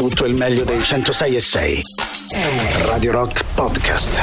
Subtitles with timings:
[0.00, 1.82] tutto il meglio dei 106 e 6.
[2.86, 4.18] Radio Rock Podcast.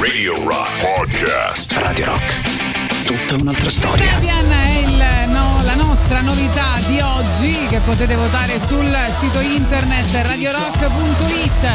[0.00, 1.72] Radio Rock Podcast.
[1.72, 3.04] Radio Rock.
[3.04, 4.12] Tutta un'altra storia.
[4.12, 10.06] Fabian è il, no, la nostra novità di oggi che potete votare sul sito internet
[10.26, 11.66] radiorock.it.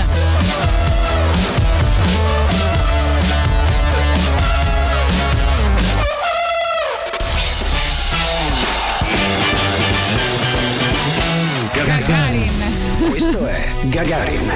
[13.24, 14.52] Questo è Gagarin.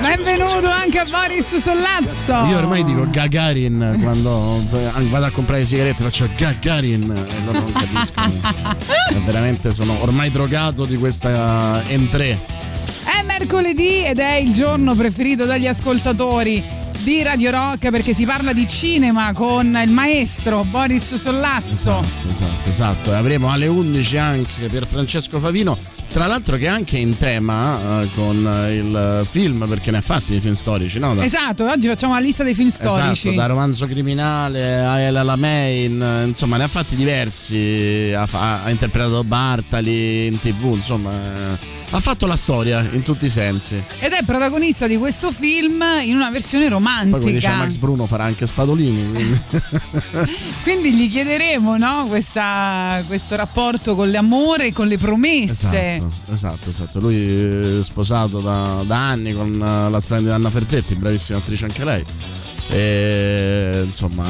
[0.00, 2.32] Benvenuto anche a Boris Sollazzo.
[2.46, 4.60] Io ormai dico Gagarin quando
[5.08, 8.34] vado a comprare le sigarette, faccio Gagarin e loro non capiscono.
[9.24, 12.38] Veramente sono ormai drogato di questa M3.
[13.04, 16.60] È mercoledì ed è il giorno preferito dagli ascoltatori
[17.02, 22.00] di Radio Rock perché si parla di cinema con il maestro Boris Sollazzo.
[22.00, 23.12] Esatto, esatto, esatto.
[23.12, 25.99] E avremo alle 11 anche per Francesco Favino.
[26.12, 28.36] Tra l'altro che è anche in tema eh, con
[28.68, 31.14] il film, perché ne ha fatti di film storici, no?
[31.14, 33.28] Da- Esatto, oggi facciamo la lista dei film storici.
[33.28, 38.26] Esatto, da romanzo criminale a El Alamein, insomma ne ha fatti diversi, ha,
[38.64, 43.82] ha interpretato Bartali in tv, insomma eh, ha fatto la storia in tutti i sensi.
[43.98, 47.50] Ed è protagonista di questo film in una versione Poi come dice romantica.
[47.56, 49.10] Max Bruno farà anche Spadolini.
[49.10, 49.40] quindi-
[50.62, 55.96] Quindi gli chiederemo no, questa- questo rapporto con l'amore e con le promesse.
[55.96, 57.00] Esatto, esatto, esatto.
[57.00, 61.84] Lui è sposato da, da anni con eh, la splendida Anna Ferzetti, bravissima attrice anche
[61.84, 62.04] lei.
[62.72, 64.24] E, insomma,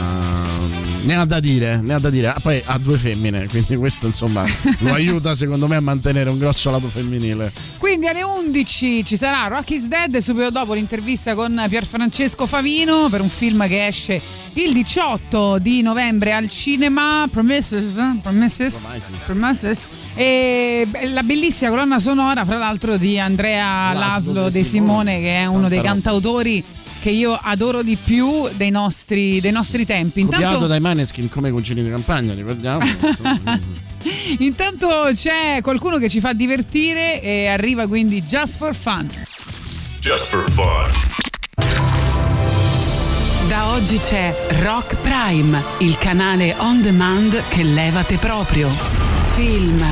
[1.03, 2.29] ne ha da dire, ne ha da dire.
[2.29, 4.45] Ah, poi ha due femmine, quindi questo insomma
[4.79, 7.53] lo aiuta secondo me a mantenere un grosso lato femminile.
[7.79, 13.09] Quindi alle 11 ci sarà Rock is Dead e subito dopo l'intervista con Pierfrancesco Favino
[13.11, 14.21] per un film che esce
[14.55, 18.19] il 18 di novembre al cinema Promises, eh?
[18.23, 19.25] Promises, Promises.
[19.27, 19.89] Promises.
[20.15, 25.21] e la bellissima colonna sonora fra l'altro di Andrea Laszlo Laszlo De Simone Simone.
[25.21, 26.21] che è uno dei Tanta roba.
[26.21, 26.65] cantautori
[27.01, 30.23] che io adoro di più dei nostri, dei nostri tempi.
[30.23, 32.85] Copiato Intanto, dai Maneskin come concini di campagna, ricordiamo.
[34.39, 39.09] intanto c'è qualcuno che ci fa divertire e arriva quindi Just for Fun.
[40.01, 40.91] Just for fun.
[43.49, 49.10] Da oggi c'è Rock Prime, il canale on demand che levate proprio.
[49.41, 49.83] Film,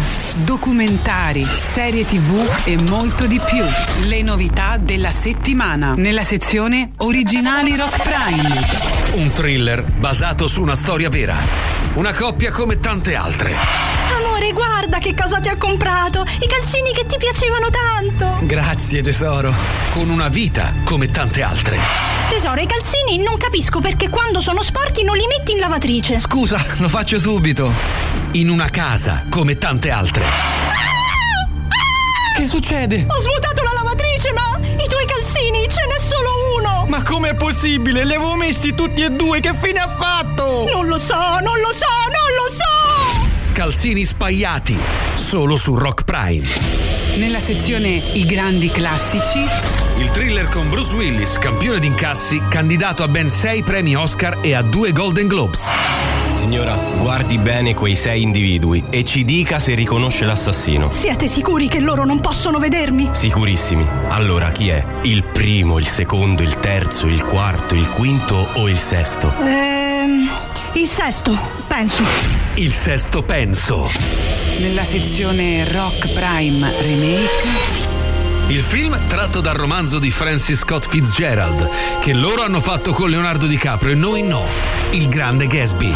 [0.44, 3.64] documentari, serie tv e molto di più.
[4.06, 9.22] Le novità della settimana nella sezione Originali Rock Prime.
[9.22, 11.34] Un thriller basato su una storia vera.
[11.94, 14.17] Una coppia come tante altre.
[14.38, 16.22] Amore, guarda che cosa ti ho comprato!
[16.22, 18.46] I calzini che ti piacevano tanto!
[18.46, 19.52] Grazie tesoro.
[19.90, 21.76] Con una vita come tante altre.
[22.28, 26.20] Tesoro, i calzini non capisco perché quando sono sporchi non li metti in lavatrice.
[26.20, 27.72] Scusa, lo faccio subito.
[28.32, 30.24] In una casa come tante altre.
[32.36, 33.06] Che succede?
[33.08, 36.28] Ho svuotato la lavatrice, ma i tuoi calzini ce n'è solo
[36.58, 36.84] uno!
[36.86, 38.04] Ma com'è possibile?
[38.04, 40.64] Li avevo messi tutti e due, che fine ha fatto?
[40.72, 43.07] Non lo so, non lo so, non lo so!
[43.58, 44.78] Calzini spaiati.
[45.14, 46.46] Solo su Rock Prime.
[47.16, 49.40] Nella sezione I grandi classici.
[49.98, 54.62] Il thriller con Bruce Willis, campione d'incassi, candidato a ben sei premi Oscar e a
[54.62, 55.66] due Golden Globes.
[56.34, 60.92] Signora, guardi bene quei sei individui e ci dica se riconosce l'assassino.
[60.92, 63.08] Siete sicuri che loro non possono vedermi?
[63.10, 63.84] Sicurissimi.
[64.10, 64.84] Allora chi è?
[65.02, 69.34] Il primo, il secondo, il terzo, il quarto, il quinto o il sesto?
[69.40, 70.28] Ehm.
[70.74, 71.36] Il sesto,
[71.68, 72.02] penso.
[72.54, 73.88] Il sesto penso.
[74.58, 77.86] Nella sezione Rock Prime Remake.
[78.48, 81.68] Il film tratto dal romanzo di Francis Scott Fitzgerald,
[82.00, 84.44] che loro hanno fatto con Leonardo DiCaprio e noi no.
[84.90, 85.92] Il grande Gatsby.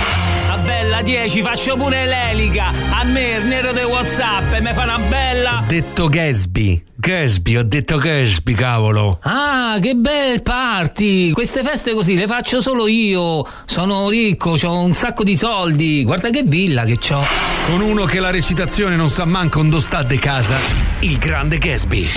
[0.51, 2.73] A bella 10 faccio pure l'elica.
[2.91, 5.65] A me il nero dei Whatsapp e mi fa una bella.
[5.67, 6.85] Detto Gatsby.
[7.03, 9.19] Gatsby, ho detto Gatsby, cavolo.
[9.23, 11.33] Ah, che bel party!
[11.33, 13.45] Queste feste così le faccio solo io.
[13.65, 16.05] Sono ricco, ho un sacco di soldi.
[16.05, 17.25] Guarda che villa che ho.
[17.67, 20.61] Con uno che la recitazione non sa manco dove sta de casa.
[21.01, 22.09] Il grande Gatsby.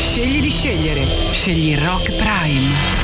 [0.00, 1.06] Scegli di scegliere.
[1.30, 2.95] Scegli Rock Prime.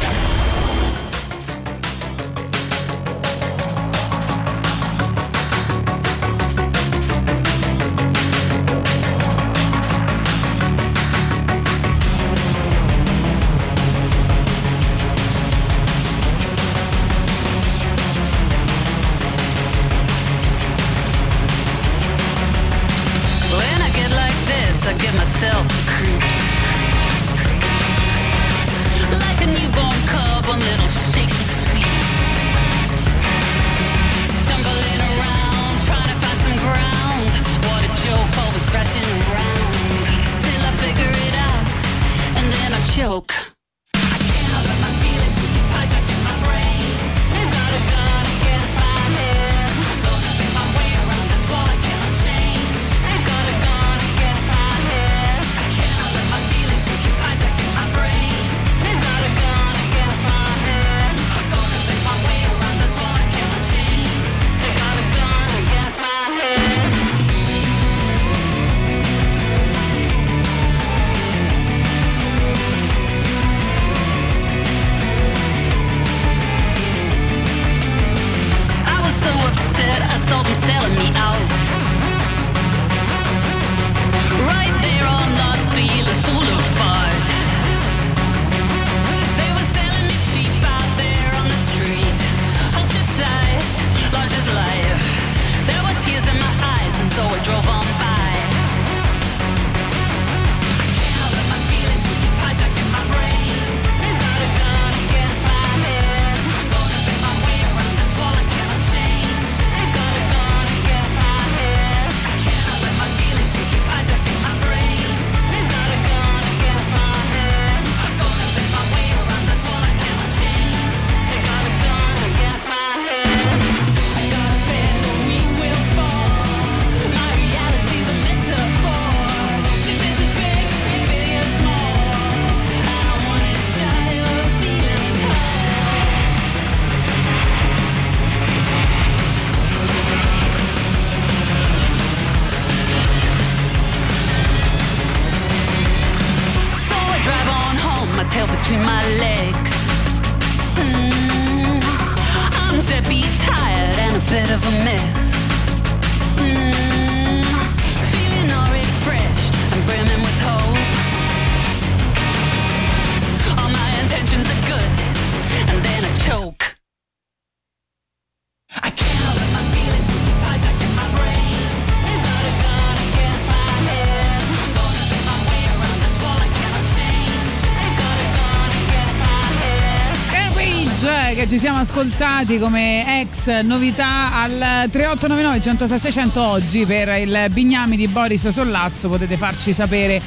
[181.93, 189.11] Ascoltati come ex novità al 3899 106 600 oggi per il Bignami di Boris Sollazzo
[189.11, 190.19] potete farci sapere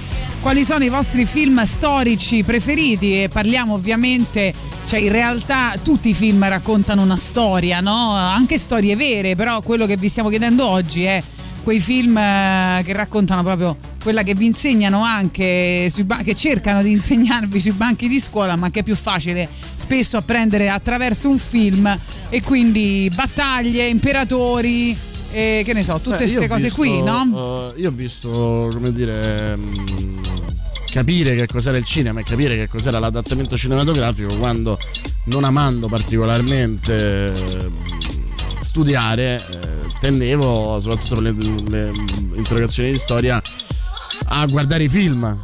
[0.41, 4.53] quali sono i vostri film storici preferiti e parliamo ovviamente
[4.85, 8.11] cioè in realtà tutti i film raccontano una storia no?
[8.13, 11.23] anche storie vere però quello che vi stiamo chiedendo oggi è
[11.63, 13.75] quei film eh, che raccontano proprio
[14.05, 18.55] quella che vi insegnano anche sui ba- che cercano di insegnarvi sui banchi di scuola,
[18.55, 19.49] ma che è più facile
[19.85, 21.95] spesso apprendere attraverso un film
[22.29, 24.97] e quindi battaglie, imperatori,
[25.31, 27.73] e che ne so, tutte io queste cose visto, qui, no?
[27.75, 30.23] eh, io ho visto, come dire, mm,
[30.89, 34.79] capire che cos'era il cinema e capire che cos'era l'adattamento cinematografico quando,
[35.25, 37.69] non amando particolarmente eh,
[38.61, 41.35] studiare, eh, tendevo, soprattutto per le,
[41.67, 41.91] le
[42.37, 43.39] interrogazioni di storia,
[44.29, 45.37] a guardare i film.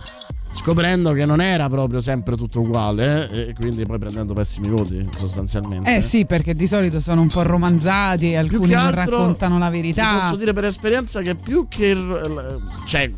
[0.53, 5.07] Scoprendo che non era proprio sempre tutto uguale eh, e quindi poi prendendo pessimi voti
[5.15, 5.95] sostanzialmente.
[5.95, 9.69] Eh sì, perché di solito sono un po' romanzati, alcuni che non altro raccontano la
[9.69, 10.17] verità.
[10.19, 11.87] posso dire per esperienza che più che.
[11.87, 13.11] il- Cioè,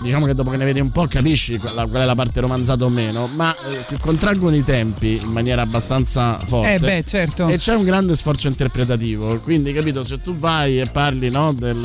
[0.00, 2.84] diciamo che dopo che ne vedi un po' capisci qual qual è la parte romanzata
[2.84, 6.74] o meno, ma eh, contraggono i tempi in maniera abbastanza forte.
[6.74, 7.48] Eh beh, certo.
[7.48, 11.76] E c'è un grande sforzo interpretativo, quindi capito, se tu vai e parli no, del,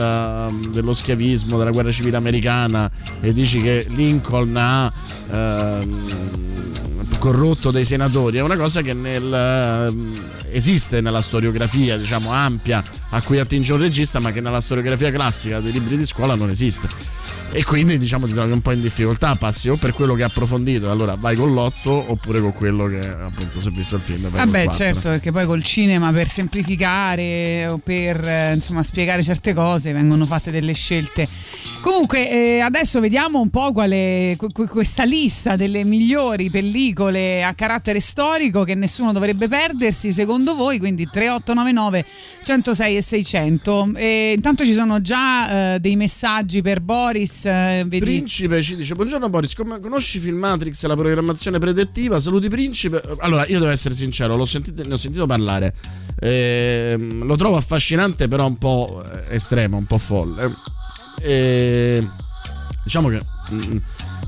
[0.50, 2.90] um, dello schiavismo, della guerra civile americana
[3.20, 4.92] e dici che Lincoln ha
[5.32, 6.38] ehm,
[7.18, 13.22] corrotto dei senatori, è una cosa che nel, ehm, esiste nella storiografia diciamo ampia a
[13.22, 16.88] cui attinge un regista, ma che nella storiografia classica dei libri di scuola non esiste.
[17.52, 20.30] E quindi diciamo ti trovi un po' in difficoltà, passi o per quello che hai
[20.30, 24.02] approfondito, e allora vai con l'otto, oppure con quello che appunto se hai visto il
[24.02, 24.30] film.
[24.30, 24.72] Vabbè, quattro.
[24.74, 30.26] certo, perché poi col cinema per semplificare o per eh, insomma spiegare certe cose vengono
[30.26, 31.28] fatte delle scelte.
[31.82, 38.02] Comunque, eh, adesso vediamo un po' quale que- questa lista delle migliori pellicole a carattere
[38.02, 42.06] storico che nessuno dovrebbe perdersi, secondo voi, quindi 3899
[42.44, 43.92] 106 e 600.
[43.96, 47.46] E intanto ci sono già eh, dei messaggi per Boris.
[47.46, 52.20] eh, Principe ci dice: Buongiorno Boris, come conosci Filmatrix e la programmazione predettiva?
[52.20, 53.02] Saluti Principe.
[53.20, 55.74] Allora, io devo essere sincero, sentito, ne ho sentito parlare.
[56.20, 60.54] Ehm, lo trovo affascinante, però un po' estremo, un po' folle.
[61.22, 62.08] E
[62.84, 63.22] diciamo che
[63.54, 63.78] mm,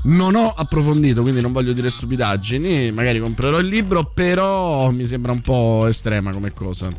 [0.04, 2.90] non ho approfondito, quindi non voglio dire stupidaggini.
[2.92, 6.90] Magari comprerò il libro, però mi sembra un po' estrema come cosa.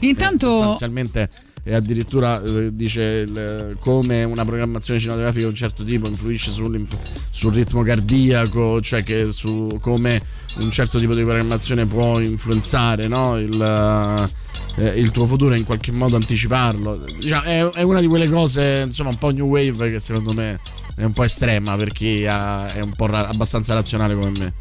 [0.00, 1.28] Intanto sostanzialmente
[1.68, 7.52] e addirittura eh, dice il- come una programmazione cinematografica di un certo tipo influisce sul
[7.52, 10.22] ritmo cardiaco, cioè che su come
[10.60, 13.38] un certo tipo di programmazione può influenzare no?
[13.38, 14.30] il,
[14.76, 17.04] eh, il tuo futuro e in qualche modo anticiparlo.
[17.20, 20.58] Diciamo, è, è una di quelle cose, insomma, un po' new wave che secondo me
[20.98, 24.52] è un po' estrema per chi ha- è un po' ra- abbastanza razionale come me.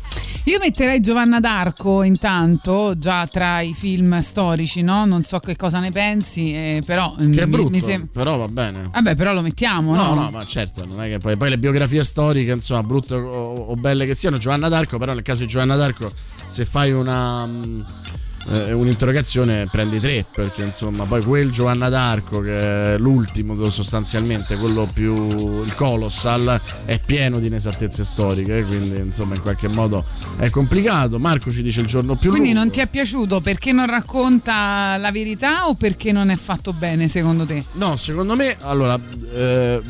[0.43, 5.05] Io metterei Giovanna d'Arco intanto, già tra i film storici, no?
[5.05, 8.05] Non so che cosa ne pensi, eh, però mm, Che è mi- brutto, mi sem-
[8.11, 8.89] però va bene.
[8.93, 10.13] Vabbè, però lo mettiamo, no?
[10.13, 13.55] No, no, ma certo, non è che poi, poi le biografie storiche, insomma, brutte o,
[13.69, 16.11] o belle che siano, Giovanna d'Arco, però nel caso di Giovanna d'Arco,
[16.45, 17.45] se fai una.
[17.47, 17.81] mm,
[18.49, 24.89] eh, un'interrogazione prendi tre perché insomma poi quel Giovanna d'Arco che è l'ultimo sostanzialmente quello
[24.91, 30.05] più il colossal è pieno di inesattezze storiche quindi insomma in qualche modo
[30.37, 33.71] è complicato Marco ci dice il giorno più Quindi lungo non ti è piaciuto perché
[33.71, 37.63] non racconta la verità o perché non è fatto bene secondo te?
[37.73, 38.99] No, secondo me, allora,
[39.33, 39.81] eh,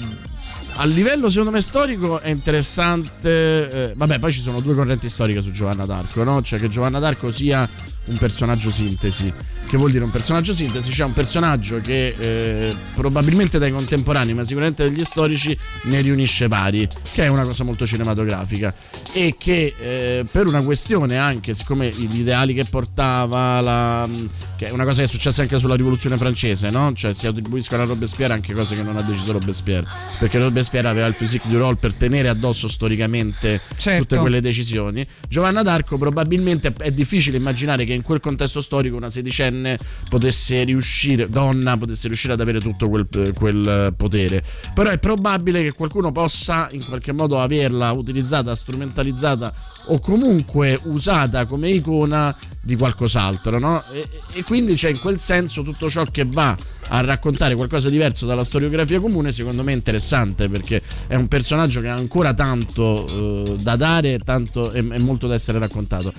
[0.76, 3.90] a livello secondo me storico è interessante.
[3.90, 6.42] eh, vabbè, poi ci sono due correnti storiche su Giovanna d'Arco, no?
[6.42, 7.68] Cioè che Giovanna d'Arco sia
[8.08, 9.32] un personaggio sintesi.
[9.68, 10.92] Che vuol dire un personaggio sintesi?
[10.92, 16.88] Cioè un personaggio che eh, probabilmente dai contemporanei, ma sicuramente dagli storici, ne riunisce vari,
[17.12, 18.74] che è una cosa molto cinematografica.
[19.14, 24.10] E che eh, per una questione anche, siccome gli ideali che portava, la,
[24.56, 26.94] che è una cosa che è successa anche sulla rivoluzione francese, no?
[26.94, 29.86] Cioè si attribuiscono a Robespierre anche cose che non ha deciso Robespierre.
[30.18, 34.04] Perché Robespierre aveva il physique du role per tenere addosso storicamente Certo.
[34.08, 35.06] tutte quelle decisioni.
[35.28, 39.78] Giovanna d'Arco probabilmente è difficile immaginare che in quel contesto storico una sedicenne
[40.08, 44.42] potesse riuscire, donna potesse riuscire ad avere tutto quel, quel potere.
[44.74, 49.54] Però è probabile che qualcuno possa in qualche modo averla utilizzata, strumentalizzata
[49.88, 53.82] o comunque usata come icona di qualcos'altro, no?
[53.92, 56.56] E, e quindi c'è in quel senso tutto ciò che va
[56.90, 61.28] a raccontare qualcosa di diverso dalla storiografia comune, secondo me è interessante perché è un
[61.28, 66.14] personaggio che ha ancora tanto eh, da dare tanto, e, e molto da essere raccontato.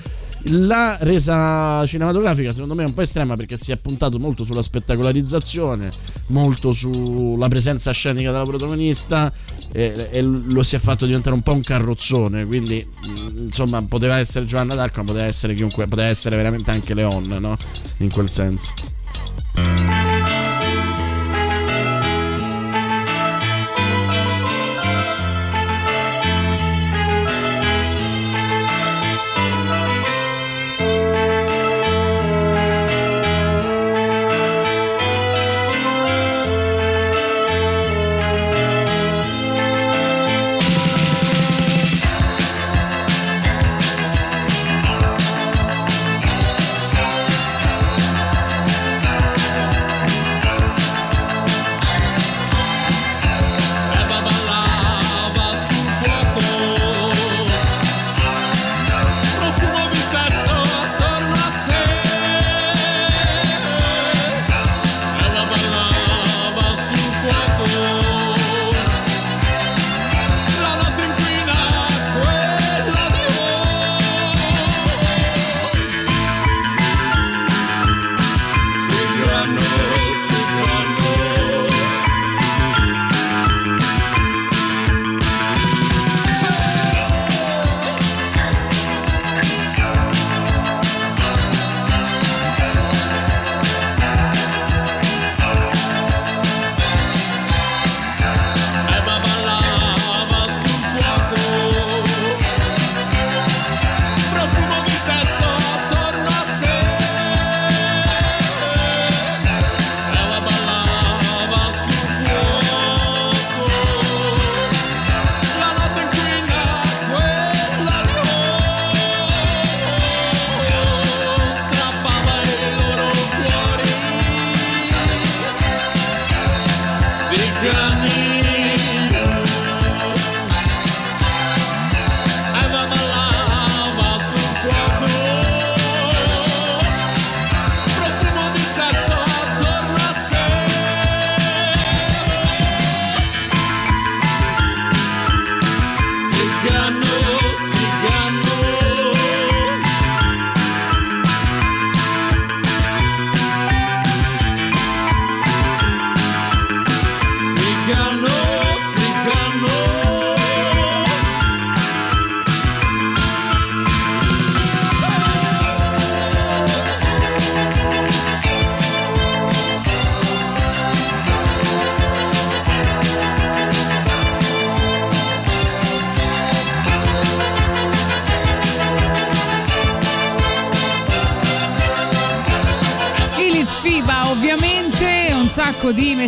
[0.44, 4.62] La resa cinematografica secondo me è un po' estrema perché si è puntato molto sulla
[4.62, 5.90] spettacolarizzazione,
[6.26, 9.32] molto sulla presenza scenica della protagonista
[9.72, 14.18] e, e lo si è fatto diventare un po' un carrozzone, quindi mh, insomma poteva
[14.18, 17.56] essere Giovanna d'Arco ma poteva essere chiunque, poteva essere veramente anche Leon, no?
[17.98, 18.72] In quel senso.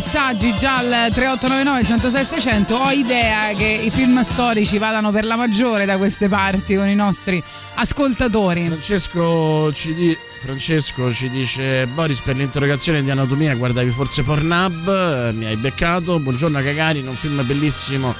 [0.01, 2.75] Messaggi già al 3899 106 600.
[2.75, 6.95] Ho idea che i film storici vadano per la maggiore da queste parti con i
[6.95, 7.43] nostri
[7.75, 8.65] ascoltatori.
[8.69, 15.45] Francesco ci, di- Francesco ci dice Boris per l'interrogazione di anatomia guardavi forse Pornhub, mi
[15.45, 18.15] hai beccato, buongiorno Cagari, un film bellissimo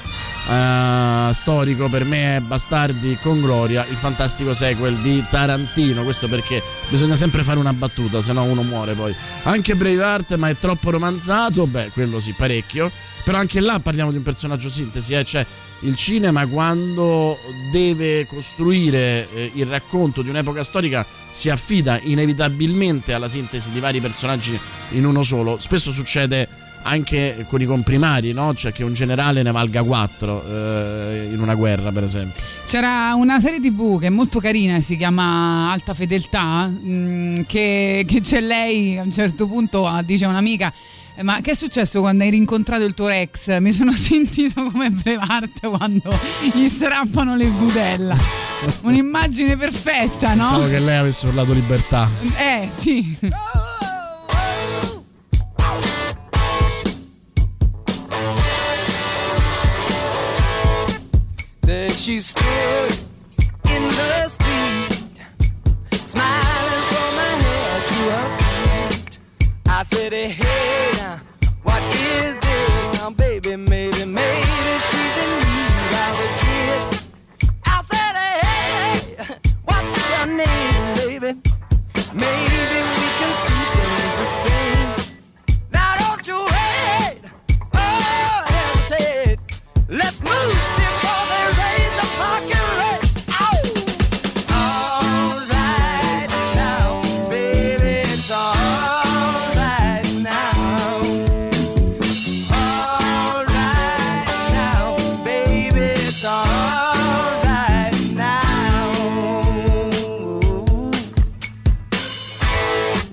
[0.51, 6.61] eh, storico per me è Bastardi con Gloria, il fantastico sequel di Tarantino, questo perché
[6.89, 9.15] bisogna sempre fare una battuta, se no uno muore poi.
[9.43, 12.91] Anche Braveheart ma è troppo romanzato, beh quello sì parecchio,
[13.23, 15.45] però anche là parliamo di un personaggio sintesi, eh, cioè
[15.83, 17.37] il cinema quando
[17.71, 23.99] deve costruire eh, il racconto di un'epoca storica si affida inevitabilmente alla sintesi di vari
[23.99, 25.57] personaggi in uno solo.
[25.59, 26.47] Spesso succede
[26.83, 28.53] anche con i comprimari, no?
[28.53, 32.41] Cioè che un generale ne valga quattro eh, in una guerra, per esempio.
[32.65, 38.21] C'era una serie tv che è molto carina, si chiama Alta Fedeltà, mh, che, che
[38.21, 40.71] c'è lei a un certo punto ah, dice un'amica.
[41.15, 43.57] "Eh, Ma che è successo quando hai rincontrato il tuo ex?
[43.59, 46.17] Mi sono sentito come Brevart quando
[46.53, 48.15] gli strappano le budella.
[48.83, 50.43] Un'immagine perfetta, no?
[50.43, 52.09] Pensavo che lei avesse urlato libertà.
[52.37, 53.17] Eh, sì.
[62.01, 62.91] She stood
[63.69, 65.21] in the street,
[65.91, 68.29] smiling from her head to her
[68.89, 69.19] feet.
[69.67, 70.70] I said, Hey,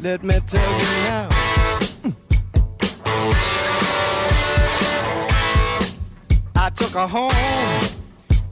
[0.00, 1.28] Let me tell you now.
[6.54, 7.32] I took her home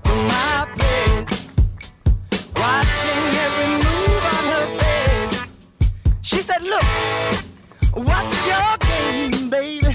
[0.03, 1.49] to my place,
[2.57, 5.47] watching every move on her face.
[6.23, 6.83] She said, Look,
[7.95, 9.86] what's your game, baby?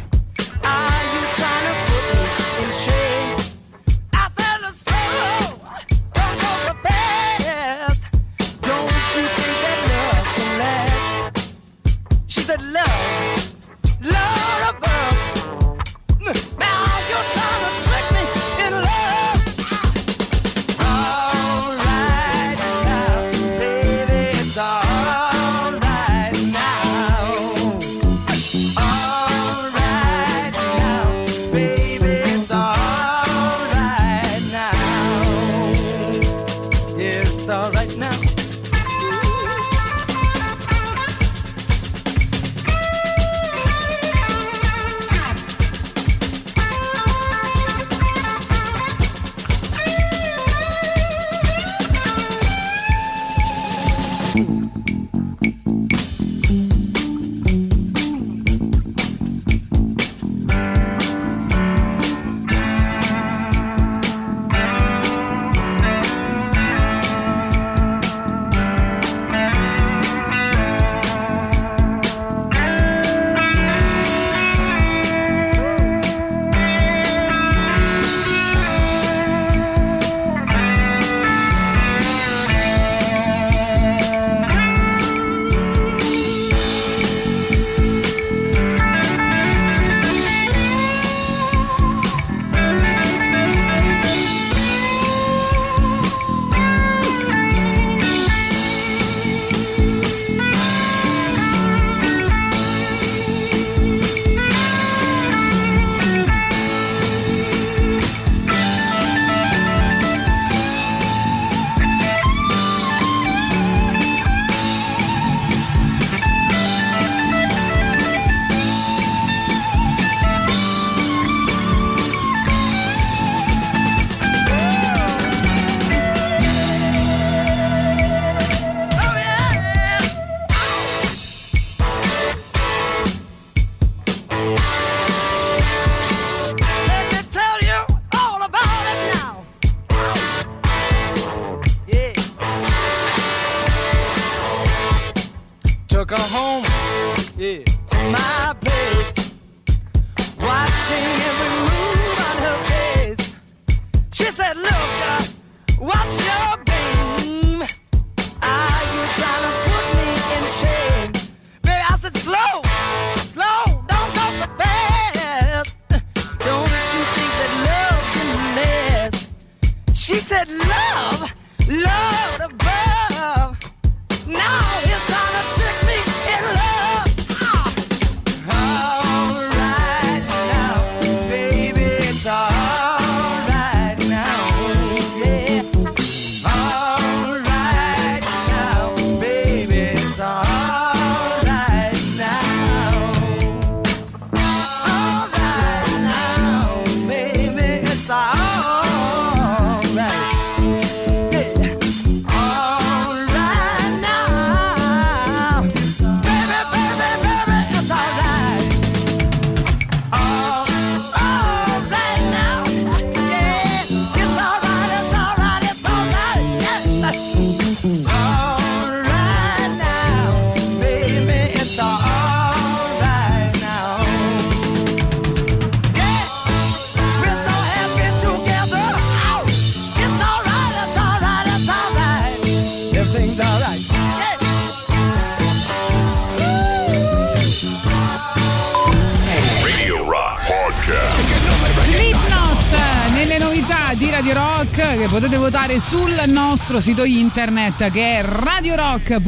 [244.01, 249.19] Di Radio Rock che potete votare sul nostro sito internet che è radiorock.it.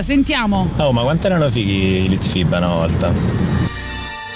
[0.00, 0.68] Sentiamo.
[0.76, 3.10] Oh, ma quanto erano fighi i Litzfib una volta?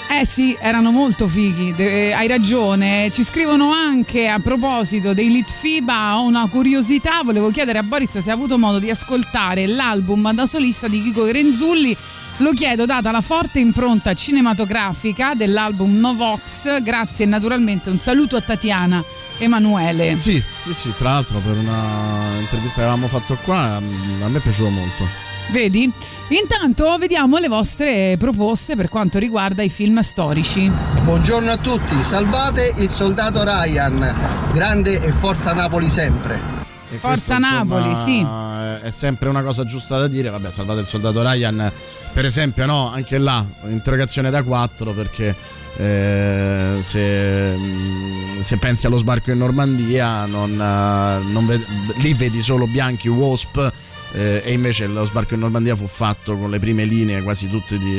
[0.09, 3.11] Eh sì, erano molto fighi, eh, hai ragione.
[3.11, 8.31] Ci scrivono anche a proposito dei Litfiba, ho una curiosità, volevo chiedere a Boris se
[8.31, 11.95] ha avuto modo di ascoltare l'album da solista di Chico Grenzulli.
[12.39, 18.41] Lo chiedo data la forte impronta cinematografica dell'album Novox, grazie e naturalmente un saluto a
[18.41, 19.01] Tatiana
[19.37, 20.17] Emanuele.
[20.17, 24.37] Sì, sì, sì, tra l'altro per una intervista che avevamo fatto qua mm, a me
[24.39, 25.07] è piaciuto molto.
[25.51, 25.89] Vedi?
[26.29, 30.69] Intanto vediamo le vostre proposte per quanto riguarda i film storici.
[31.03, 36.54] Buongiorno a tutti, salvate il soldato Ryan, grande e forza Napoli sempre.
[36.95, 40.29] E Forza questo, Napoli, insomma, È sempre una cosa giusta da dire.
[40.29, 41.71] Vabbè, salvate il soldato Ryan,
[42.13, 45.35] per esempio, no, anche là, interrogazione da 4 perché
[45.77, 51.65] eh, se, mm, se pensi allo sbarco in Normandia, non, eh, non ved-
[51.97, 53.71] lì vedi solo bianchi, wasp.
[54.13, 57.77] eh, e invece lo sbarco in Normandia fu fatto con le prime linee quasi tutte
[57.77, 57.97] di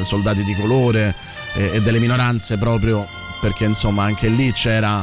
[0.00, 1.14] eh, soldati di colore
[1.54, 3.06] eh, e delle minoranze proprio
[3.40, 5.02] perché insomma anche lì c'era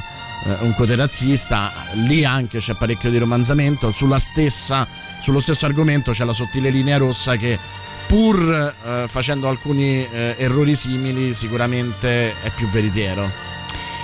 [0.61, 4.87] un cote razzista, lì anche c'è parecchio di romanzamento, sulla stessa,
[5.21, 7.59] sullo stesso argomento c'è la sottile linea rossa che
[8.07, 13.29] pur eh, facendo alcuni eh, errori simili sicuramente è più veritiero.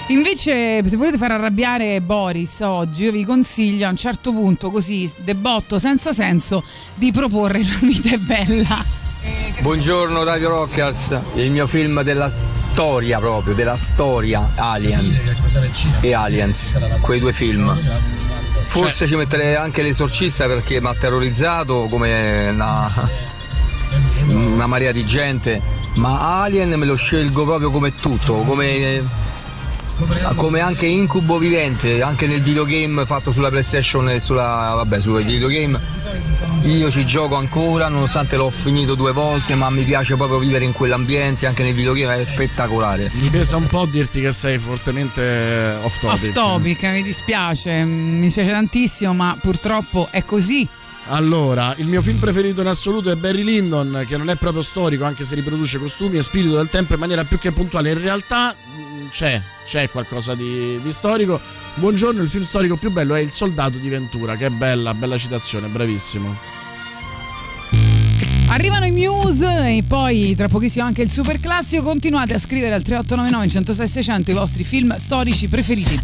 [0.10, 5.12] Invece, se volete far arrabbiare Boris oggi, io vi consiglio a un certo punto, così
[5.24, 8.84] debotto senza senso, di proporre La vita è bella.
[9.62, 12.30] Buongiorno Radio Rockers, il mio film della
[12.76, 15.18] storia proprio, della storia Alien
[16.02, 17.74] e Aliens, quei due film.
[17.74, 22.92] Forse ci metterei anche l'esorcista perché mi ha terrorizzato come una,
[24.28, 25.62] una marea di gente,
[25.96, 29.02] ma Alien me lo scelgo proprio come tutto, come,
[30.36, 35.80] come anche incubo vivente, anche nel videogame fatto sulla PlayStation e sulla, vabbè, sui videogame.
[36.64, 40.74] Io ci gioco ancora, nonostante l'ho finito due volte, ma mi piace proprio vivere in
[40.74, 43.10] quell'ambiente, anche nel videogame è spettacolare.
[43.14, 46.28] Mi pesa un po' dirti che sei fortemente off topic.
[46.28, 50.68] Off topic, mi dispiace, mi dispiace tantissimo, ma purtroppo è così.
[51.08, 55.04] Allora, il mio film preferito in assoluto è Barry Lyndon, che non è proprio storico,
[55.04, 57.92] anche se riproduce costumi e spirito del tempo in maniera più che puntuale.
[57.92, 61.40] In realtà mh, c'è, c'è qualcosa di, di storico.
[61.76, 65.18] Buongiorno, il film storico più bello è Il soldato di Ventura, che è bella, bella
[65.18, 66.64] citazione, bravissimo.
[68.48, 71.84] Arrivano i Muse e poi tra pochissimo anche il super classico.
[71.84, 76.02] Continuate a scrivere al 3899 106 600 i vostri film storici preferiti.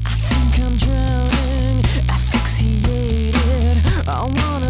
[0.51, 3.31] think I'm drowning, asphyxiated.
[4.05, 4.61] I wanna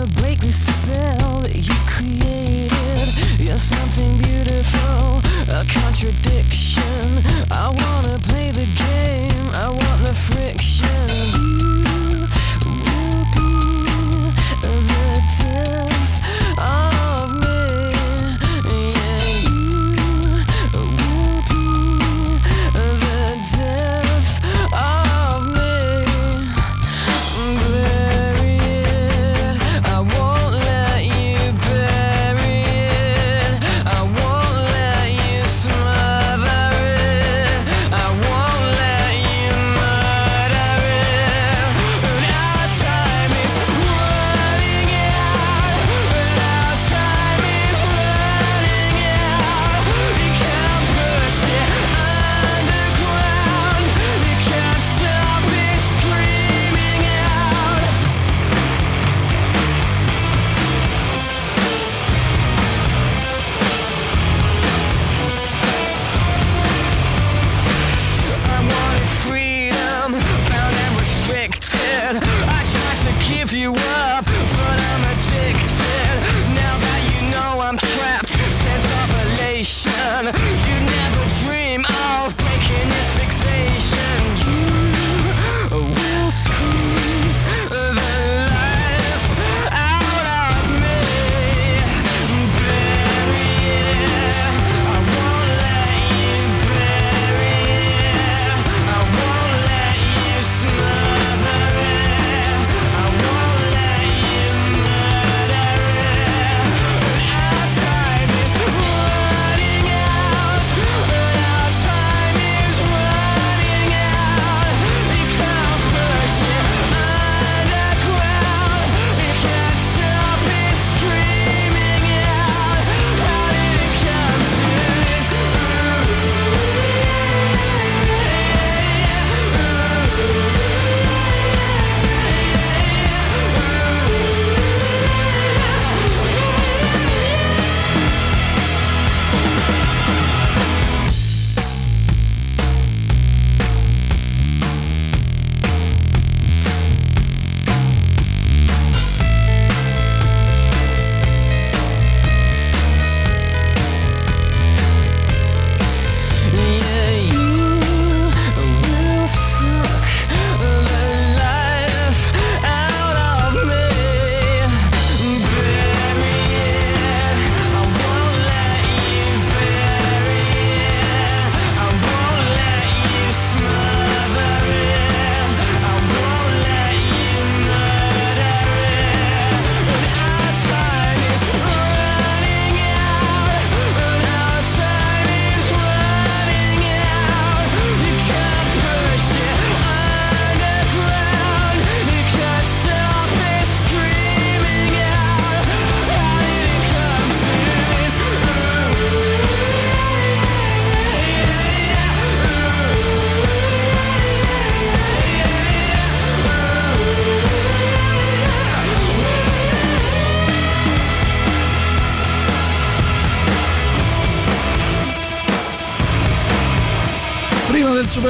[0.42, 3.40] the spell that you've created.
[3.40, 5.22] You're something beautiful,
[5.54, 7.24] a contradiction.
[7.52, 11.10] I wanna play the game, I want the friction.
[12.66, 13.52] You will be
[14.64, 15.91] the death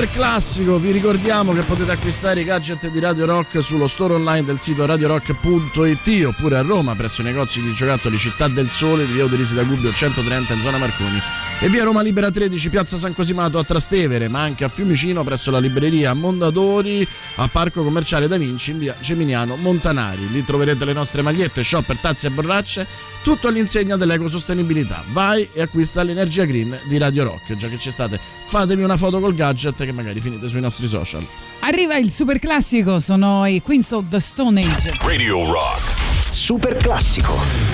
[0.01, 4.43] super classico, vi ricordiamo che potete acquistare i gadget di Radio Rock sullo store online
[4.43, 9.13] del sito radiorock.it oppure a Roma presso i negozi di giocattoli Città del Sole di
[9.13, 11.21] via Uderisi da Gubbio 130 in zona Marconi
[11.59, 15.51] e via Roma Libera 13 piazza San Cosimato a Trastevere ma anche a Fiumicino presso
[15.51, 20.31] la libreria Mondadori a Parco Commerciale Da Vinci in via Geminiano Montanari.
[20.31, 22.87] Lì troverete le nostre magliette, shopper, tazze e borracce,
[23.21, 25.03] tutto all'insegna dell'ecosostenibilità.
[25.11, 27.55] Vai e acquista l'energia green di Radio Rock.
[27.55, 28.19] Già che ci state,
[28.51, 31.25] fatevi una foto col gadget che magari finite sui nostri social.
[31.61, 34.91] Arriva il super classico, sono i Queens of the Stone Age.
[35.05, 36.33] Radio Rock.
[36.33, 37.70] Super classico.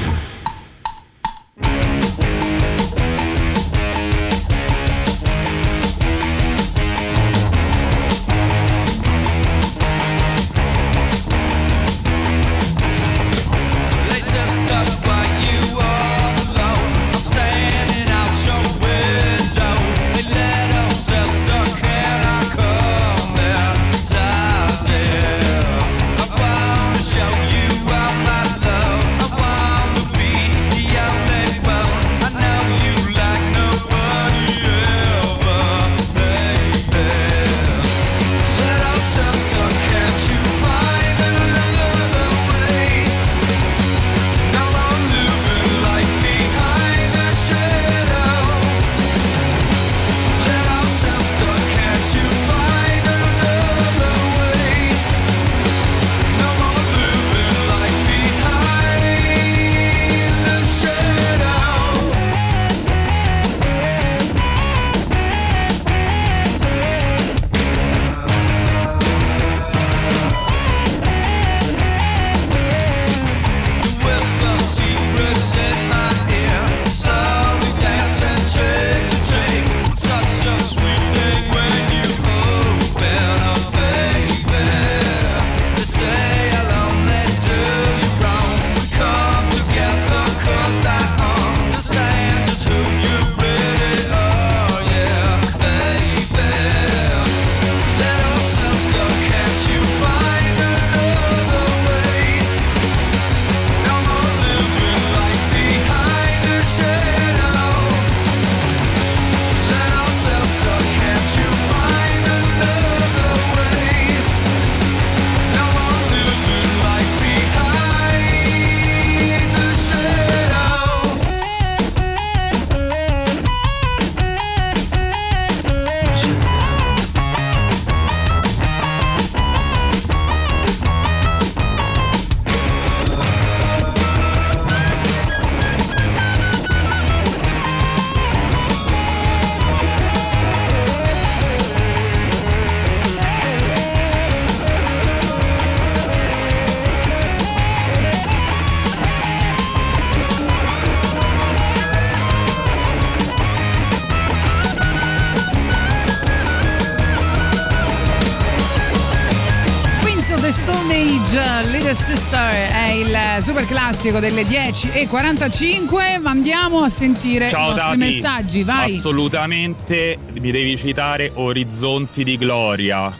[163.97, 166.21] Classico delle 10.45.
[166.21, 167.97] Ma andiamo a sentire Ciao i vostri Tati.
[167.97, 168.95] messaggi, vai.
[168.95, 173.11] Assolutamente mi devi citare Orizzonti di Gloria,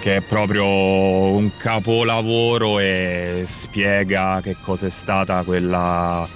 [0.00, 6.28] che è proprio un capolavoro e spiega che cosa è stata quella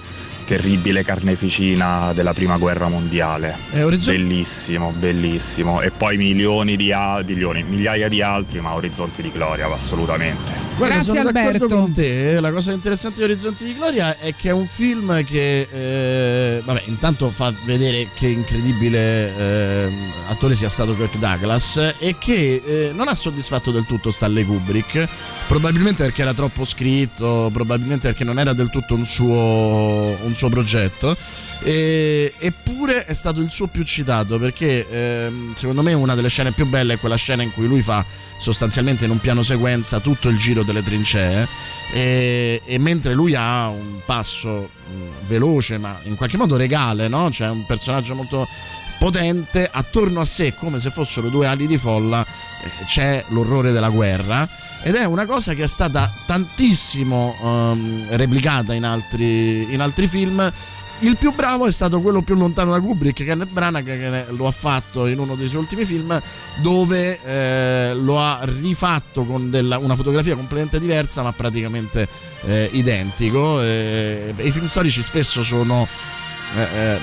[0.47, 3.53] terribile carneficina della prima guerra mondiale.
[3.73, 5.81] Eh, Orizzonti- Bellissimo, bellissimo.
[5.81, 6.93] E poi milioni di
[7.25, 10.65] milioni, migliaia di altri, ma Orizzonti di Gloria, assolutamente.
[10.77, 11.75] Guarda, Grazie, sono d'accordo Alberto.
[11.75, 12.39] con te.
[12.39, 16.83] La cosa interessante di Orizzonti di Gloria è che è un film che, eh, vabbè,
[16.85, 19.91] intanto fa vedere che incredibile eh,
[20.29, 25.07] attore sia stato Kirk Douglas e che eh, non ha soddisfatto del tutto Stanley Kubrick,
[25.47, 30.49] probabilmente perché era troppo scritto, probabilmente perché non era del tutto un suo, un suo
[30.49, 31.15] progetto.
[31.63, 36.51] E- eppure è stato il suo più citato perché ehm, secondo me una delle scene
[36.51, 38.05] più belle è quella scena in cui lui fa
[38.37, 41.47] sostanzialmente in un piano sequenza tutto il giro delle trincee
[41.91, 47.31] e, e mentre lui ha un passo mh, veloce ma in qualche modo regale, no?
[47.31, 48.47] Cioè un personaggio molto
[48.97, 52.25] potente, attorno a sé come se fossero due ali di folla
[52.85, 54.47] c'è l'orrore della guerra
[54.83, 60.51] ed è una cosa che è stata tantissimo ehm, replicata in altri, in altri film
[61.01, 64.51] il più bravo è stato quello più lontano da Kubrick, Kenneth Branagh, che lo ha
[64.51, 66.19] fatto in uno dei suoi ultimi film,
[66.61, 72.07] dove eh, lo ha rifatto con della- una fotografia completamente diversa, ma praticamente
[72.45, 73.61] eh, identico.
[73.61, 75.87] Eh, I film storici spesso sono.
[76.55, 76.97] eh, eh,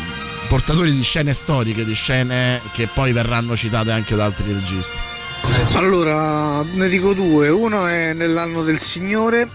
[0.48, 5.13] portatori di scene storiche, di scene che poi verranno citate anche da altri registi.
[5.74, 7.48] Allora, ne dico due.
[7.48, 9.48] Uno è Nell'anno del Signore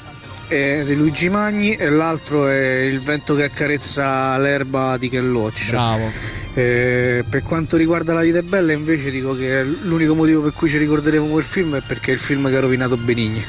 [0.49, 5.69] eh, di Luigi Magni e l'altro è Il vento che accarezza l'erba di Ken Loach.
[5.69, 6.11] Bravo.
[6.53, 10.67] Eh, per quanto riguarda La vita è bella invece dico che l'unico motivo per cui
[10.67, 13.45] ci ricorderemo quel film è perché è il film che ha rovinato Benigni.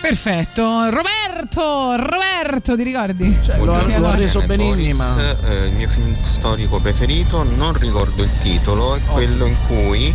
[0.00, 0.62] Perfetto.
[0.90, 3.36] Roberto, Roberto, ti ricordi?
[3.42, 8.22] Cioè, lo, ha- lo reso Benigni, ma eh, il mio film storico preferito, non ricordo
[8.22, 10.14] il titolo, è quello in cui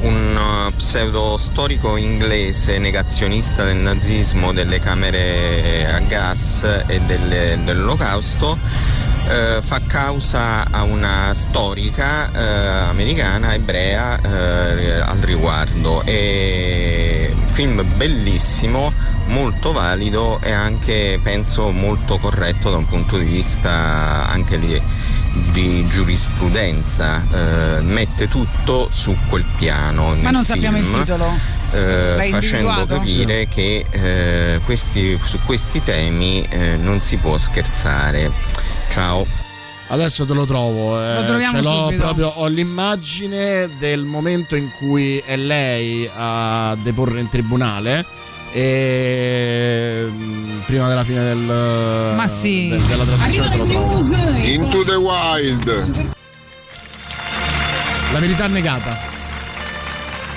[0.00, 0.36] un
[0.68, 8.58] uh, pseudo storico inglese negazionista del nazismo, delle camere a gas e delle- dell'olocausto
[9.28, 16.02] eh, fa causa a una storica eh, americana ebrea eh, al riguardo.
[16.02, 18.92] È un film bellissimo,
[19.26, 24.80] molto valido e anche penso molto corretto da un punto di vista anche di,
[25.52, 27.22] di giurisprudenza.
[27.32, 30.14] Eh, mette tutto su quel piano.
[30.20, 31.56] Ma non sappiamo il film titolo.
[31.72, 38.30] eh, facendo capire che eh, questi- su questi temi eh, non si può scherzare.
[38.90, 39.26] Ciao.
[39.90, 41.00] Adesso te lo trovo.
[41.02, 42.02] eh, Lo troviamo ce l'ho subito.
[42.02, 42.28] proprio.
[42.36, 48.04] Ho l'immagine del momento in cui è lei a deporre in tribunale.
[48.52, 51.36] E mm, prima della fine del,
[52.16, 52.68] Ma sì.
[52.68, 54.00] de- della trasmissione te lo trovo.
[54.42, 56.14] Into the Wild.
[58.12, 59.16] La verità negata.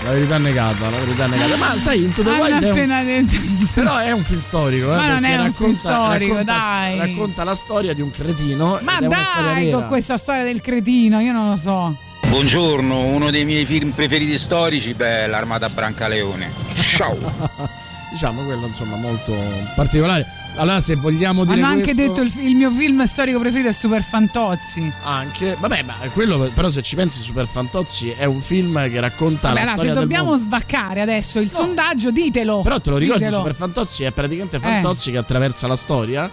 [0.04, 1.56] La verità negata, la verità negata.
[1.58, 4.92] Ma sai, Into the Wild è un, però è un film storico.
[4.92, 6.98] eh, Ma non perché è un film racconta- storico, racconta- dai.
[6.98, 8.80] Racconta la storia di un cretino.
[8.82, 9.78] Ma ed è una storia dai, vera.
[9.78, 11.96] con questa storia del cretino, io non lo so.
[12.28, 16.52] Buongiorno, uno dei miei film preferiti storici, beh, l'Armata Brancaleone.
[16.74, 17.18] Ciao!
[18.12, 19.34] Diciamo quello insomma molto
[19.76, 20.26] particolare.
[20.56, 23.72] Allora, se vogliamo dire Hanno anche questo- detto il, il mio film storico preferito è
[23.72, 24.92] Super Fantozzi.
[25.04, 29.48] Anche, vabbè, ma quello però se ci pensi Super Fantozzi è un film che racconta
[29.48, 30.42] Vabbè, la allora, se storia del dobbiamo mondo.
[30.42, 32.62] svaccare adesso il sondaggio, ditelo.
[32.62, 33.42] Però te lo ricordi Ditelo.
[33.42, 34.60] Super Fantozzi è praticamente Eh.
[34.60, 36.30] Fantozzi che attraversa la storia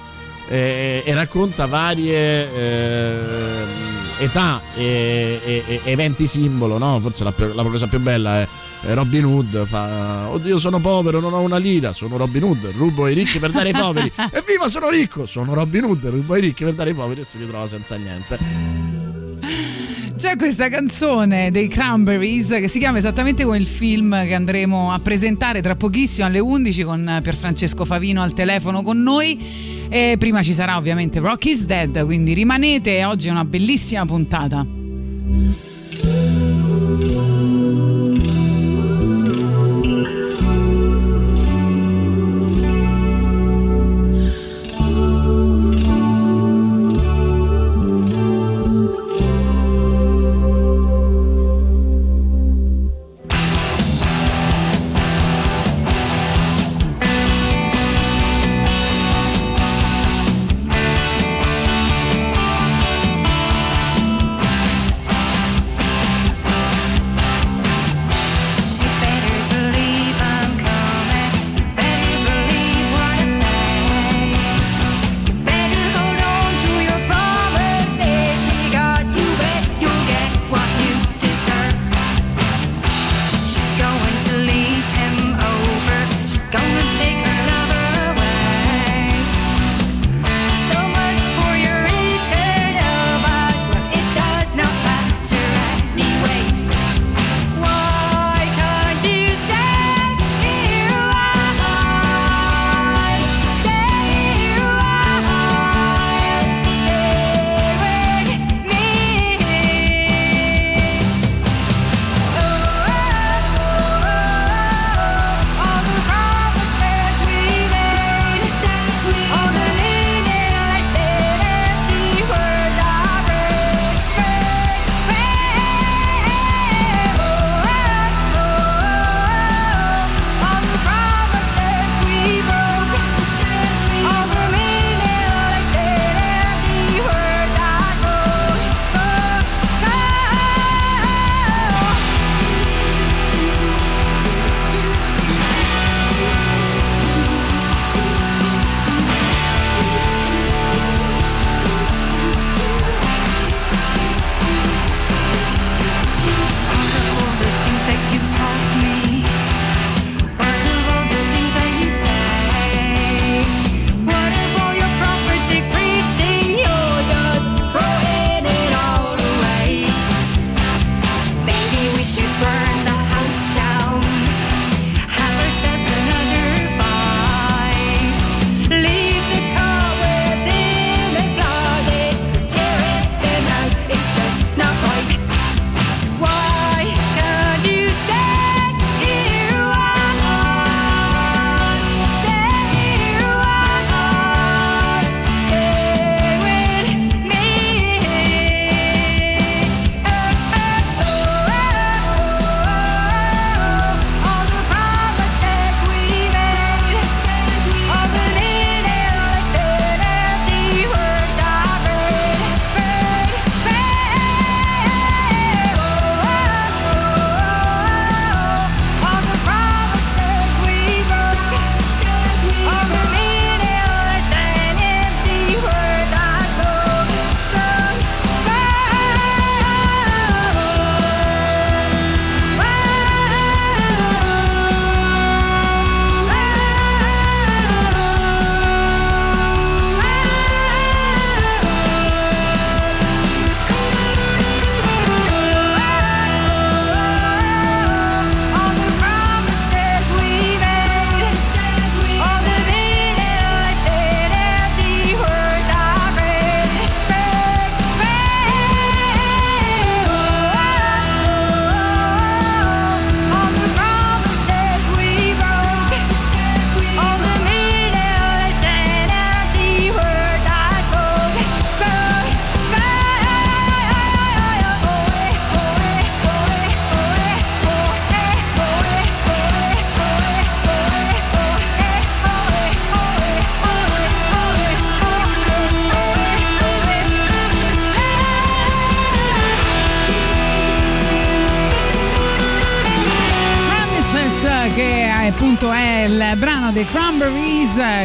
[0.49, 3.65] eh, e racconta varie eh,
[4.19, 6.99] età e, e- e eventi simbolo, no?
[7.01, 8.49] Forse la, la cosa più bella è eh,
[8.81, 13.15] Robin Hood fa Oddio sono povero, non ho una lira Sono Robin Hood, rubo ai
[13.15, 16.75] ricchi per dare ai poveri Evviva sono ricco, sono Robin Hood Rubo ai ricchi per
[16.75, 18.39] dare ai poveri e si ritrova senza niente
[20.19, 24.99] C'è questa canzone dei Cranberries che si chiama esattamente come il film che andremo a
[24.99, 29.87] presentare tra pochissimo alle 11 con Pierfrancesco Favino al telefono con noi.
[29.89, 34.67] E prima ci sarà ovviamente Rock is Dead, quindi rimanete, oggi è una bellissima puntata.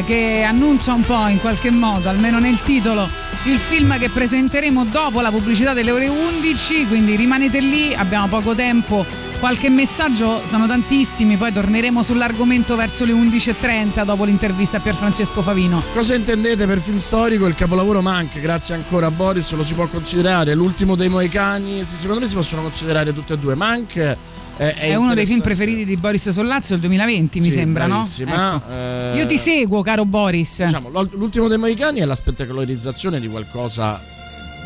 [0.06, 3.08] Che annuncia un po' in qualche modo, almeno nel titolo,
[3.45, 8.56] il film che presenteremo dopo la pubblicità delle ore 11, quindi rimanete lì, abbiamo poco
[8.56, 9.06] tempo,
[9.39, 15.84] qualche messaggio, sono tantissimi, poi torneremo sull'argomento verso le 11.30 dopo l'intervista a Pierfrancesco Favino.
[15.93, 17.45] Cosa intendete per film storico?
[17.45, 21.84] Il capolavoro Mank, grazie ancora a Boris, lo si può considerare l'ultimo dei Moicani?
[21.84, 23.56] Secondo me si possono considerare tutte e due.
[23.56, 24.18] Mank
[24.58, 27.95] è, è, uno dei film preferiti di Boris Sollazzo, il 2020 mi Sì, sembra, no?
[27.95, 28.56] bravissima.
[28.56, 28.72] Ecco.
[28.72, 30.64] Eh, Io ti seguo, caro Boris.
[30.64, 34.01] Diciamo, l'ul- l'ultimo dei Moicani è la spettacolarizzazione di qualcosa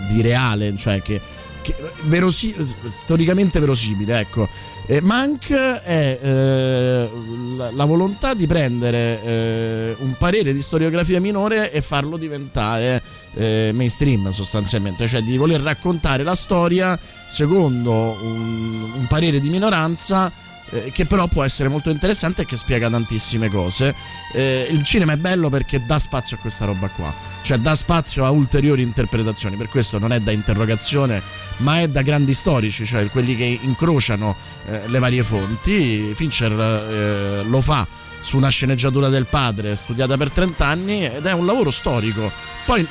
[0.10, 1.20] di reale, cioè che,
[1.62, 2.56] che verosi-
[2.90, 4.48] storicamente verosimile, ecco.
[4.90, 7.10] E Mank è eh,
[7.58, 13.02] la, la volontà di prendere eh, un parere di storiografia minore e farlo diventare
[13.38, 20.32] eh, mainstream sostanzialmente, cioè di voler raccontare la storia secondo un, un parere di minoranza
[20.70, 23.94] eh, che però può essere molto interessante e che spiega tantissime cose.
[24.34, 28.26] Eh, il cinema è bello perché dà spazio a questa roba qua, cioè dà spazio
[28.26, 31.22] a ulteriori interpretazioni, per questo non è da interrogazione,
[31.58, 34.36] ma è da grandi storici, cioè quelli che incrociano
[34.68, 36.12] eh, le varie fonti.
[36.14, 37.88] Fincher eh, lo fa
[38.20, 42.30] su una sceneggiatura del padre studiata per 30 anni ed è un lavoro storico.
[42.66, 42.86] Poi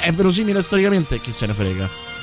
[0.00, 2.17] è verosimile storicamente, chi se ne frega.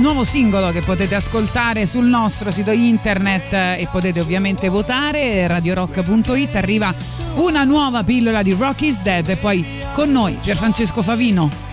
[0.00, 6.56] Nuovo singolo che potete ascoltare sul nostro sito internet eh, e potete ovviamente votare, radiorock.it,
[6.56, 6.94] arriva
[7.34, 11.69] una nuova pillola di Rock is Dead e poi con noi Pierfrancesco Favino.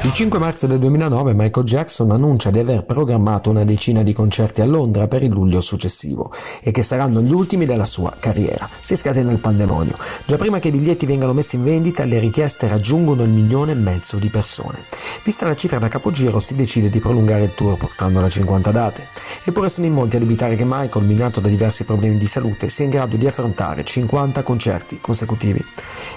[0.00, 4.60] Il 5 marzo del 2009 Michael Jackson annuncia di aver programmato una decina di concerti
[4.60, 6.32] a Londra per il luglio successivo
[6.62, 8.68] e che saranno gli ultimi della sua carriera.
[8.80, 9.96] Si scatena il pandemonio.
[10.24, 13.74] Già prima che i biglietti vengano messi in vendita, le richieste raggiungono il milione e
[13.74, 14.84] mezzo di persone.
[15.24, 19.08] Vista la cifra da capogiro, si decide di prolungare il tour portandolo a 50 date.
[19.42, 22.84] Eppure sono in molti a dubitare che Michael, minato da diversi problemi di salute, sia
[22.84, 25.62] in grado di affrontare 50 concerti consecutivi.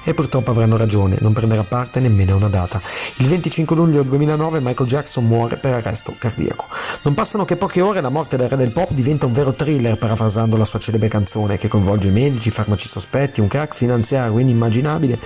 [0.04, 2.82] E purtroppo avranno ragione, non prenderà parte nemmeno a una data.
[3.18, 6.66] Il 25 luglio 2009 Michael Jackson muore per arresto cardiaco.
[7.04, 9.54] Non passano che poche ore e la morte del re del pop diventa un vero
[9.54, 15.20] thriller, parafrasando la sua celebre canzone che coinvolge medici, farmaci sospetti, un crack finanziario inimmaginabile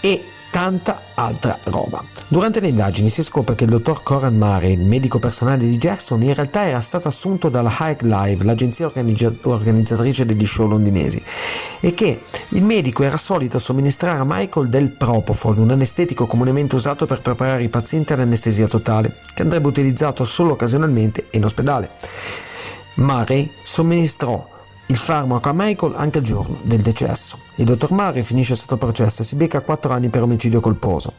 [0.00, 2.02] e tanta altra roba.
[2.28, 6.22] Durante le indagini si scopre che il dottor Coran Murray, il medico personale di Jackson,
[6.22, 11.20] in realtà era stato assunto dalla Hike Live, l'agenzia organizza- organizzatrice degli show londinesi,
[11.80, 17.04] e che il medico era solito somministrare a Michael del Propofol, un anestetico comunemente usato
[17.04, 21.90] per preparare i pazienti all'anestesia totale, che andrebbe utilizzato solo occasionalmente in ospedale.
[22.94, 24.56] Murray somministrò
[24.88, 27.38] il farmaco a Michael anche il giorno del decesso.
[27.56, 31.14] Il dottor Murray finisce sotto processo e si becca 4 anni per omicidio colposo.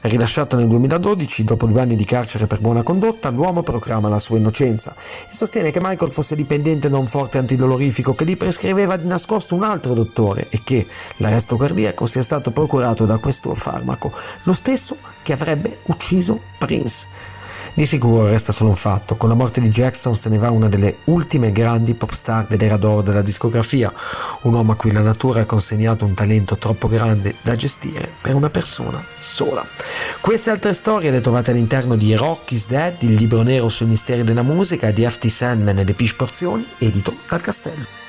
[0.00, 4.38] Rilasciato nel 2012, dopo due anni di carcere per buona condotta, l'uomo proclama la sua
[4.38, 4.94] innocenza
[5.28, 9.56] e sostiene che Michael fosse dipendente da un forte antidolorifico che gli prescriveva di nascosto
[9.56, 10.86] un altro dottore e che
[11.16, 14.12] l'arresto cardiaco sia stato procurato da questo farmaco,
[14.44, 17.17] lo stesso che avrebbe ucciso Prince.
[17.78, 20.68] Di sicuro resta solo un fatto, con la morte di Jackson se ne va una
[20.68, 23.94] delle ultime grandi pop star dell'era d'oro della discografia,
[24.42, 28.34] un uomo a cui la natura ha consegnato un talento troppo grande da gestire per
[28.34, 29.64] una persona sola.
[30.20, 34.24] Queste altre storie le trovate all'interno di Rock is Dead, il libro nero sui misteri
[34.24, 38.07] della musica di FT Sandman e le Pish Porzioni, edito dal Castello.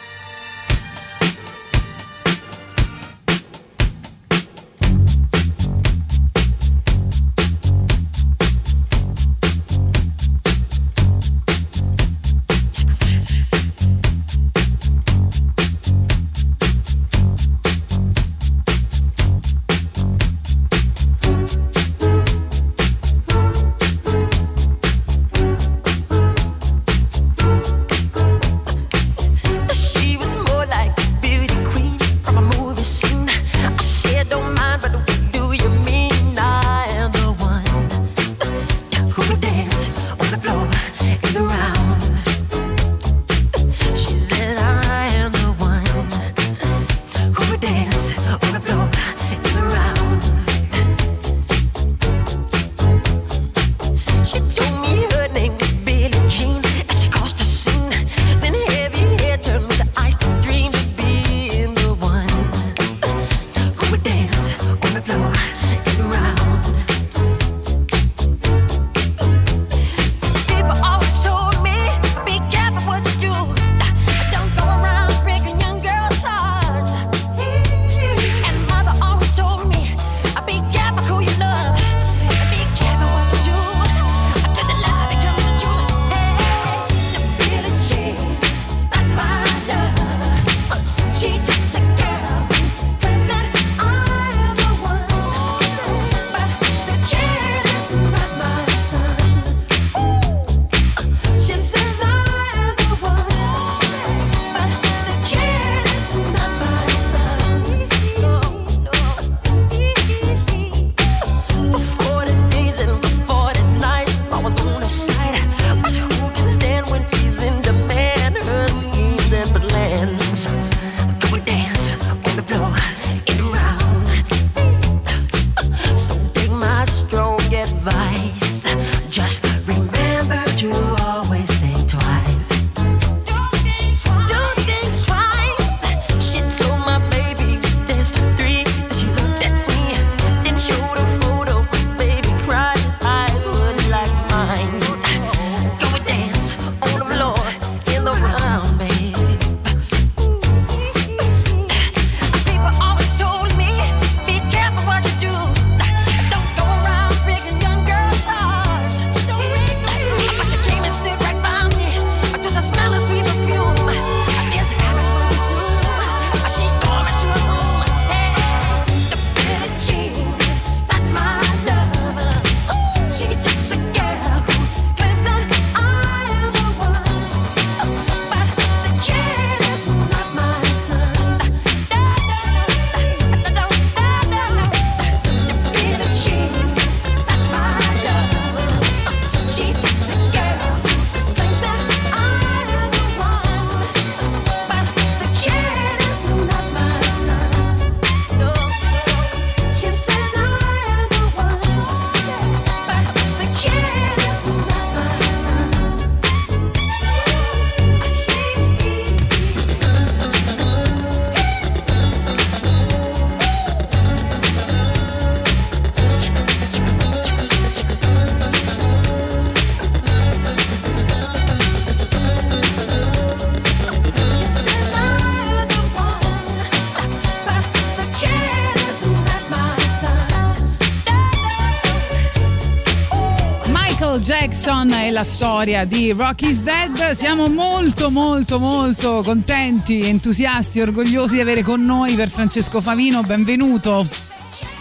[234.49, 237.11] Jackson e la storia di Rocky's Dead.
[237.11, 243.21] Siamo molto molto molto contenti, entusiasti, orgogliosi di avere con noi per Francesco Favino.
[243.21, 244.07] Benvenuto.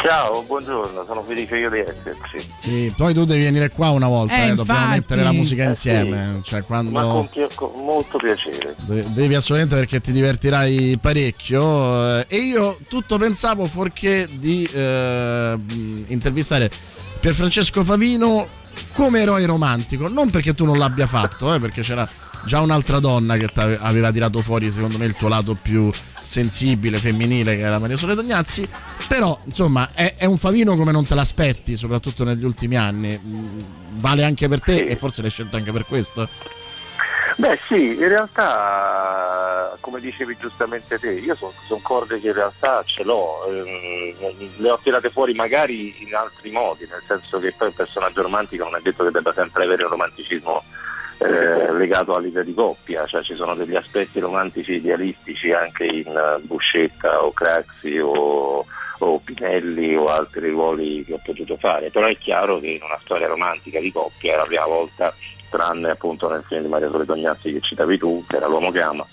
[0.01, 2.51] Ciao, buongiorno, sono felice io di esserci.
[2.57, 5.69] Sì, poi tu devi venire qua una volta, eh, eh, dobbiamo mettere la musica eh,
[5.69, 6.23] insieme.
[6.23, 6.43] Eh sì.
[6.45, 6.91] cioè, quando...
[6.91, 7.03] Ma
[7.55, 8.75] con, molto piacere.
[8.87, 12.21] De- devi assolutamente perché ti divertirai parecchio.
[12.21, 15.59] Eh, e io tutto pensavo fuorché di eh,
[16.07, 16.71] intervistare
[17.21, 18.58] Pierfrancesco Favino
[18.99, 20.09] come eroe romantico.
[20.09, 22.09] Non perché tu non l'abbia fatto, eh, perché c'era
[22.45, 25.89] già un'altra donna che aveva tirato fuori, secondo me, il tuo lato più
[26.21, 28.69] sensibile, femminile, che era Maria Sole Tognazzi.
[29.07, 33.17] Però, insomma, è, è un Favino come non te l'aspetti, soprattutto negli ultimi anni.
[33.25, 33.59] Mm,
[34.01, 36.29] Vale anche per te e forse l'hai scelto anche per questo.
[37.39, 43.05] Beh sì, in realtà, come dicevi giustamente te, io sono corde che in realtà ce
[43.05, 47.75] l'ho, ehm, le ho tirate fuori magari in altri modi, nel senso che poi un
[47.75, 50.65] personaggio romantico non è detto che debba sempre avere un romanticismo
[51.19, 57.25] eh, legato all'idea di coppia, cioè ci sono degli aspetti romantici idealistici anche in Buscetta
[57.25, 58.67] o Craxi o,
[58.99, 62.99] o Pinelli o altri ruoli che ho potuto fare, però è chiaro che in una
[63.01, 65.15] storia romantica di coppia è la prima volta,
[65.49, 68.81] tranne appunto nel film di Maria Sole Tognazzi che citavi tu, che era L'uomo che
[68.81, 69.07] ama,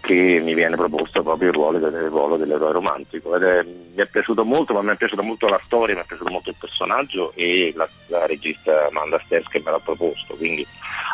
[0.00, 4.06] che mi viene proposto proprio il ruolo, del, il ruolo dell'eroe romantico è, mi è
[4.06, 7.32] piaciuto molto, ma mi è piaciuta molto la storia, mi è piaciuto molto il personaggio
[7.34, 10.66] e la, la regista Amanda Sters che me l'ha proposto, quindi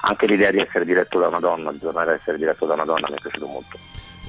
[0.02, 2.84] anche l'idea di essere diretto da una donna, di tornare a essere diretto da una
[2.84, 3.78] donna mi è piaciuto molto.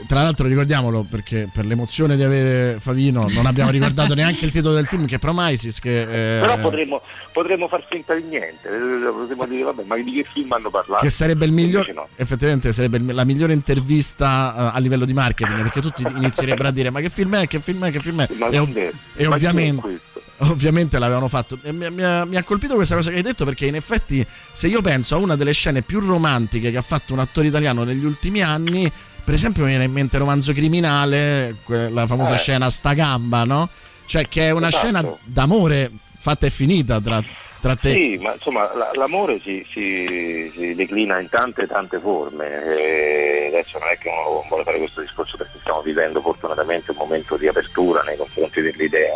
[0.07, 4.73] Tra l'altro ricordiamolo perché per l'emozione di avere Favino non abbiamo ricordato neanche il titolo
[4.73, 9.11] del film che è Promises che, eh, Però potremmo, potremmo far finta di niente, eh,
[9.11, 11.03] potremmo dire vabbè ma di che film hanno parlato?
[11.03, 12.07] che sarebbe il miglior no.
[12.15, 16.89] effettivamente sarebbe la migliore intervista eh, a livello di marketing perché tutti inizierebbero a dire
[16.89, 19.27] ma che film è che film è che film è Ma e, ov- è- e
[19.27, 19.99] ovviamente
[20.43, 23.75] ovviamente l'avevano fatto mi, mi mi ha colpito questa cosa che hai detto perché in
[23.75, 27.47] effetti se io penso a una delle scene più romantiche che ha fatto un attore
[27.47, 28.91] italiano negli ultimi anni
[29.23, 32.37] per esempio mi viene in mente Romanzo Criminale la famosa Eh.
[32.37, 33.69] scena sta gamba no?
[34.05, 34.83] cioè che è una Esatto.
[34.85, 37.23] scena d'amore fatta e finita tra,
[37.61, 42.45] tra te Sì, ma insomma la- l'amore si, si- si declina in tante tante forme.
[42.75, 46.97] E adesso non è che uno vuole fare questo discorso perché stiamo vivendo fortunatamente un
[46.97, 49.15] momento di apertura nei confronti dell'idea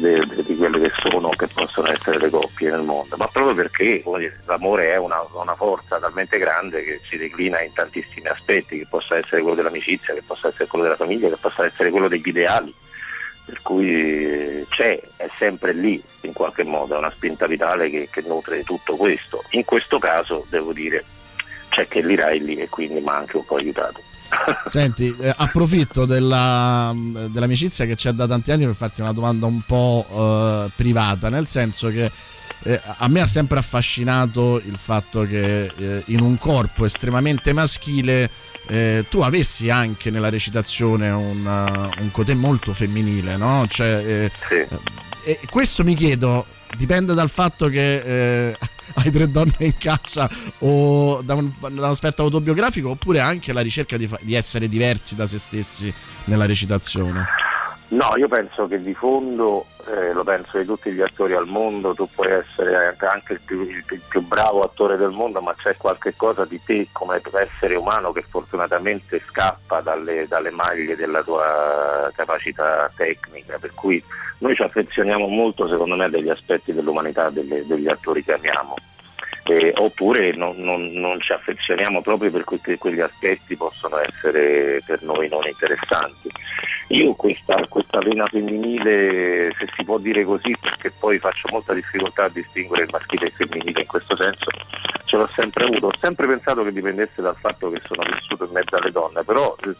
[0.00, 3.54] de- de- di quelle che sono che possono essere le coppie nel mondo, ma proprio
[3.54, 4.02] perché
[4.44, 9.16] l'amore è una, una forza talmente grande che si declina in tantissimi aspetti, che possa
[9.16, 12.74] essere quello dell'amicizia, che possa essere quello della famiglia, che possa essere quello degli ideali
[13.46, 18.08] per cui eh, c'è, è sempre lì in qualche modo, è una spinta vitale che,
[18.10, 19.44] che nutre tutto questo.
[19.50, 21.04] In questo caso devo dire
[21.68, 24.00] c'è Kelly Riley e quindi mi ha anche un po' aiutato.
[24.66, 26.94] Senti, eh, approfitto della-
[27.28, 31.46] dell'amicizia che c'è da tanti anni per farti una domanda un po' eh, privata, nel
[31.46, 32.10] senso che
[32.62, 38.30] eh, a me ha sempre affascinato il fatto che eh, in un corpo estremamente maschile
[38.68, 43.66] eh, tu avessi anche nella recitazione un, uh, un cotè molto femminile, no?
[43.68, 44.68] Cioè, eh,
[45.24, 46.46] e questo mi chiedo,
[46.76, 48.58] dipende dal fatto che eh,
[48.94, 53.60] hai tre donne in casa o da un, da un aspetto autobiografico oppure anche la
[53.60, 55.92] ricerca di, fa- di essere diversi da se stessi
[56.24, 57.45] nella recitazione.
[57.88, 61.94] No, io penso che di fondo, eh, lo penso di tutti gli attori al mondo,
[61.94, 66.14] tu puoi essere anche- il più, il più- bravo attore del mondo, ma c'è qualche
[66.16, 72.90] cosa di te come essere umano che fortunatamente scappa dalle, dalle maglie della tua capacità
[72.96, 74.02] tecnica, per cui
[74.38, 78.74] noi ci affezioniamo molto secondo me degli aspetti dell'umanità delle- degli attori che amiamo.
[79.48, 85.28] Eh, oppure non, non- non ci affezioniamo proprio perché quegli aspetti possono essere per noi
[85.28, 86.30] non interessanti.
[86.88, 92.24] Io questa, questa vena femminile, se si può dire così, perché poi faccio molta difficoltà
[92.24, 94.50] a distinguere il maschile e il femminile in questo senso,
[95.04, 95.86] ce l'ho sempre avuto.
[95.86, 99.56] Ho sempre pensato che dipendesse dal fatto che sono vissuto in mezzo alle donne, però
[99.62, 99.74] se,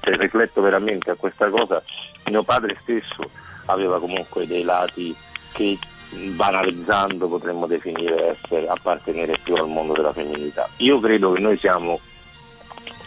[0.00, 1.82] se rifletto veramente a questa cosa,
[2.26, 3.30] mio padre stesso
[3.66, 5.14] aveva comunque dei lati
[5.52, 5.76] che
[6.10, 10.68] banalizzando potremmo definire essere appartenere più al mondo della femminilità.
[10.78, 12.00] Io credo che noi siamo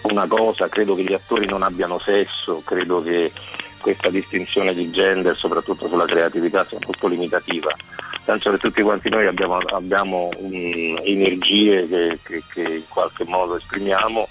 [0.04, 3.32] una cosa, credo che gli attori non abbiano sesso, credo che
[3.80, 7.76] questa distinzione di gender, soprattutto sulla creatività, sia molto limitativa.
[8.24, 13.58] Penso che tutti quanti noi abbiamo, abbiamo mm, energie che, che- che in qualche modo
[13.58, 14.28] esprimiamo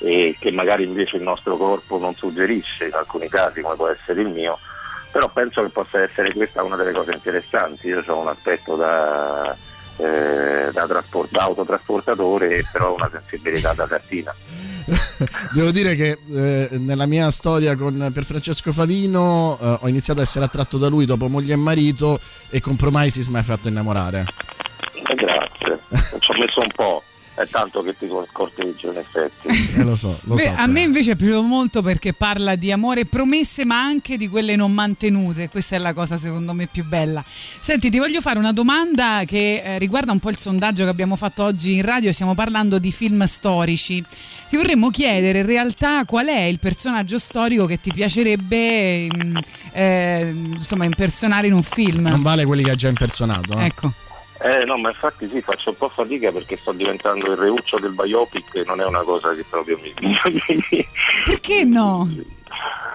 [0.00, 4.22] e che magari invece il nostro corpo non suggerisce in alcuni casi, come può essere
[4.22, 4.58] il mio,
[5.14, 7.86] però penso che possa essere questa una delle cose interessanti.
[7.86, 9.56] Io ho un aspetto da,
[9.98, 14.34] eh, da trasport- autotrasportatore, però ho una sensibilità da cartina.
[15.54, 20.46] Devo dire che eh, nella mia storia con Pierfrancesco Favino eh, ho iniziato a essere
[20.46, 22.18] attratto da lui dopo moglie e marito
[22.50, 24.24] e con Promises mi ha fatto innamorare.
[25.14, 25.78] Grazie,
[26.18, 27.04] ci ho messo un po'.
[27.34, 29.32] È tanto che ti corteggio in effetti.
[29.74, 30.52] Eh, lo so, lo Beh, so.
[30.56, 34.28] a me invece è piaciuto molto perché parla di amore e promesse, ma anche di
[34.28, 35.48] quelle non mantenute.
[35.48, 37.24] Questa è la cosa secondo me più bella.
[37.60, 41.16] Senti, ti voglio fare una domanda che eh, riguarda un po' il sondaggio che abbiamo
[41.16, 42.12] fatto oggi in radio.
[42.12, 44.04] Stiamo parlando di film storici.
[44.48, 49.36] Ti vorremmo chiedere in realtà qual è il personaggio storico che ti piacerebbe mm,
[49.72, 52.06] eh, insomma impersonare in un film.
[52.06, 53.58] Non vale quelli che hai già impersonato.
[53.58, 53.64] eh.
[53.64, 53.92] Ecco.
[54.44, 57.94] Eh no, ma infatti sì, faccio un po' fatica perché sto diventando il reuccio del
[57.94, 59.90] biopic e non è una cosa che proprio mi...
[61.24, 62.06] Perché no?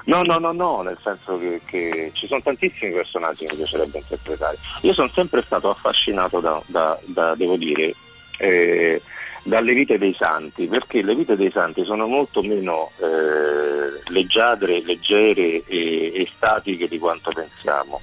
[0.05, 3.97] No, no, no, no, nel senso che, che ci sono tantissimi personaggi che mi piacerebbe
[3.97, 4.57] interpretare.
[4.81, 7.95] Io sono sempre stato affascinato da, da- da- devo dire,
[8.37, 9.01] eh,
[9.41, 15.63] dalle vite dei santi, perché le vite dei santi sono molto meno eh, leggiadre, leggere
[15.65, 18.01] e, e statiche di quanto pensiamo.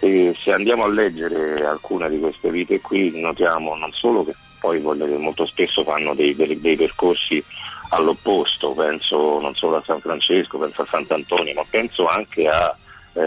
[0.00, 4.80] E se andiamo a leggere alcune di queste vite qui notiamo non solo che poi
[4.80, 7.42] molto spesso fanno dei, dei- dei percorsi
[7.90, 12.76] all'opposto, penso non solo a San Francesco, penso a Sant'Antonio, ma penso anche a,
[13.14, 13.20] eh,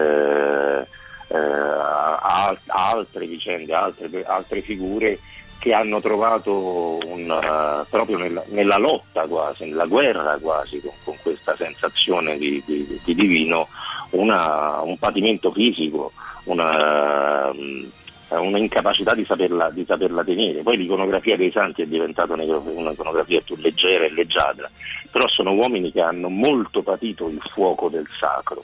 [1.30, 5.19] eh, a- a- altre vicende, altre, altre figure
[5.59, 11.15] che hanno trovato un, eh, proprio nella, nella lotta quasi, nella guerra quasi con, con
[11.22, 13.67] questa sensazione di, di- di divino,
[14.11, 16.11] una- un patimento fisico,
[16.45, 17.83] una, mm,
[18.29, 20.61] una incapacità di saperla, di saperla tenere.
[20.61, 24.69] Poi l'iconografia dei santi è diventata un'icono- un'iconografia più leggera e leggiadra,
[25.11, 28.63] però sono uomini che hanno molto patito il fuoco del sacro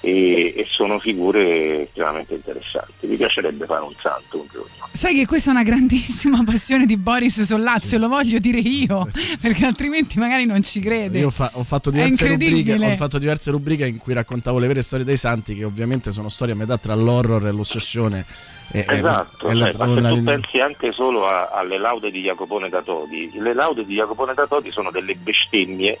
[0.00, 3.06] e, e sono figure estremamente interessanti.
[3.06, 4.68] Mi piacerebbe fare un santo un giorno.
[4.92, 9.08] Sai che questa è una grandissima passione di Boris Sollazzo, lo voglio dire io,
[9.40, 11.18] perché altrimenti magari non ci crede.
[11.18, 14.82] Io ho, fa- ho fatto rubriche, ho fatto diverse rubriche in cui raccontavo le vere
[14.82, 18.24] storie dei santi, che ovviamente sono storie a metà tra l'horror e l'ossessione.
[18.72, 22.20] E, Esatto, e la- cioè, ma se tu pensi anche solo a- alle laude di
[22.22, 25.98] Jacopone da Todi, le laude di Jacopone da Todi sono delle bestemmie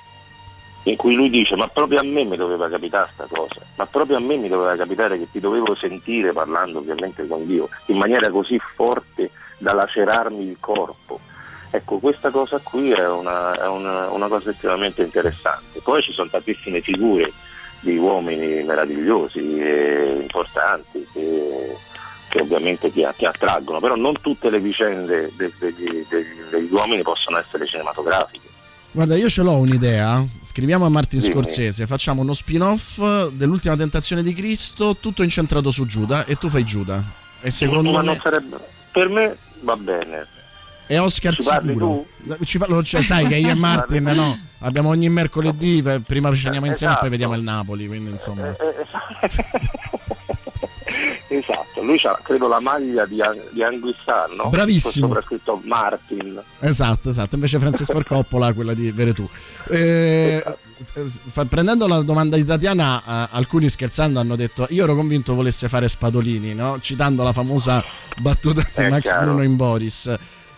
[0.84, 4.16] in cui lui dice ma proprio a me mi doveva capitare sta cosa, ma proprio
[4.16, 8.30] a me mi doveva capitare che ti dovevo sentire parlando ovviamente con Dio in maniera
[8.30, 11.20] così forte da lacerarmi il corpo.
[11.72, 15.80] Ecco, questa cosa qui è una, è una- una cosa estremamente interessante.
[15.80, 17.30] Poi ci sono tantissime figure
[17.80, 21.76] di uomini meravigliosi e importanti che,
[22.28, 27.02] che ovviamente ti, ti attraggono, però non tutte le vicende de- degli, degli- degli uomini
[27.02, 28.48] possono essere cinematografiche.
[28.92, 30.24] Guarda, io ce l'ho un'idea.
[30.42, 31.20] Scriviamo a Martin.
[31.20, 36.64] Scorsese, facciamo uno spin-off dell'ultima tentazione di Cristo, tutto incentrato su Giuda, e tu fai
[36.64, 37.02] Giuda.
[37.40, 38.18] E secondo Ma me.
[38.22, 38.58] sarebbe-
[38.90, 40.26] per me va bene.
[40.86, 42.04] È Oscar Ci sicuro.
[42.44, 46.34] Ci fa- lo- cioè, sai che io e Martin no, abbiamo ogni mercoledì, per- prima
[46.34, 47.08] ci andiamo insieme e poi Esatto.
[47.10, 48.54] vediamo il Napoli, quindi insomma.
[51.32, 53.20] Esatto, lui ha credo la maglia di,
[53.52, 54.48] di Anguissar, no?
[54.48, 55.06] Bravissimo.
[55.06, 56.42] Sopra scritto Martin.
[56.58, 57.36] Esatto, esatto.
[57.36, 59.28] Invece Francis Ford Coppola, quella di Veretù.
[59.68, 60.42] Eh,
[61.28, 65.88] fa- prendendo la domanda di Tatiana, alcuni scherzando hanno detto: Io ero convinto volesse fare
[65.88, 66.78] Spadolini, no?
[66.80, 67.80] citando la famosa
[68.16, 69.26] battuta di Eh, Max chiaro.
[69.26, 70.12] Bruno in Boris.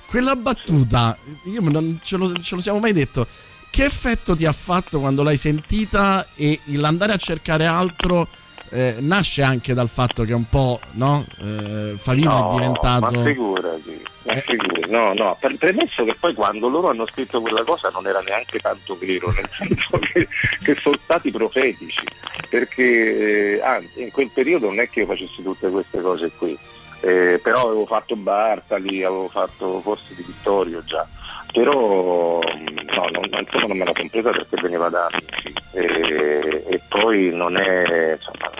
[0.06, 1.14] Quella battuta,
[1.52, 3.26] io non ce lo, ce lo siamo mai detto.
[3.68, 8.26] Che effetto ti ha fatto quando l'hai sentita e l'andare a cercare altro
[8.72, 11.24] eh, nasce anche dal fatto che un po', no?
[11.40, 13.10] Eh, Favino No, è diventato...
[13.10, 14.90] Ma figurati, ma figurati.
[14.90, 18.58] No, no, per- premesso che poi quando loro hanno scritto quella cosa non era neanche
[18.58, 20.26] tanto vero, nel senso che,
[20.62, 22.02] che sono stati profetici,
[22.48, 26.56] perché eh, anzi in quel periodo non è che io facessi tutte queste cose qui,
[27.00, 31.06] eh, però avevo fatto Bartali, avevo fatto forse di Vittorio già,
[31.52, 37.56] però no, non, insomma non me la compresa perché veniva da amici e, poi non
[37.56, 38.50] è, insomma,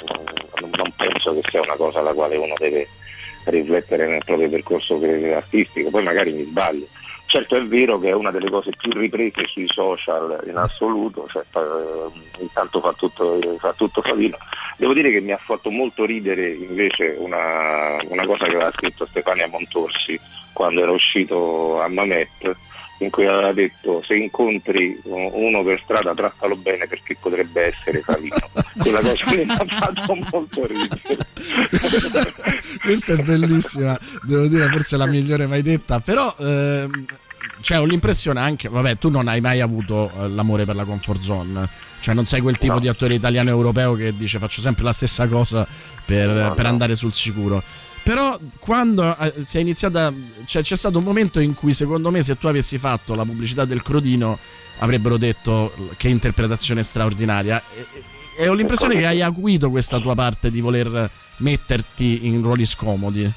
[0.61, 2.87] non, non penso che sia una cosa alla quale uno deve
[3.45, 5.01] riflettere nel proprio percorso
[5.35, 6.87] artistico, poi magari mi sbaglio.
[7.27, 11.43] Certo è vero che è una delle cose più riprese sui social in assoluto, cioè,
[11.55, 14.37] eh, intanto fa tutto, fa tutto Favino.
[14.77, 19.07] Devo dire che mi ha fatto molto ridere invece una, una cosa che aveva scritto
[19.07, 20.21] Stefania Montorsi
[20.53, 22.55] quando era uscito a Mamet,
[23.03, 28.37] in cui aveva detto se incontri uno per strada trattalo bene perché potrebbe essere Favino.
[28.79, 31.17] Quella cosa mi ha fatto molto ridere.
[32.83, 36.01] Questa è bellissima, devo dire, forse la migliore mai detta.
[36.01, 37.05] Però ehm,
[37.61, 41.21] cioè, ho l'impressione anche, vabbè, tu non hai mai avuto eh, l'amore per la comfort
[41.21, 41.69] zone.
[42.01, 42.81] Cioè, non sei quel tipo No.
[42.81, 45.67] di attore italiano europeo che dice faccio sempre la stessa cosa
[46.05, 46.71] per, No, per no.
[46.71, 47.63] andare sul sicuro.
[48.03, 50.13] Però quando eh, si è iniziata,
[50.45, 53.65] cioè, c'è stato un momento in cui secondo me se tu avessi fatto la pubblicità
[53.65, 54.39] del Crodino
[54.79, 57.63] avrebbero detto che interpretazione straordinaria.
[57.75, 57.87] E,
[58.43, 63.31] e- ho l'impressione che hai acuito questa tua parte di voler metterti in ruoli scomodi.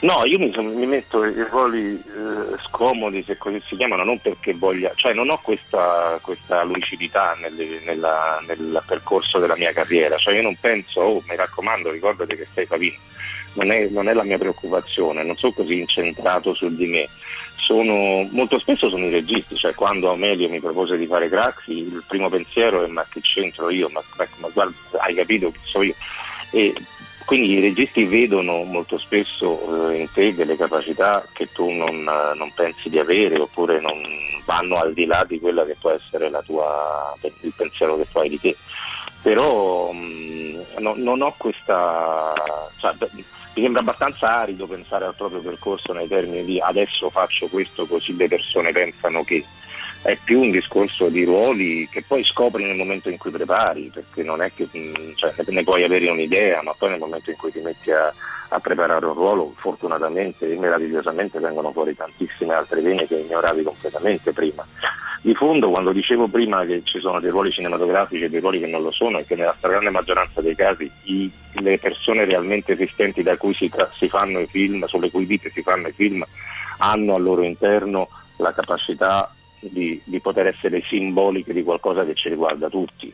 [0.00, 4.18] No, io mi, son- mi metto i ruoli eh, scomodi, se così si chiamano, non
[4.20, 10.16] perché voglia, cioè non ho questa, questa lucidità nelle- nella- nel percorso della mia carriera,
[10.18, 12.96] cioè io non penso, oh mi raccomando, ricordati che sei Favino,
[13.56, 17.08] non è, non è la mia preoccupazione, non sono così incentrato su di me.
[17.56, 22.04] Sono, molto spesso sono i registi, cioè quando Amelio mi propose di fare Craxi, il
[22.06, 25.82] primo pensiero è ma che c'entro io, ma, ma- ma guarda, hai capito chi so
[25.82, 25.94] io.
[26.52, 26.72] E
[27.24, 32.52] quindi i registi vedono molto spesso eh, in te delle capacità che tu non, non
[32.54, 34.00] pensi di avere oppure non
[34.44, 38.28] vanno al di là di quella che può essere tua, il pensiero che tu hai
[38.28, 38.56] di te.
[39.22, 42.32] Però mh, no- non ho questa...
[42.78, 42.92] cioè,
[43.56, 48.14] mi sembra abbastanza arido pensare al proprio percorso nei termini di adesso faccio questo così
[48.14, 49.44] le persone pensano che
[50.02, 54.22] è più un discorso di ruoli che poi scopri nel momento in cui prepari, perché
[54.22, 57.50] non è che mh, cioè, ne- puoi avere un'idea, ma poi nel momento in cui
[57.50, 58.12] ti metti a,
[58.50, 64.32] a preparare un ruolo, fortunatamente e meravigliosamente vengono fuori tantissime altre vene che ignoravi completamente
[64.32, 64.64] prima.
[65.22, 68.66] Di fondo, quando dicevo prima che ci sono dei ruoli cinematografici e dei ruoli che
[68.68, 73.24] non lo sono, e che nella stragrande maggioranza dei casi i- le persone realmente esistenti
[73.24, 76.24] da cui si, si fanno i film, sulle cui vite si fanno i film,
[76.78, 82.28] hanno al loro interno la capacità di, di poter essere simboliche di qualcosa che ci
[82.28, 83.12] riguarda tutti.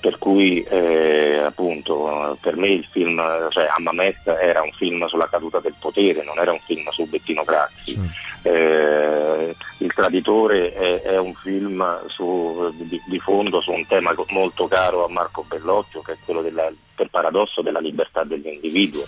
[0.00, 5.60] Per cui eh, appunto per me il film, cioè Hammamet era un film sulla caduta
[5.60, 8.00] del potere, non era un film su Bettino Craxi.
[8.42, 14.66] Eh, il Traditore è, è un film su- di, di fondo su un tema molto
[14.68, 19.02] caro a Marco Bellocchio, che è quello della, per paradosso della libertà dell'individuo,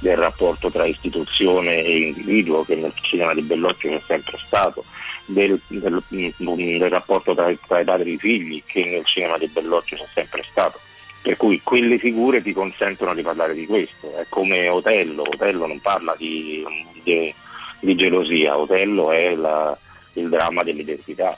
[0.00, 4.84] del rapporto tra istituzione e individuo, che nel cinema di Bellocchio c'è sempre stato,
[5.26, 9.46] del, del- del rapporto tra, tra i padri e i figli, che nel cinema di
[9.48, 10.80] Bellocchio c'è sempre stato.
[11.22, 15.80] Per cui quelle figure ti consentono di parlare di questo, è come Otello, Otello non
[15.80, 16.64] parla di,
[17.02, 17.34] di-
[17.80, 19.76] di gelosia, Otello è la-
[20.14, 21.36] il dramma dell'identità.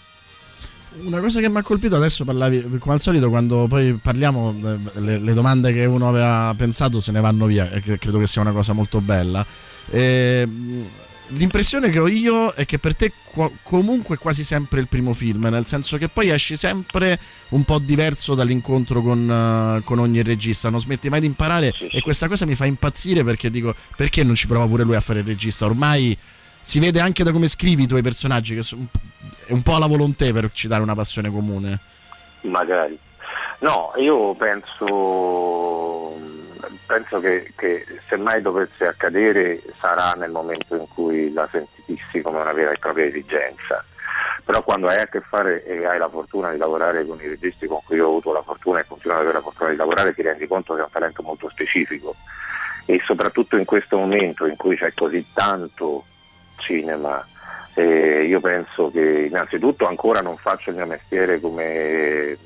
[1.03, 4.55] Una cosa che mi ha colpito adesso parlavi, come al solito, quando poi parliamo,
[4.95, 8.26] eh, le, le domande che uno aveva pensato se ne vanno via, e credo che
[8.26, 9.45] sia una cosa molto bella.
[9.91, 10.86] Ehm,
[11.28, 15.12] l'impressione che ho io è che per te qua- comunque è quasi sempre il primo
[15.12, 17.18] film, nel senso che poi esci sempre
[17.50, 22.00] un po' diverso dall'incontro con, eh, con ogni regista, non smetti mai di imparare e
[22.00, 25.20] questa cosa mi fa impazzire perché dico perché non ci prova pure lui a fare
[25.20, 25.66] il regista?
[25.66, 26.16] Ormai
[26.60, 28.86] si vede anche da come scrivi i tuoi personaggi che sono
[29.48, 31.78] un po' alla volontà per citare una passione comune.
[32.42, 32.98] Magari.
[33.60, 36.14] No, io penso,
[36.89, 42.41] penso che, che se mai dovesse accadere sarà nel momento in cui la sentissi come
[42.41, 43.84] una vera e propria esigenza.
[44.43, 47.66] Però quando hai a che fare e hai la fortuna di lavorare con i registi
[47.66, 50.22] con cui ho avuto la fortuna e continuo ad avere la fortuna di lavorare, ti
[50.22, 52.14] rendi conto che è un talento molto specifico
[52.86, 56.07] e soprattutto in questo momento in cui c'è così tanto
[56.57, 57.22] cinema,
[57.74, 62.39] eh, io penso che innanzitutto ancora non faccio il mio mestiere come,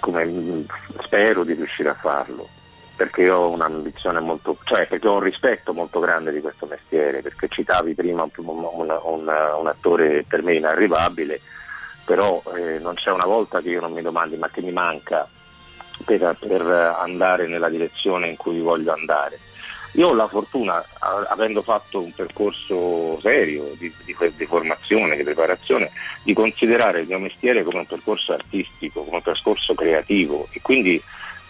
[0.00, 0.66] come
[1.00, 2.46] spero di riuscire a farlo,
[2.98, 7.46] perché ho un'ambizione molto, cioè perché ho un rispetto molto grande di questo mestiere, perché
[7.48, 11.40] citavi prima un, un- un- un attore per me inarrivabile,
[12.04, 15.28] però eh, non c'è una volta che io non mi domandi ma che mi manca
[16.04, 16.62] per, per
[17.00, 19.38] andare nella direzione in cui voglio andare.
[19.92, 25.22] Io ho la fortuna, a- avendo fatto un percorso serio di, di- di formazione, di
[25.22, 25.90] preparazione,
[26.24, 31.00] di considerare il mio mestiere come un percorso artistico, come un percorso creativo e quindi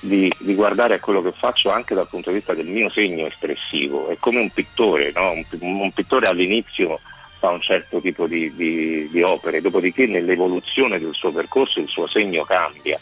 [0.01, 3.27] di, di guardare a quello che faccio anche dal punto di vista del mio segno
[3.27, 4.09] espressivo.
[4.09, 5.33] È come un pittore, no?
[5.33, 7.01] un, un pittore all'inizio
[7.39, 12.07] fa un certo tipo di, di- di opere, dopodiché nell'evoluzione del suo percorso il suo
[12.07, 12.99] segno cambia.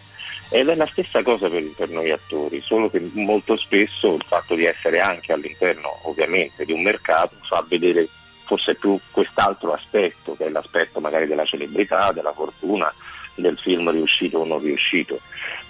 [0.48, 4.54] Ed è la stessa cosa per, per noi attori, solo che molto spesso il fatto
[4.54, 8.08] di essere anche all'interno ovviamente di un mercato fa vedere
[8.44, 12.92] forse più quest'altro aspetto, che è l'aspetto magari della celebrità, della fortuna,
[13.36, 15.20] del film riuscito o non riuscito.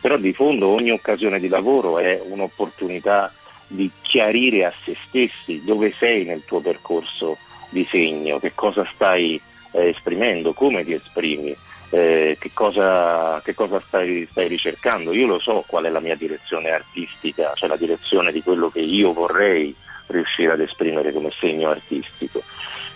[0.00, 3.32] Però di fondo ogni occasione di lavoro è un'opportunità
[3.66, 7.36] di chiarire a se stessi dove sei nel tuo percorso
[7.70, 9.40] di segno, che cosa stai
[9.72, 11.54] eh, esprimendo, come ti esprimi,
[11.90, 15.12] eh, che cosa, che cosa stai, stai ricercando.
[15.12, 18.80] Io lo so qual è la mia direzione artistica, cioè la direzione di quello che
[18.80, 19.74] io vorrei
[20.08, 22.42] riuscire ad esprimere come segno artistico.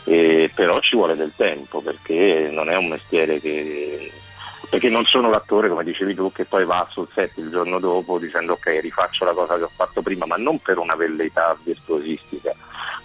[0.04, 4.10] Eh, però ci vuole del tempo perché non è un mestiere che
[4.70, 8.18] perché non sono l'attore come dicevi tu che poi va sul set il giorno dopo
[8.18, 12.54] dicendo ok rifaccio la cosa che ho fatto prima ma non per una velleità virtuosistica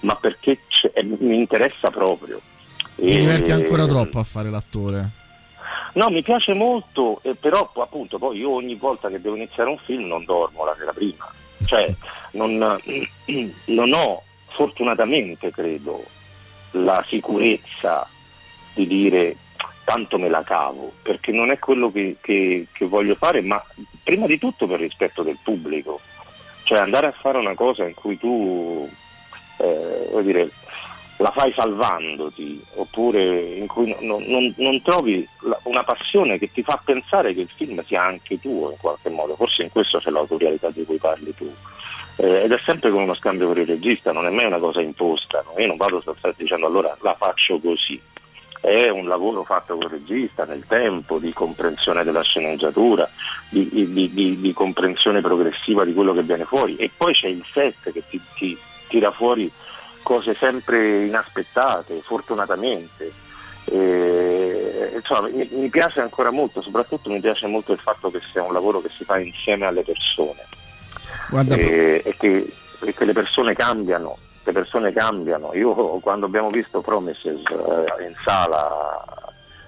[0.01, 0.59] ma perché
[0.93, 2.39] eh, mi interessa proprio
[2.95, 5.09] Ti E- diverti ancora troppo a fare l'attore.
[5.93, 9.78] No, mi piace molto, eh, però appunto poi io ogni volta che devo iniziare un
[9.78, 11.26] film non dormo la sera prima,
[11.66, 11.93] cioè
[12.32, 12.57] non,
[13.66, 16.03] non ho fortunatamente credo,
[16.72, 18.07] la sicurezza
[18.74, 19.38] di dire
[19.86, 23.64] tanto me la cavo, perché non è quello che, che- che voglio fare, ma
[24.04, 26.02] prima di tutto per rispetto del pubblico.
[26.64, 28.90] Cioè andare a fare una cosa in cui tu
[29.60, 30.50] eh, dire,
[31.20, 36.62] la fai salvandoti, oppure in cui non, non- non trovi la- una passione che ti
[36.64, 40.10] fa pensare che il film sia anche tuo in qualche modo, forse in questo c'è
[40.10, 41.50] l'autorialità di cui parli tu.
[42.18, 44.82] Eh, ed è sempre con uno scambio con il regista, non è mai una cosa
[44.82, 45.60] imposta, no?
[45.60, 48.02] io non vado sto- dicendo allora la faccio così,
[48.66, 53.07] è un lavoro fatto col regista nel tempo di comprensione della sceneggiatura,
[53.49, 56.76] di, di- di- di comprensione progressiva di quello che viene fuori.
[56.78, 58.57] E poi c'è il set che ti, ti
[58.88, 59.51] tira fuori
[60.01, 63.11] cose sempre inaspettate, fortunatamente.
[63.66, 68.41] E, insomma, mi, mi piace ancora molto, soprattutto mi piace molto il fatto che sia
[68.43, 70.43] un lavoro che si fa insieme alle persone.
[71.55, 72.51] E, e che,
[72.82, 75.54] e che le persone cambiano, le persone cambiano.
[75.54, 79.04] Io quando abbiamo visto Promises eh, in sala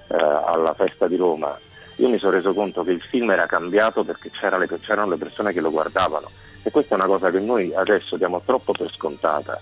[0.08, 1.58] eh, alla festa di Roma,
[1.96, 5.18] io mi sono reso conto che il film era cambiato perché c'era le- c'erano le
[5.18, 6.30] persone che lo guardavano
[6.62, 9.60] e questa è una cosa che noi adesso diamo troppo per scontata.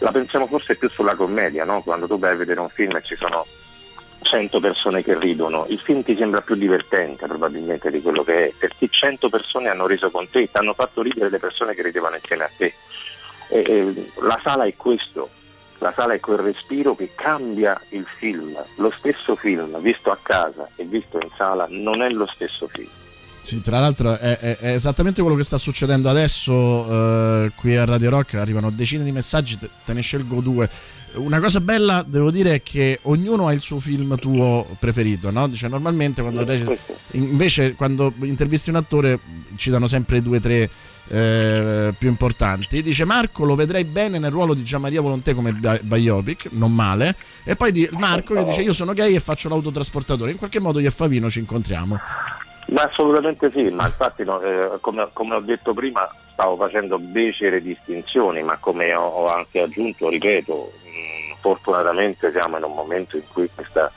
[0.00, 1.80] La pensiamo forse più sulla commedia, no?
[1.82, 3.46] quando tu vai a vedere un film e ci sono
[4.22, 8.52] 100 persone che ridono, il film ti sembra più divertente probabilmente di quello che è,
[8.58, 12.16] perché 100 persone hanno riso con te, ti hanno fatto ridere le persone che ridevano
[12.16, 12.74] insieme a te.
[13.48, 15.30] E- e la sala è questo,
[15.78, 20.68] la sala è quel respiro che cambia il film, lo stesso film visto a casa
[20.76, 22.88] e visto in sala non è lo stesso film.
[23.40, 27.84] Sì, tra l'altro è, è- è esattamente quello che sta succedendo adesso eh, qui a
[27.84, 30.68] Radio Rock, arrivano decine di messaggi, te, te ne scelgo due.
[31.14, 35.46] Una cosa bella, devo dire, è che ognuno ha il suo film tuo preferito, no?
[35.48, 36.44] Dice, normalmente quando
[37.12, 39.20] invece quando intervisti un attore
[39.54, 40.68] ci danno sempre due o tre
[41.08, 42.82] eh, più importanti.
[42.82, 47.16] Dice Marco lo vedrei bene nel ruolo di Gianmaria Volontè come bi- biopic, non male.
[47.44, 50.30] E poi di Marco che dice io sono gay e faccio l'autotrasportatore.
[50.30, 51.98] In qualche modo io e Favino ci incontriamo.
[52.68, 57.62] Ma assolutamente sì, ma infatti no, eh, come, come ho detto prima stavo facendo becere
[57.62, 63.22] distinzioni, ma come ho, ho anche aggiunto, ripeto, mh, fortunatamente siamo in un momento in
[63.32, 63.92] cui questa-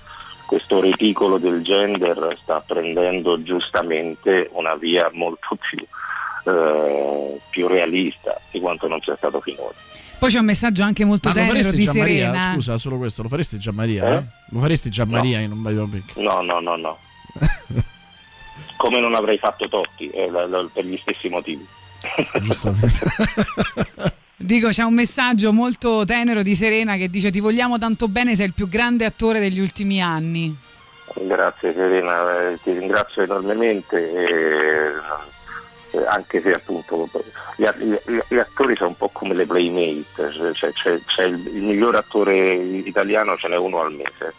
[0.46, 5.84] questo reticolo del gender sta prendendo giustamente una via molto più,
[6.56, 9.74] eh, più realista di quanto non sia stato finora.
[10.20, 11.86] Poi c'è un messaggio anche molto tenero di?
[11.86, 12.52] Serena.
[12.54, 14.06] Scusa, solo questo, lo faresti Gianmaria?
[14.06, 14.16] Eh?
[14.16, 14.24] Eh?
[14.50, 16.18] Lo faresti Gianmaria in un biopic?
[16.18, 16.98] No, no, no, no.
[18.80, 21.66] come non avrei fatto Totti, eh, la- la- per gli stessi motivi.
[22.42, 22.98] Giustamente.
[24.38, 28.46] Dico, c'è un messaggio molto tenero di Serena che dice ti vogliamo tanto bene, sei
[28.48, 30.56] il più grande attore degli ultimi anni.
[31.14, 34.92] Grazie Serena, eh, ti ringrazio enormemente, e,
[35.92, 37.10] eh, anche se appunto
[37.56, 41.62] gli, gli- gli attori sono un po' come le playmate, cioè, c'è, c'è- il, il
[41.64, 44.34] miglior attore italiano ce n'è uno al mese.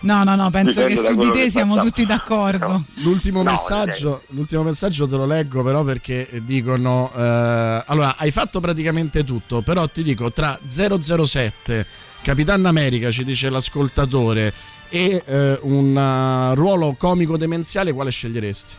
[0.00, 2.84] No, no, no, penso Dipende che su di te che siamo tutti d'accordo.
[2.96, 8.60] L'ultimo, No, messaggio, l'ultimo messaggio te lo leggo però perché dicono eh, allora hai fatto
[8.60, 11.86] praticamente tutto però ti dico tra 007
[12.22, 14.52] Capitan America ci dice l'ascoltatore
[14.88, 18.74] e eh, un eh, ruolo comico demenziale quale sceglieresti?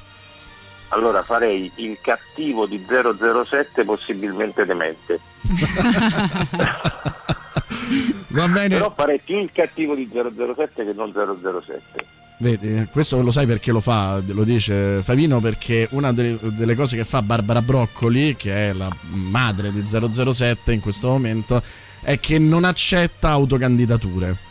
[0.90, 5.20] Allora farei il cattivo di 007 possibilmente demente.
[8.30, 8.76] Va bene.
[8.76, 12.06] Però farei più il cattivo di 007 che non 007.
[12.40, 16.96] Vedi, questo lo sai perché lo fa, lo dice Favino perché una delle, delle cose
[16.96, 21.62] che fa Barbara Broccoli, che è la madre di 007 in questo momento,
[22.02, 24.47] è che non accetta autocandidature.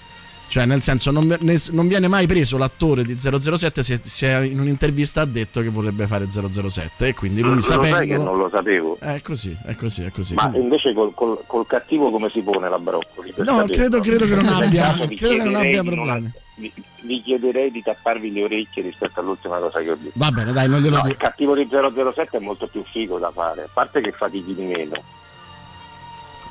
[0.48, 4.60] Cioè, nel senso, non, ne- non viene mai preso l'attore di 007 se, se in
[4.60, 8.48] un'intervista ha detto che vorrebbe fare 007 e quindi lui Lo sai che non lo
[8.48, 8.96] sapevo.
[9.00, 10.34] È così, è così, è così.
[10.34, 13.34] Ma invece col, col- col cattivo come si pone la Broccoli?
[13.38, 16.32] No, credo, credo che non abbia, credo che non abbia problemi.
[16.58, 20.12] Vi, vi chiederei di tapparvi le orecchie rispetto all'ultima cosa che ho detto.
[20.14, 21.12] Va bene, dai, non glielo No, dico.
[21.12, 24.62] il cattivo di 007 è molto più figo da fare, a parte che fatichi di
[24.62, 24.94] meno.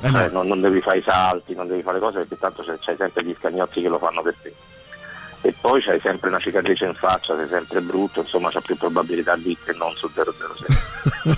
[0.02, 0.18] Eh no.
[0.18, 3.24] Cioè, non, non devi fare i salti, non devi fare cose perché tanto c'hai sempre
[3.24, 4.54] gli scagnozzi che lo fanno per te.
[5.42, 9.36] E poi c'hai sempre una cicatrice in faccia, sei sempre brutto, insomma c'ha più probabilità
[9.36, 11.34] di che non su 007.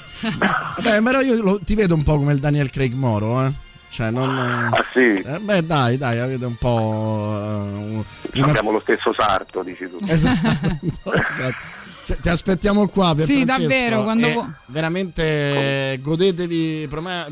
[0.83, 3.53] Beh, però io lo- ti vedo un po' come il Daniel Craig Moro, eh.
[3.91, 4.29] Cioè, non.
[4.39, 5.19] Ah sì?
[5.21, 7.39] Eh, beh, dai, dai, avete un po'.
[7.41, 8.05] eh,
[8.39, 9.99] una- Abbiamo lo stesso sarto, dici tu.
[10.07, 11.57] Esatto, esatto.
[12.01, 15.23] Se- ti aspettiamo qua per Sì, Francesco, davvero, quando e vo- veramente
[15.93, 17.27] eh, godetevi prome-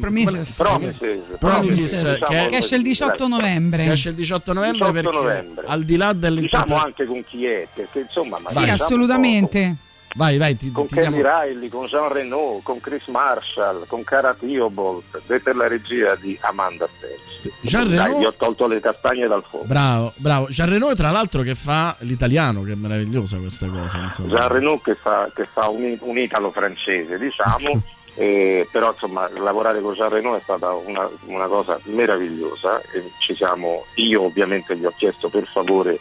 [0.00, 0.56] Promises.
[0.56, 0.98] Promises.
[1.38, 3.84] Promises, Diciamo- che, Che esce il 18 novembre.
[3.84, 5.64] che esce il 18 novembre 18 perché novembre.
[5.66, 8.36] al di là Diciamo dell'interpretazione anche con chi è, perché insomma...
[8.38, 9.76] Sì, magari diciamo assolutamente.
[10.14, 14.02] Vai, vai, ti, con ti Kelly diamo- Riley, con Jean Reno, con Chris Marshall, con
[14.04, 17.52] Cara Theobald per la regia di Amanda Stella.
[17.60, 19.66] Jean Dai, Reno- gli ho tolto le castagne dal fuoco.
[19.66, 20.46] Bravo, bravo.
[20.46, 23.98] Jean Reno, tra l'altro, che fa l'italiano, che è meravigliosa questa cosa.
[23.98, 24.28] insomma.
[24.38, 27.82] Jean Reno che fa, che fa un, un italo-francese, diciamo,
[28.14, 33.34] eh, però insomma lavorare con Jean Reno è stata una, una cosa meravigliosa e ci
[33.34, 36.00] siamo, io ovviamente gli ho chiesto per favore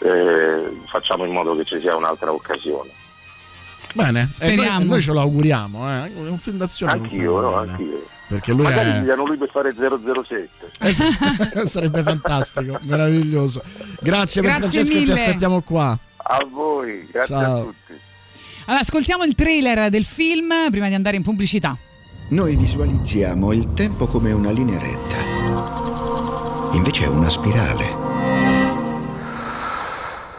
[0.00, 2.90] eh, facciamo in modo che ci sia un'altra occasione.
[3.94, 4.78] Bene, Speriamo.
[4.80, 5.88] noi, noi ce lo auguriamo.
[5.88, 6.14] Eh.
[6.14, 6.92] È un film d'azione.
[6.92, 7.54] Anch'io, no?
[7.56, 8.06] Anch'io.
[8.26, 9.00] Perché lui Magari è...
[9.00, 10.48] pigliano lui per fare 007.
[10.80, 13.62] Eh Sarebbe fantastico, meraviglioso.
[14.00, 15.12] Grazie, per Grazie Francesco, ti mille.
[15.12, 15.96] aspettiamo qua.
[16.16, 17.56] A voi, grazie Ciao.
[17.56, 17.92] a tutti.
[18.64, 21.76] Allora, ascoltiamo il trailer del film prima di andare in pubblicità.
[22.28, 25.16] Noi visualizziamo il tempo come una linea retta.
[26.72, 27.94] Invece è una spirale.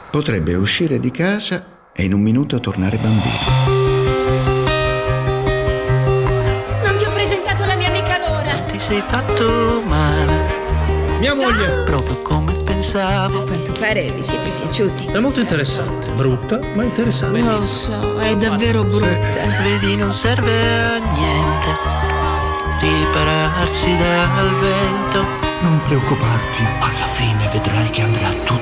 [0.09, 1.63] Potrebbe uscire di casa
[1.97, 3.33] e in un minuto tornare bambino.
[6.83, 8.51] Non ti ho presentato la mia amica Lora.
[8.69, 10.63] Ti sei fatto male.
[11.19, 11.83] Mia moglie.
[11.85, 13.39] Proprio come pensavo.
[13.39, 15.05] A quanto pare vi siete piaciuti.
[15.05, 16.11] È molto interessante.
[16.11, 17.39] Brutta, ma interessante.
[17.39, 19.07] Lo so, è davvero brutta.
[19.63, 22.03] Vedi, non serve a niente.
[22.81, 25.25] Ripararsi dal vento.
[25.61, 28.54] Non preoccuparti, alla fine vedrai che andrà tutto.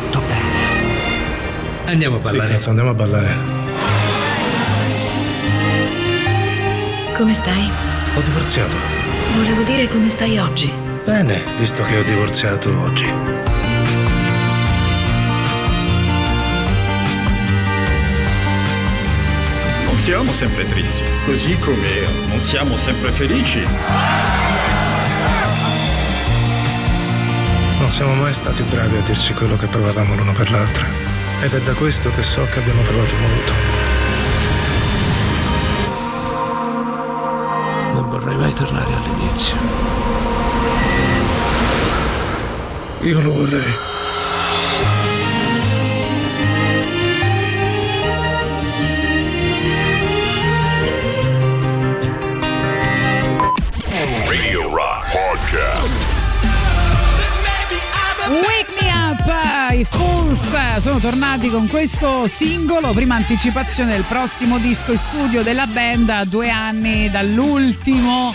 [1.85, 2.47] Andiamo a ballare.
[2.47, 3.35] Sì, cazzo, andiamo a ballare.
[7.15, 7.69] Come stai?
[8.15, 8.75] Ho divorziato.
[9.35, 10.71] Volevo dire come stai oggi.
[11.05, 13.11] Bene, visto che ho divorziato oggi.
[19.85, 23.61] Non siamo sempre tristi, così come non siamo sempre felici.
[27.79, 31.12] Non siamo mai stati bravi a dirci quello che provavamo l'uno per l'altra.
[31.43, 33.53] Ed è da questo che so che abbiamo provato molto.
[37.95, 39.55] Non vorrei mai tornare all'inizio.
[43.01, 43.75] Io lo vorrei.
[54.25, 54.69] Radio
[59.83, 65.65] i Fools sono tornati con questo singolo, prima anticipazione del prossimo disco in studio della
[65.65, 68.33] band a due anni dall'ultimo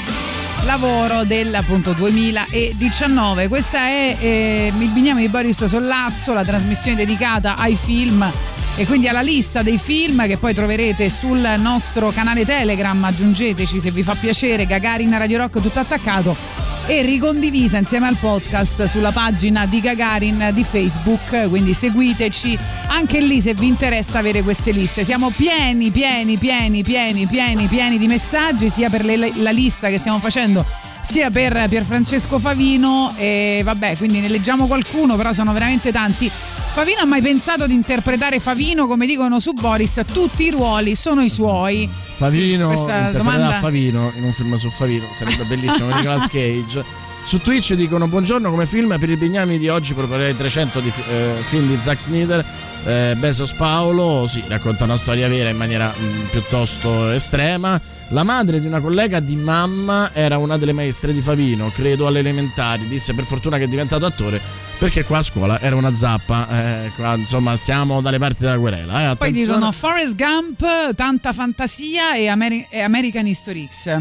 [0.65, 3.49] lavoro del appunto 2019.
[3.49, 8.31] Questa è eh, il bigname di Boris Sollazzo, la trasmissione dedicata ai film
[8.77, 13.91] e quindi alla lista dei film che poi troverete sul nostro canale Telegram, aggiungeteci se
[13.91, 19.67] vi fa piacere, Gagarin Radio Rock tutto attaccato e ricondivisa insieme al podcast sulla pagina
[19.67, 22.59] di Gagarin di Facebook, quindi seguiteci
[22.89, 25.05] anche lì se vi interessa avere queste liste.
[25.05, 29.99] Siamo pieni, pieni, pieni, pieni, pieni, pieni di messaggi sia per le- la lista che
[29.99, 30.65] stiamo facendo
[31.03, 36.31] sia per Pierfrancesco Favino e vabbè, quindi ne leggiamo qualcuno, però sono veramente tanti.
[36.79, 41.23] Favino ha mai pensato di interpretare Favino, come dicono su Boris, tutti i ruoli sono
[41.23, 41.91] i suoi.
[41.91, 46.85] Favino, interpreta domanda- Favino in un film su Favino, sarebbe bellissimo, Nicolas Cage.
[47.25, 51.33] Su Twitch dicono buongiorno come film per i bignami di oggi proporrei 300 di, eh,
[51.49, 52.45] film di Zack Snyder
[52.85, 57.79] eh, Bezos Paolo sì, racconta una storia vera in maniera mh, piuttosto estrema
[58.11, 62.21] la madre di una collega di mamma era una delle maestre di Favino credo alle
[62.21, 64.41] elementari disse per fortuna che è diventato attore
[64.79, 69.11] perché qua a scuola era una zappa eh, qua, insomma stiamo dalle parti della querela
[69.11, 74.01] eh, Poi dicono Forrest Gump, tanta fantasia e, Ameri- e American History X.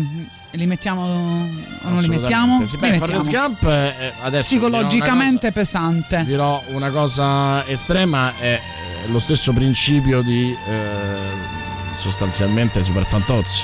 [0.51, 2.63] Li mettiamo o non li mettiamo?
[2.67, 3.21] Sì, Li beh, mettiamo.
[3.21, 6.23] Forrest Gump eh, adesso Psicologicamente pesante.
[6.25, 13.63] dirò una cosa estrema è eh, lo stesso principio di eh, sostanzialmente Super Fantozzi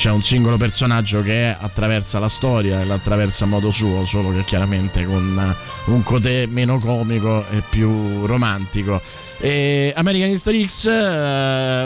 [0.00, 4.44] c'è un singolo personaggio che attraversa la storia e l'attraversa a modo suo solo che
[4.44, 9.02] chiaramente con eh, un cotè meno comico e più romantico
[9.36, 11.84] e American History X eh,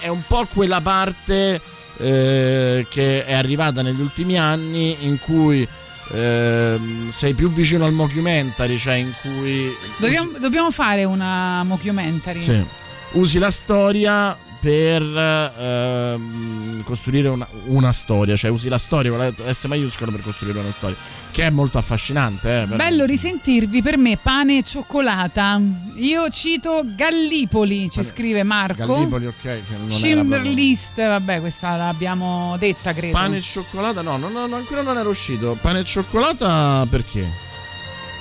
[0.00, 1.60] è, un po' quella parte
[1.98, 5.68] eh, che è arrivata negli ultimi anni in cui
[6.12, 12.38] ehm, sei più vicino al mockumentary, cioè in cui Dobbiamo, dobbiamo fare una mockumentary.
[12.38, 12.64] sì,
[13.12, 19.52] usi la storia per ehm, costruire una, una storia, cioè usi la storia con la
[19.52, 20.96] S maiuscola per costruire una storia,
[21.30, 22.62] che è molto affascinante.
[22.62, 22.66] Eh.
[22.66, 25.60] Bello risentirvi per me pane e cioccolata.
[25.96, 28.86] Io cito Gallipoli, ci scrive Marco.
[28.86, 33.12] Gallipoli, ok, che non era Schindler proprio- List, vabbè, questa l'abbiamo detta, credo.
[33.12, 34.02] Pane e cioccolata?
[34.02, 35.56] No, no, no, ancora non era uscito.
[35.60, 37.46] Pane e cioccolata perché?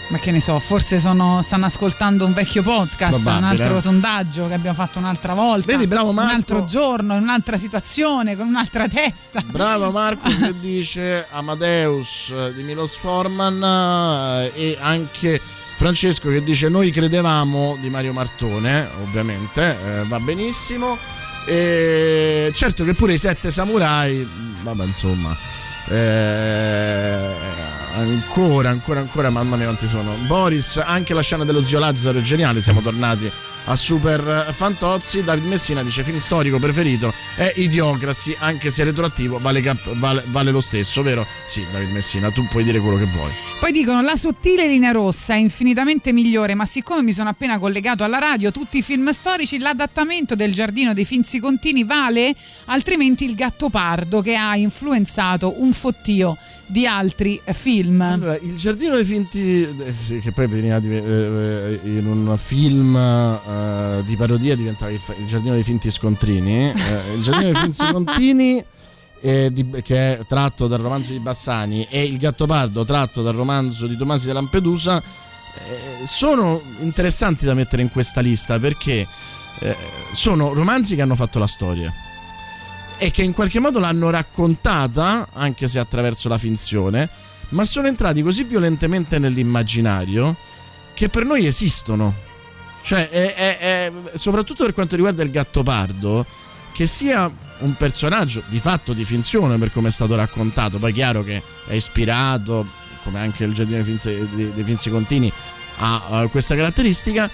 [0.09, 4.53] Ma che ne so, forse sono- stanno ascoltando un vecchio podcast, un altro sondaggio che
[4.53, 5.65] abbiamo fatto un'altra volta.
[5.65, 6.33] Vedi, bravo Un Marco.
[6.33, 9.43] altro giorno, in un'altra situazione, con un'altra testa.
[9.45, 15.41] Bravo Marco che dice Amadeus eh, di Milos Forman eh, e anche
[15.75, 20.97] Francesco che dice noi credevamo di Mario Martone, ovviamente, eh, va benissimo.
[21.45, 24.25] E certo che pure i sette samurai,
[24.63, 25.35] vabbè insomma,
[25.89, 27.33] eh,
[27.97, 30.13] ancora, ancora, ancora, mamma mia quanti sono.
[30.27, 33.29] Boris, anche la scena dello zio Lazzaro è geniale, siamo tornati
[33.65, 35.23] a Super Fantozzi.
[35.23, 40.51] David Messina dice film storico preferito è Idiocracy, anche se retroattivo vale, cap- vale- vale
[40.51, 41.25] lo stesso, vero?
[41.45, 43.31] Sì, David Messina, tu puoi dire quello che vuoi.
[43.59, 48.03] Poi dicono la sottile linea rossa è infinitamente migliore, ma siccome mi sono appena collegato
[48.03, 53.35] alla radio, tutti i film storici, l'adattamento del giardino dei Finzi Contini vale, altrimenti il
[53.35, 56.37] gatto pardo che ha influenzato un fottio
[56.67, 58.01] di altri film.
[58.01, 62.95] Allora, il giardino dei finti, eh, sì, che poi veniva di- eh, in un film
[62.95, 66.69] eh, di parodia diventava il, il giardino dei finti scontrini.
[66.71, 68.65] eh, il giardino dei finti scontrini.
[69.21, 73.87] eh, di- che è tratto dal romanzo di Bassani e il Gattopardo tratto dal romanzo
[73.87, 79.07] di Tomasi de Lampedusa eh, sono interessanti da mettere in questa lista perché
[80.13, 81.91] sono romanzi che hanno fatto la storia
[82.97, 87.07] e che in qualche modo l'hanno raccontata, anche se attraverso la finzione,
[87.49, 90.35] ma sono entrati così violentemente nell'immaginario
[90.93, 92.25] che per noi esistono.
[92.81, 96.25] Cioè, è- è- è- soprattutto per quanto riguarda il Gattopardo,
[96.73, 97.29] che sia
[97.59, 101.41] un personaggio di fatto di finzione per come è stato raccontato, poi è chiaro che
[101.67, 102.65] è ispirato,
[103.03, 105.31] come anche il Giardino dei Finzi, dei- Finzi Contini,
[105.79, 107.29] ha questa caratteristica.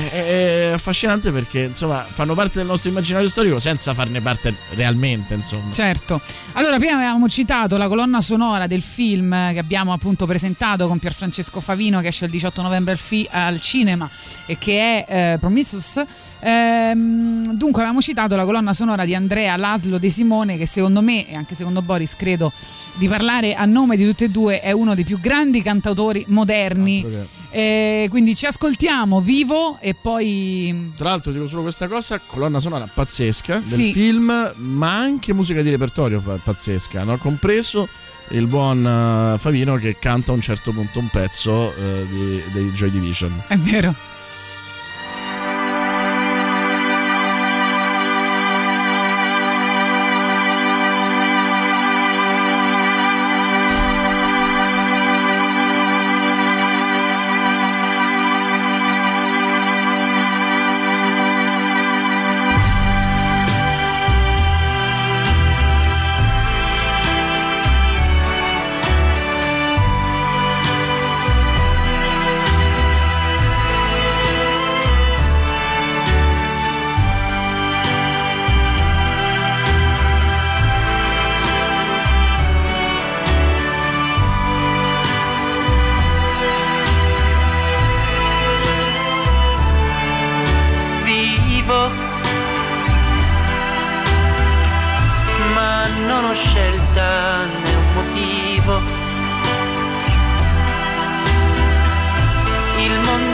[0.00, 5.72] È affascinante perché insomma fanno parte del nostro immaginario storico senza farne parte realmente, insomma.
[5.72, 6.20] Certo.
[6.52, 11.58] Allora, prima avevamo citato la colonna sonora del film che abbiamo appunto presentato con Pierfrancesco
[11.58, 14.08] Favino che esce il 18 novembre al, fi- al cinema
[14.46, 16.00] e che è eh, Prometheus.
[16.38, 21.28] Ehm, dunque, avevamo citato la colonna sonora di Andrea Laslo De Simone che secondo me
[21.28, 22.52] e anche secondo Boris credo
[22.94, 27.36] di parlare a nome di tutti e due è uno dei più grandi cantautori moderni.
[27.50, 32.86] Eh, quindi ci ascoltiamo vivo e poi Tra l'altro dico solo questa cosa, colonna sonora
[32.92, 33.92] pazzesca del Sì.
[33.92, 37.16] film, ma anche musica di repertorio pazzesca, no?
[37.16, 37.88] compreso
[38.30, 38.84] il buon
[39.34, 43.32] eh, Favino che canta a un certo punto un pezzo eh, dei Joy Division.
[43.46, 43.94] è vero.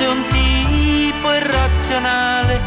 [0.04, 2.60] È un tipo irrazionale,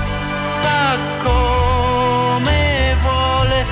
[0.59, 3.65] fa come vuole,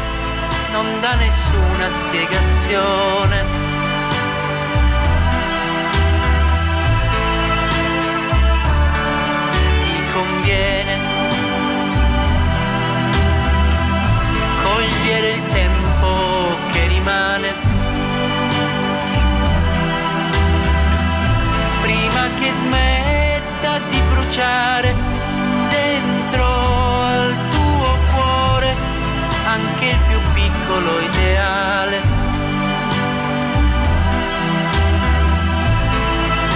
[0.72, 3.65] non dà nessuna spiegazione.
[24.36, 24.94] Di bruciare
[25.70, 28.76] dentro al tuo cuore
[29.46, 32.02] anche il più piccolo ideale.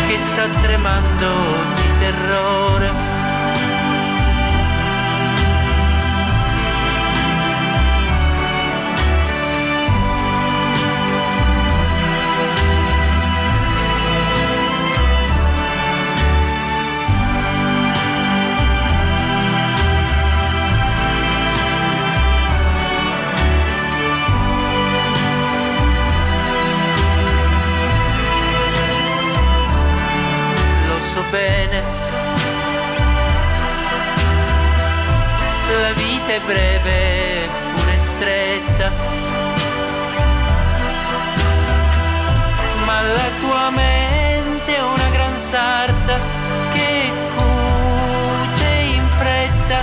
[0.08, 1.28] Che sta tremando
[1.76, 3.09] di terrore
[36.30, 38.92] vita è breve, una è stretta,
[42.86, 46.20] ma la tua mente è una gran sarta
[46.74, 49.80] che cuce in fretta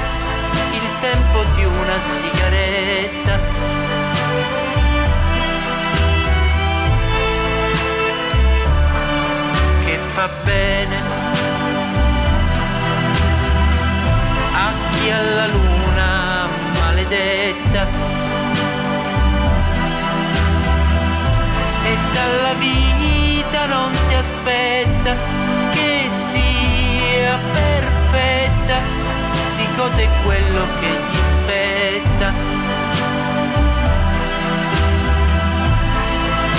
[0.73, 3.39] il tempo di una sigaretta.
[9.85, 11.25] Che fa bene.
[14.59, 15.76] a chi alla luce
[17.07, 17.87] maledetta.
[21.85, 25.15] E dalla vita non si aspetta
[25.71, 28.81] che sia perfetta
[29.57, 32.33] si gode quello che gli spetta.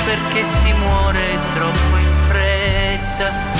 [0.06, 3.57] Perché si muore troppo in fretta.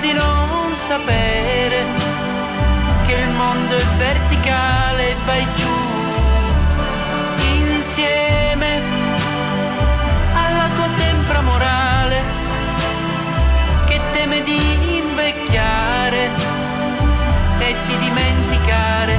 [0.00, 1.84] Di non sapere
[3.06, 5.68] che il mondo è verticale e vai giù
[7.44, 8.80] insieme
[10.34, 12.22] alla tua tempra morale
[13.86, 16.28] che teme di invecchiare
[17.58, 19.18] e di dimenticare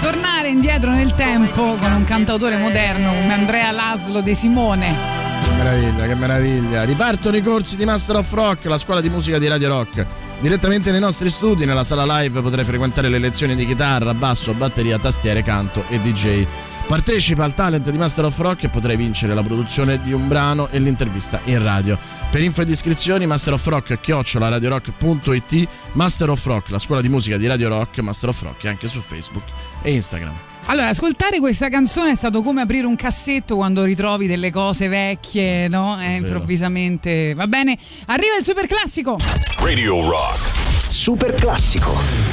[0.00, 5.23] Tornare indietro nel tempo con un cantautore moderno come Andrea Laslo De Simone.
[5.64, 6.84] Meraviglia, che meraviglia.
[6.84, 10.04] Ripartono i corsi di Master of Rock, la scuola di musica di Radio Rock.
[10.38, 14.98] Direttamente nei nostri studi, nella sala live, potrai frequentare le lezioni di chitarra, basso, batteria,
[14.98, 16.46] tastiere, canto e DJ.
[16.86, 20.68] Partecipa al talent di Master of Rock e potrai vincere la produzione di un brano
[20.68, 21.98] e l'intervista in radio.
[22.30, 27.38] Per info ed iscrizioni Master of Rock chiocciolaradiorock.it Master of Rock, la scuola di musica
[27.38, 29.44] di Radio Rock, Master of Rock anche su Facebook
[29.80, 30.53] e Instagram.
[30.66, 35.68] Allora, ascoltare questa canzone è stato come aprire un cassetto quando ritrovi delle cose vecchie,
[35.68, 36.00] no?
[36.00, 37.34] Eh, improvvisamente.
[37.34, 37.76] Va bene,
[38.06, 39.18] arriva il super classico.
[39.60, 40.88] Radio Rock.
[40.88, 42.23] Super classico.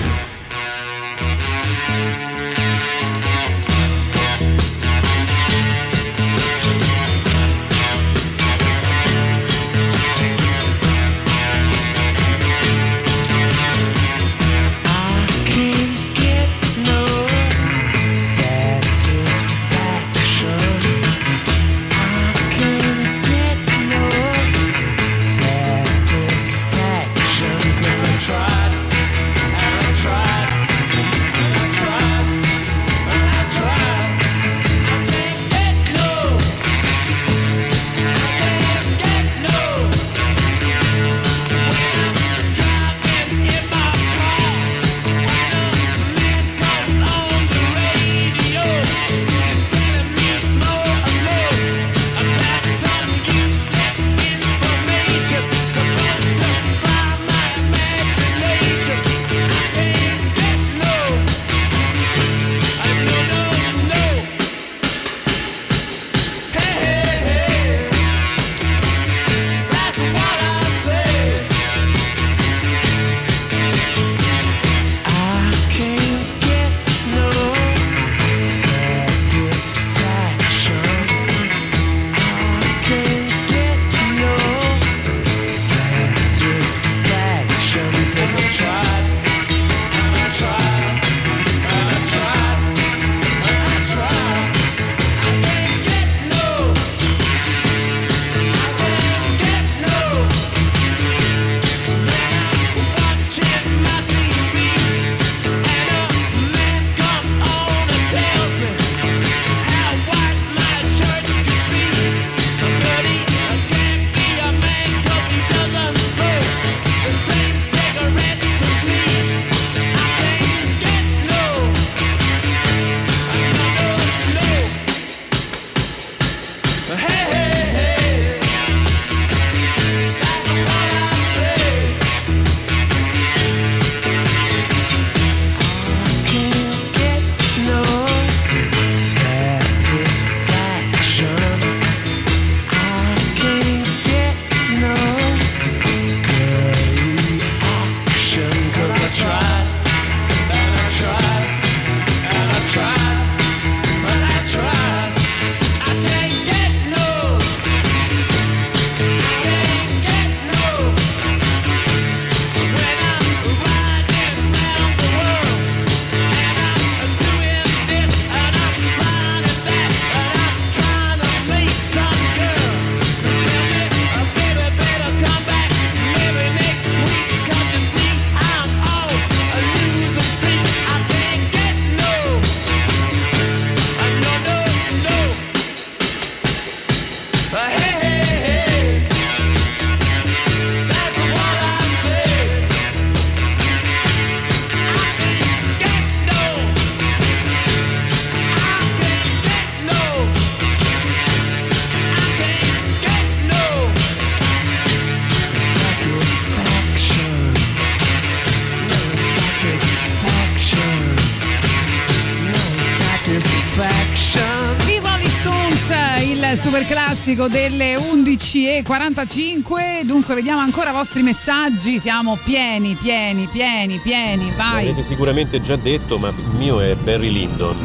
[217.21, 220.01] Classico delle 11.45.
[220.03, 221.99] Dunque, vediamo ancora i vostri messaggi.
[221.99, 224.51] Siamo pieni, pieni, pieni, pieni.
[224.57, 224.87] Vai.
[224.87, 227.77] L'avete sicuramente già detto, ma il mio è Barry Lyndon.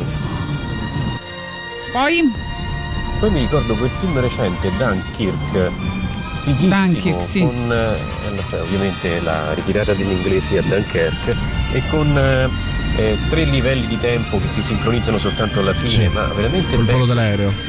[1.92, 2.32] Poi,
[3.20, 5.70] Poi mi ricordo quel film recente, Dunkirk,
[6.44, 7.40] Dunkirk, sì.
[7.40, 7.98] con eh,
[8.48, 11.36] cioè, ovviamente la ritirata degli inglesi a Dunkerque
[11.72, 12.48] e con eh,
[12.96, 16.84] eh, tre livelli di tempo che si sincronizzano soltanto alla fine, Sì, ma veramente col
[16.84, 16.98] bello.
[16.98, 17.65] volo dell'aereo.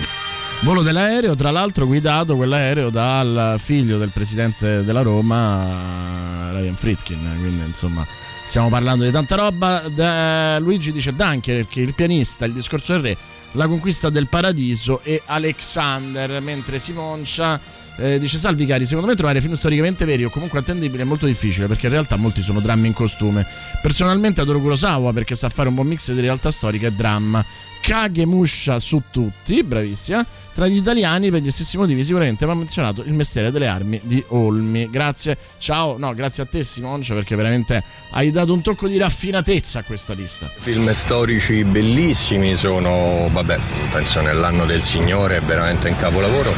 [0.62, 7.64] Volo dell'aereo, tra l'altro guidato quell'aereo dal figlio del presidente della Roma, Ryan Fritkin, quindi
[7.64, 8.06] insomma
[8.44, 9.84] stiamo parlando di tanta roba.
[9.94, 13.18] Da- Luigi dice Dunkirk, il pianista, il discorso del re,
[13.52, 17.60] la conquista del paradiso e Alexander, mentre Simoncia
[18.00, 21.26] eh, dice salvi cari, secondo me trovare film storicamente veri o comunque attendibili è molto
[21.26, 23.46] difficile perché in realtà molti sono drammi in costume.
[23.82, 27.44] Personalmente adoro Kurosawa perché sa fare un buon mix di realtà storica e dramma.
[27.82, 30.26] Kagemusha su tutti, bravissima.
[30.58, 34.24] Tra gli italiani, per gli stessi motivi, sicuramente va menzionato il mestiere delle armi di
[34.30, 34.90] Olmi.
[34.90, 39.78] Grazie, ciao, no, grazie a te Simoncia perché veramente hai dato un tocco di raffinatezza
[39.78, 40.52] a questa lista.
[40.58, 43.60] Film storici bellissimi sono, vabbè,
[43.92, 46.52] penso nell'anno del Signore, è veramente un capolavoro.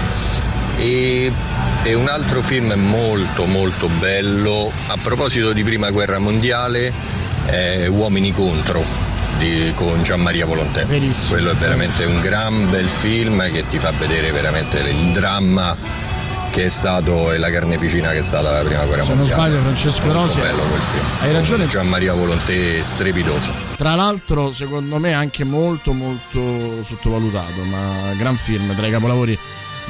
[0.77, 1.29] E,
[1.83, 6.93] e un altro film molto molto bello, a proposito di prima guerra mondiale,
[7.47, 9.08] è Uomini contro
[9.39, 10.85] di- con Gianmaria Volontè.
[10.85, 15.75] Quello è veramente un gran bel film che ti fa vedere veramente il dramma
[16.51, 19.41] che è stato e la carneficina che è stata la prima guerra Se non mondiale.
[19.49, 20.39] sbaglio, Francesco Rosi.
[20.39, 21.05] bello quel film.
[21.21, 21.67] Hai ragione.
[21.67, 23.51] Gianmaria Volontè strepitoso.
[23.77, 29.37] Tra l'altro, secondo me, anche molto, molto sottovalutato, ma gran film tra i capolavori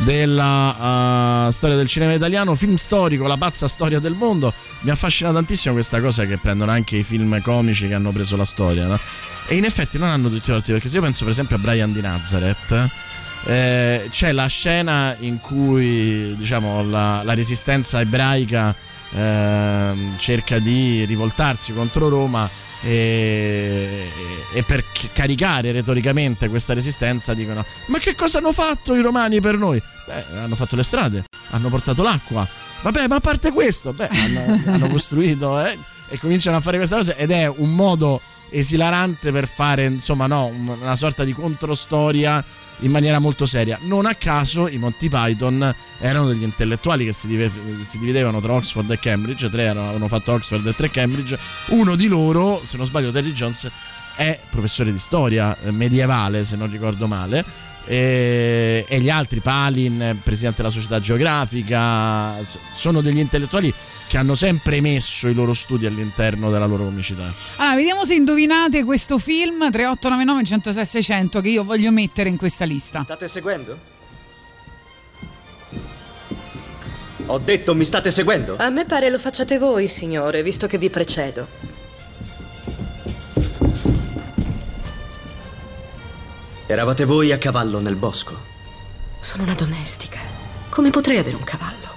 [0.04, 4.54] della uh, storia del cinema italiano, film storico, la pazza storia del mondo.
[4.82, 8.46] Mi affascina tantissimo questa cosa che prendono anche i film comici che hanno preso la
[8.46, 9.00] storia, no?
[9.52, 11.60] E in effetti non hanno tutti i torti, perché se io penso per esempio a
[11.60, 12.88] Brian di Nazareth,
[13.46, 18.76] eh, c'è la scena in cui diciamo la, la resistenza ebraica
[19.12, 22.48] ehm, cerca di rivoltarsi contro Roma
[22.84, 24.08] e,
[24.54, 29.58] e per caricare retoricamente questa resistenza dicono ma che cosa hanno fatto i romani per
[29.58, 29.82] noi?
[30.06, 32.48] Beh, hanno fatto le strade, hanno portato l'acqua.
[32.82, 35.76] Vabbè, ma a parte questo, beh, hanno, hanno costruito eh,
[36.08, 40.46] e cominciano a fare questa cosa ed è un modo esilarante per fare, insomma, no,
[40.46, 42.44] un- una sorta di controstoria
[42.80, 43.78] in maniera molto seria.
[43.82, 49.00] Non a caso i Monty Python erano degli intellettuali che si, dividevano tra Oxford e
[49.00, 51.38] Cambridge, tre avevano fatto Oxford e tre Cambridge.
[51.68, 53.70] Uno di loro, se non sbaglio, Terry Jones,
[54.16, 57.44] è professore di storia eh, medievale, se non ricordo male.
[57.92, 62.36] E, e gli altri, Palin, eh, presidente della società geografica,
[62.76, 63.74] sono degli intellettuali
[64.08, 67.34] che hanno sempre messo i loro studi all'interno della loro comicità.
[67.56, 72.64] allora, vediamo se indovinate questo film 3899 106 600 che io voglio mettere in questa
[72.64, 73.02] lista.
[73.02, 73.78] State seguendo?
[77.26, 78.56] Ho detto mi state seguendo?
[78.60, 81.79] A me pare lo facciate voi, signore, visto che vi precedo.
[86.72, 88.46] Eravate voi a cavallo nel bosco.
[89.20, 90.20] Sono una domestica.
[90.70, 91.88] Come potrei avere un cavallo?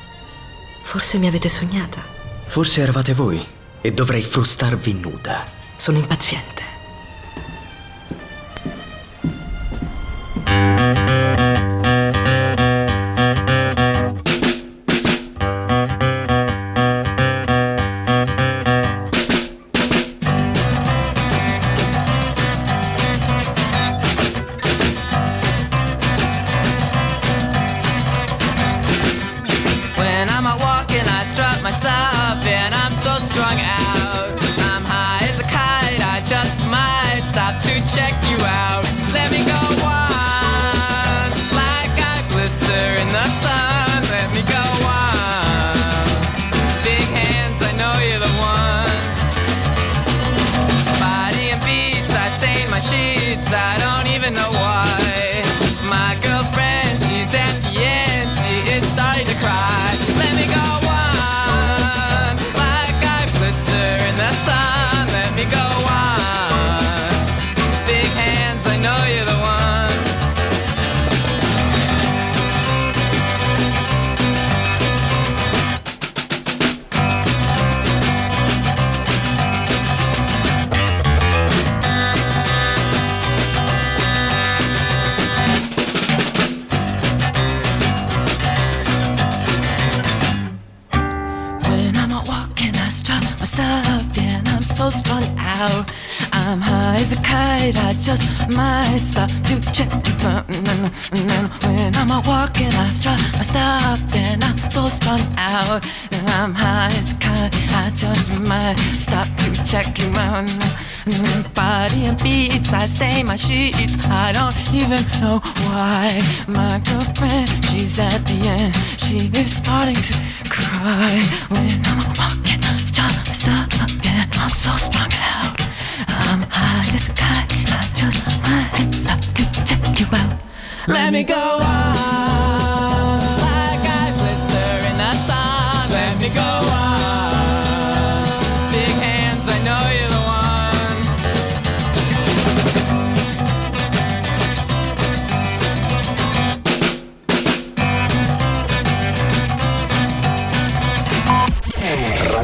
[0.81, 2.03] Forse mi avete sognata.
[2.47, 3.47] Forse eravate voi
[3.83, 5.45] e dovrei frustarvi nuda.
[5.77, 6.62] Sono impaziente.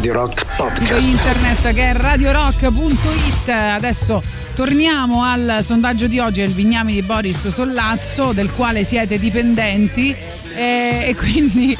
[0.08, 1.06] Radio Rock Podcast.
[1.06, 3.48] internet che è radiorock.it.
[3.48, 4.22] Adesso
[4.54, 10.16] torniamo al sondaggio di oggi, è il Vignami di Boris Sollazzo, del quale siete dipendenti.
[10.54, 11.76] E, e quindi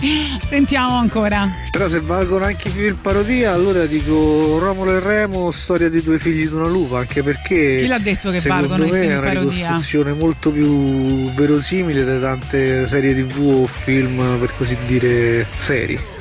[0.47, 1.49] sentiamo ancora.
[1.71, 6.19] Però se valgono anche i film parodia, allora dico Romolo e Remo, storia di due
[6.19, 9.13] figli di una lupa, anche perché Chi l'ha detto che secondo valgono i me film
[9.13, 15.47] è una ricostruzione molto più verosimile di tante serie tv o film per così dire
[15.57, 16.17] seri.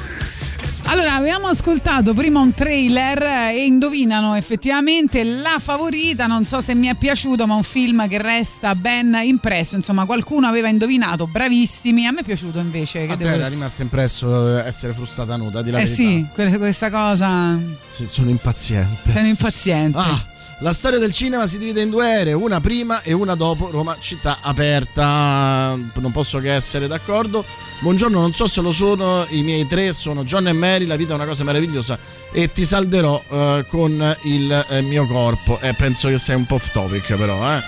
[0.90, 3.22] Allora, avevamo ascoltato prima un trailer
[3.54, 8.18] e indovinano effettivamente la favorita, non so se mi è piaciuto, ma un film che
[8.22, 13.06] resta ben impresso, insomma qualcuno aveva indovinato, bravissimi, a me è piaciuto invece.
[13.06, 15.96] Che A devo- era rimasto impresso essere frustata nuda, di la Eh verità.
[16.02, 17.60] sì, que- questa cosa...
[17.90, 19.12] Sì, sono impaziente.
[19.12, 19.98] Sono impaziente.
[19.98, 20.26] Ah,
[20.60, 23.98] la storia del cinema si divide in due aree, una prima e una dopo Roma
[24.00, 25.78] città aperta.
[25.94, 27.46] Non posso che essere d'accordo.
[27.80, 31.12] Buongiorno, non so se lo sono, i miei tre sono John e Mary, la vita
[31.12, 32.00] è una cosa meravigliosa
[32.32, 35.60] e ti salderò eh, con il eh, mio corpo.
[35.60, 37.62] E penso che sei un po' off topic però, eh.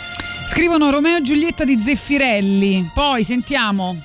[0.48, 4.02] Scrivono Romeo e Giulietta di Zeffirelli, poi sentiamo.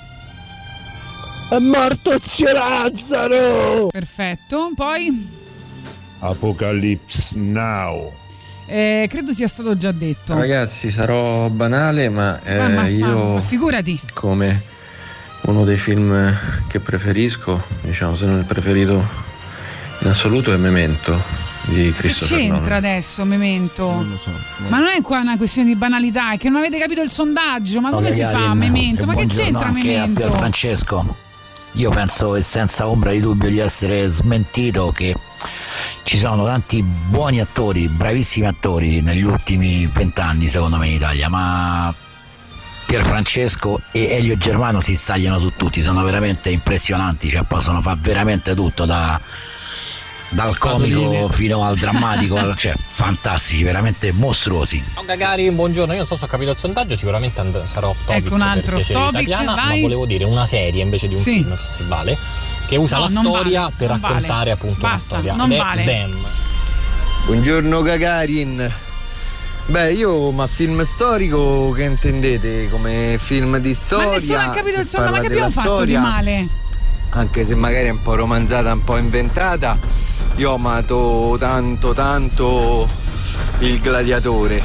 [1.48, 3.86] È morto zio Lazzaro!
[3.86, 5.42] Perfetto, poi
[6.18, 8.12] Apocalypse Now.
[8.66, 10.34] Eh, credo sia stato già detto.
[10.36, 14.00] Ragazzi, sarò banale, ma, eh, Ma- io ma figurati.
[14.12, 14.62] come
[15.42, 16.34] uno dei film
[16.68, 19.06] che preferisco, diciamo se non il preferito
[20.00, 22.72] in assoluto è Memento di Che Christopher c'entra Nolan.
[22.72, 24.06] adesso, Memento?
[24.68, 27.80] Ma non è qua una questione di banalità, è che non avete capito il sondaggio.
[27.80, 29.06] Ma come si fa, Memento?
[29.06, 30.20] Ma che c'entra Memento?
[30.20, 31.16] Pier Francesco,
[31.72, 35.14] io penso e senza ombra di dubbio di essere smentito che
[36.02, 41.94] ci sono tanti buoni attori, bravissimi attori negli ultimi vent'anni secondo me in Italia, ma
[42.86, 47.98] Pier Francesco e Elio Germano si stagliano su tutti, sono veramente impressionanti, cioè possono fare
[48.00, 49.20] veramente tutto da-
[50.34, 54.82] dal comico fino al drammatico, cioè fantastici, veramente mostruosi.
[54.94, 55.92] Ciao Gagari, buongiorno.
[55.92, 58.26] Io non so se ho capito il sondaggio, sicuramente and- sarà off topic.
[58.26, 59.76] Ecco un altro off piacere topic, italiana, vai.
[59.76, 61.32] ma volevo dire una serie invece di un Sì.
[61.34, 62.18] film, se vale,
[62.66, 64.12] che usa No, la non storia vale, per non vale.
[64.14, 65.34] raccontare appunto Basta, una storia.
[65.34, 65.84] non vale.
[65.84, 66.26] Them.
[67.26, 68.72] Buongiorno Gagarin.
[69.66, 74.08] Beh, io ma film storico che intendete come film di storia?
[74.08, 76.48] Ma nessuno ha capito il sonno, ma che abbiamo fatto di storia, male?
[77.16, 79.78] Anche se magari è un po' romanzata, un po' inventata.
[80.36, 82.88] Io ho amato tanto tanto
[83.60, 84.60] il gladiatore.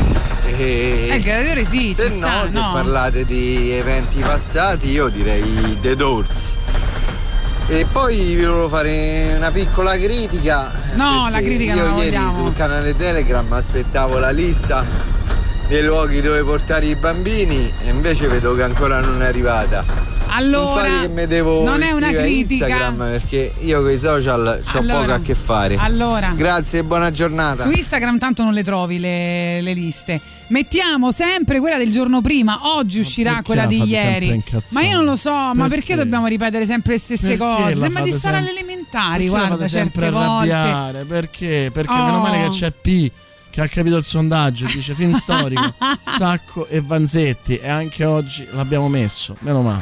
[0.48, 2.72] E Eh, il gladiatore sì, se ci no, sta, se no?
[2.74, 6.58] parlate di eventi passati, io direi The Doors.
[7.68, 10.72] E poi vi volevo fare una piccola critica.
[10.96, 12.34] No, la critica io non la ieri vogliamo.
[12.34, 14.84] sul canale Telegram aspettavo la lista
[15.68, 19.86] dei luoghi dove portare i bambini e invece vedo che ancora non è arrivata.
[20.30, 22.66] Non Allora, fate che mi devo non è una critica.
[22.68, 25.76] Instagram perché io con i social ho Allora, poco a che fare.
[25.78, 26.34] allora.
[26.36, 27.64] Grazie e buona giornata.
[27.64, 30.20] Su Instagram tanto non le trovi le, le liste.
[30.50, 32.60] Mettiamo sempre quella del giorno prima.
[32.76, 34.44] Oggi uscirà perché quella la di ieri.
[34.72, 35.96] Ma io non lo so, ma perché Perché?
[35.96, 37.76] dobbiamo ripetere sempre le stesse Perché cose?
[37.76, 40.52] Sembra di stare sempre- alle elementari, Perché guarda, certe volte.
[40.54, 41.06] arrabbiare?
[41.06, 41.70] Perché?
[41.74, 42.06] Perché Oh.
[42.06, 43.12] meno male che c'è P
[43.52, 45.74] che ha capito il sondaggio, dice film storico,
[46.18, 49.82] Sacco e Vanzetti e anche oggi l'abbiamo messo, meno male.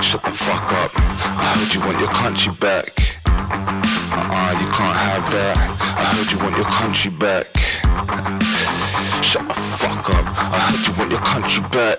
[0.00, 0.90] Shut the fuck up.
[0.96, 2.88] I heard you want your country back.
[3.26, 5.56] Uh-uh, you can't have that.
[5.98, 7.46] I heard you want your country back.
[9.22, 10.24] Shut the fuck up.
[10.38, 11.98] I heard you want your country back.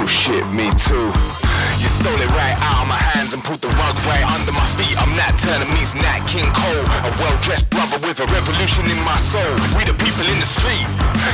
[0.00, 1.51] Oh shit, me too.
[1.82, 4.68] You stole it right out of my hands and pulled the rug right under my
[4.78, 4.94] feet.
[5.02, 6.86] I'm Nat Turner meets Nat King Cole.
[7.02, 9.50] A well-dressed brother with a revolution in my soul.
[9.74, 10.86] We the people in the street.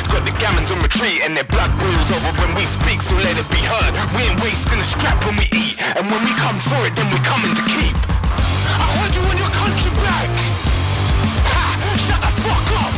[0.09, 3.37] Got the gammons on retreat and their blood boils over when we speak, so let
[3.37, 3.93] it be heard.
[4.16, 5.77] We ain't wasting a scrap when we eat.
[6.01, 7.93] And when we come for it, then we're coming to keep.
[8.73, 10.33] I heard you want your country back.
[11.53, 11.65] Ha!
[12.09, 12.98] Shut the fuck up.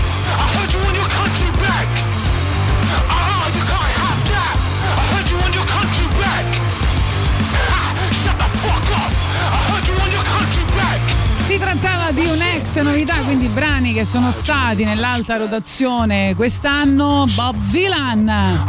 [11.61, 17.27] Trattava di un'ex novità, quindi brani che sono stati nell'alta rotazione quest'anno.
[17.35, 18.65] Bob Dylan.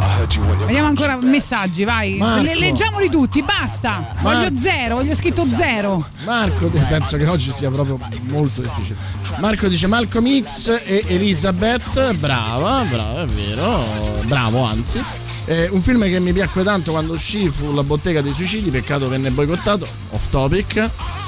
[0.66, 2.18] Vediamo ancora messaggi, vai.
[2.18, 2.42] Marco.
[2.42, 4.04] Le- leggiamoli tutti, basta.
[4.20, 4.56] Voglio Marco.
[4.58, 6.06] zero, voglio scritto zero.
[6.24, 7.98] Marco, penso che oggi sia proprio
[8.28, 8.96] molto difficile.
[9.38, 13.86] Marco dice Malcolm X e Elizabeth, brava, brava, è vero,
[14.26, 15.02] bravo anzi.
[15.44, 19.08] Eh, un film che mi piacque tanto quando uscì fu La bottega dei suicidi, peccato
[19.08, 20.76] venne boicottato, off topic.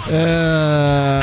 [0.07, 0.15] Eh,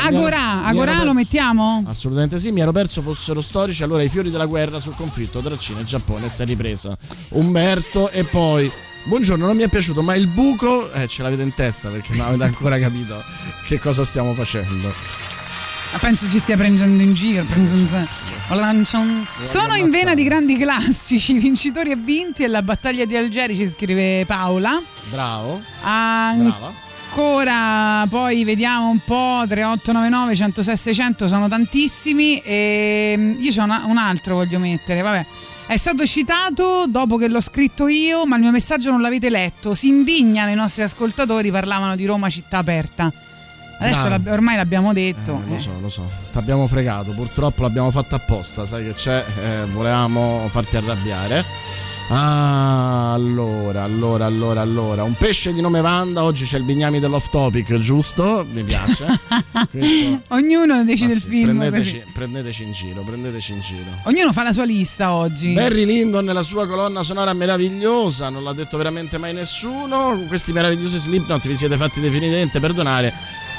[0.00, 1.84] Agora, Agora ero lo per- mettiamo?
[1.86, 5.56] Assolutamente sì, mi ero perso fossero storici allora i fiori della guerra sul conflitto tra
[5.56, 6.96] Cina e Giappone, si è ripresa.
[7.30, 8.70] Umberto e poi...
[9.04, 10.92] Buongiorno, non mi è piaciuto, ma il buco...
[10.92, 13.20] Eh, ce l'avete in testa perché non avete ancora capito
[13.66, 14.92] che cosa stiamo facendo.
[16.00, 17.44] Penso ci stia prendendo in giro.
[19.42, 23.68] Sono in vena di grandi classici, vincitori e vinti e la battaglia di Algeri, ci
[23.68, 24.80] scrive Paola.
[25.10, 25.62] Bravo.
[26.48, 26.90] Brava.
[27.14, 33.98] Ancora, poi vediamo un po', 3899 106 600 sono tantissimi e io c'ho una- un
[33.98, 35.26] altro voglio mettere, vabbè.
[35.66, 39.74] È stato citato dopo che l'ho scritto io, ma il mio messaggio non l'avete letto.
[39.74, 43.12] Si indignano i nostri ascoltatori, parlavano di Roma città aperta.
[43.82, 45.40] Adesso l'ab- ormai l'abbiamo detto.
[45.46, 45.58] Eh, lo eh.
[45.58, 46.08] so, lo so.
[46.32, 51.44] Ti abbiamo fregato, purtroppo l'abbiamo fatto apposta, sai che c'è, eh, volevamo farti arrabbiare.
[52.14, 55.02] Ah, allora, allora, allora, allora.
[55.02, 58.44] Un pesce di nome Vanda, oggi c'è il bignami dell'off topic, giusto?
[58.52, 59.06] Mi piace.
[59.70, 63.90] Questo- Ognuno decide Ah, il sì, film prendeteci, prendeteci in giro, prendeteci in giro.
[64.04, 65.54] Ognuno fa la sua lista oggi.
[65.54, 70.08] Barry Lyndon nella sua colonna sonora meravigliosa, non l'ha detto veramente mai nessuno.
[70.10, 73.14] Con questi meravigliosi Slipknot vi siete fatti definitivamente perdonare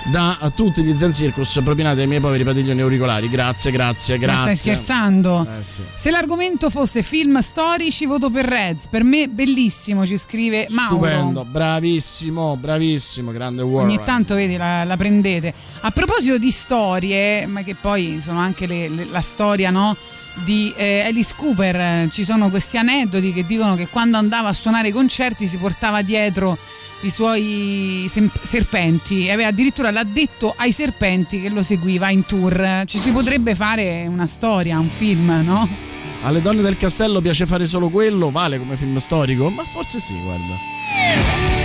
[0.05, 3.29] da tutti gli Zen Circus propinati ai miei poveri padiglioni auricolari.
[3.29, 4.55] Grazie, grazie, Ma grazie.
[4.55, 5.47] stai scherzando?
[5.49, 5.81] Eh, sì.
[5.93, 8.87] Se l'argomento fosse film storici, voto per Reds.
[8.87, 11.05] Per me bellissimo, ci scrive Mauro.
[11.07, 13.89] Stupendo, bravissimo, bravissimo, grande Warren.
[13.89, 15.53] Ogni tanto vedi la, la prendete.
[15.81, 19.95] A proposito di storie, ma che poi sono anche le- le- la storia no,
[20.43, 24.53] di eh, Alice Cooper, eh, ci sono questi aneddoti che dicono che quando andava a
[24.53, 26.57] suonare i concerti si portava dietro
[27.03, 28.09] i suoi
[28.43, 32.83] serpenti e aveva addirittura l'ha detto ai serpenti che lo seguiva in tour.
[32.85, 35.67] Ci si potrebbe fare una storia, un film, no?
[36.23, 39.49] Alle donne del castello piace fare solo quello, vale come film storico?
[39.49, 41.62] Ma forse sì, guarda.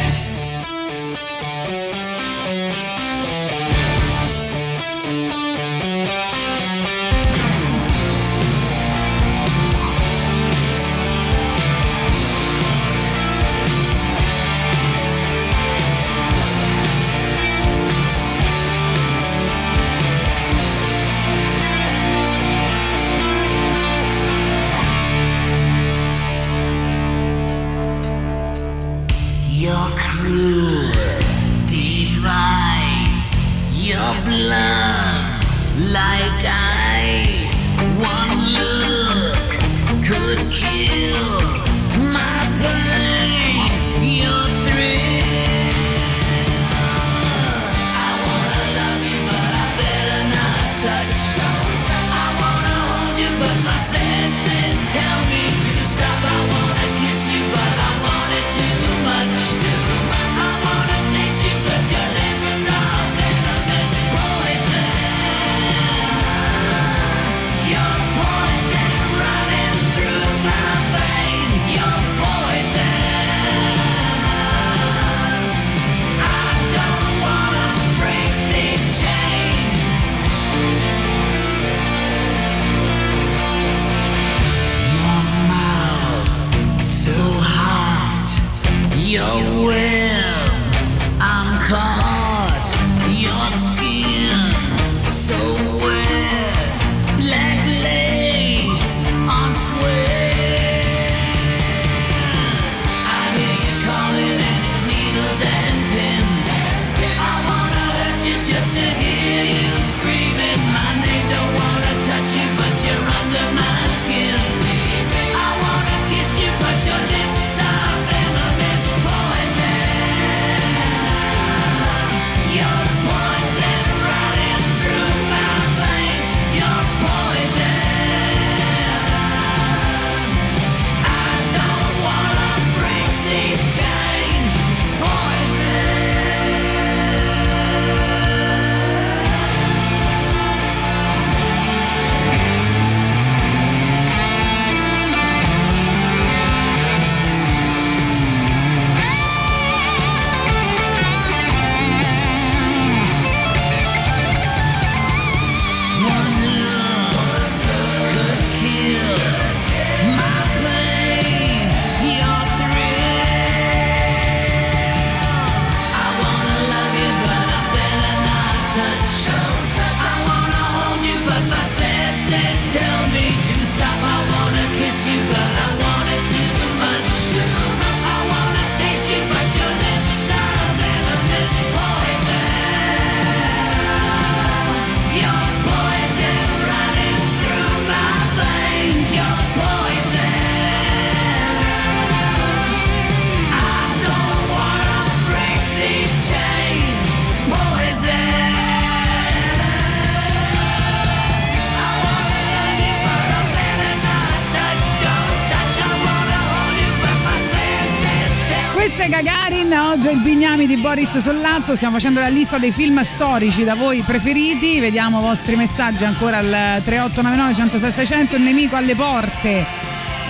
[210.89, 215.55] Boris Sollazzo, stiamo facendo la lista dei film storici da voi preferiti, vediamo i vostri
[215.55, 219.67] messaggi ancora al 3899 106 600, il nemico alle porte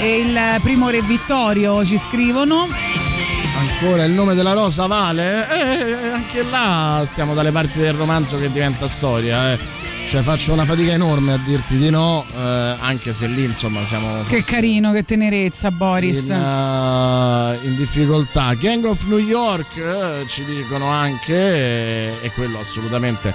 [0.01, 2.67] e il primo re Vittorio ci scrivono.
[3.57, 5.49] Ancora il nome della rosa vale?
[5.49, 9.78] Eh, anche là stiamo dalle parti del romanzo che diventa storia, eh.
[10.09, 14.23] Cioè faccio una fatica enorme a dirti di no, eh, anche se lì insomma siamo
[14.23, 16.29] Che carino, che tenerezza Boris.
[16.29, 18.55] in, eh, in difficoltà.
[18.55, 23.35] Gang of New York eh, ci dicono anche, e, e quello assolutamente.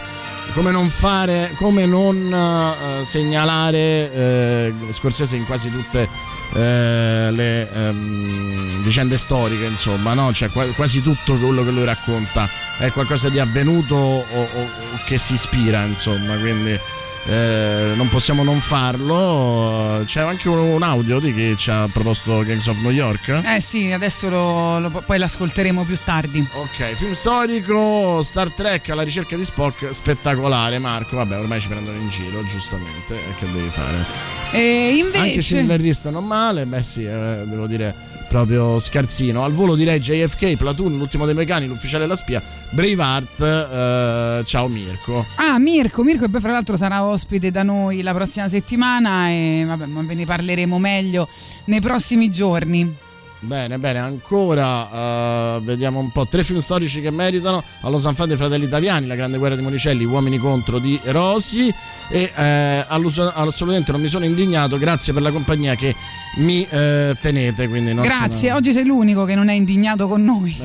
[0.56, 6.10] Come non fare, come non eh, segnalare eh, Scorsese in quasi tutte
[6.56, 10.32] eh, le ehm, vicende storiche, insomma, no?
[10.32, 12.48] Cioè qua- quasi tutto quello che lui racconta
[12.78, 14.70] è qualcosa di avvenuto o, o- o
[15.08, 16.80] che si ispira, insomma, quindi
[17.26, 20.04] eh, non possiamo non farlo.
[20.06, 23.42] C'è anche un, un audio di chi ci ha proposto Gangs of New York.
[23.44, 26.46] Eh sì, adesso lo- lo- poi l'ascolteremo più tardi.
[26.54, 30.78] Ok, film storico, Star Trek alla ricerca di Spock, spettacolare.
[30.78, 33.16] Marco, vabbè, ormai ci prendono in giro, giustamente.
[33.16, 34.06] E che devi fare?
[34.52, 35.42] E Anche invece...
[35.42, 39.44] Silverista non male, beh sì, eh, devo dire proprio scarsino.
[39.44, 45.26] Al volo direi JFK, Platoon, l'ultimo dei meccani, l'ufficiale della spia, Braveheart, eh, ciao Mirko.
[45.36, 49.64] Ah, Mirko, Mirko e poi fra l'altro sarà ospite da noi la prossima settimana e
[49.66, 51.28] vabbè, ma ve ne parleremo meglio
[51.66, 53.12] nei prossimi giorni.
[53.44, 56.26] Bene, bene, ancora eh, vediamo un po'.
[56.26, 57.62] Tre film storici che meritano.
[57.82, 61.74] Allo Sanfà dei Fratelli Italiani, La Grande Guerra di Monicelli, Uomini contro di Rosi.
[62.10, 65.94] E eh, assolutamente non mi sono indignato, grazie per la compagnia che
[66.38, 67.68] mi eh, tenete.
[67.68, 70.56] Grazie, sono- oggi sei l'unico che non è indignato con noi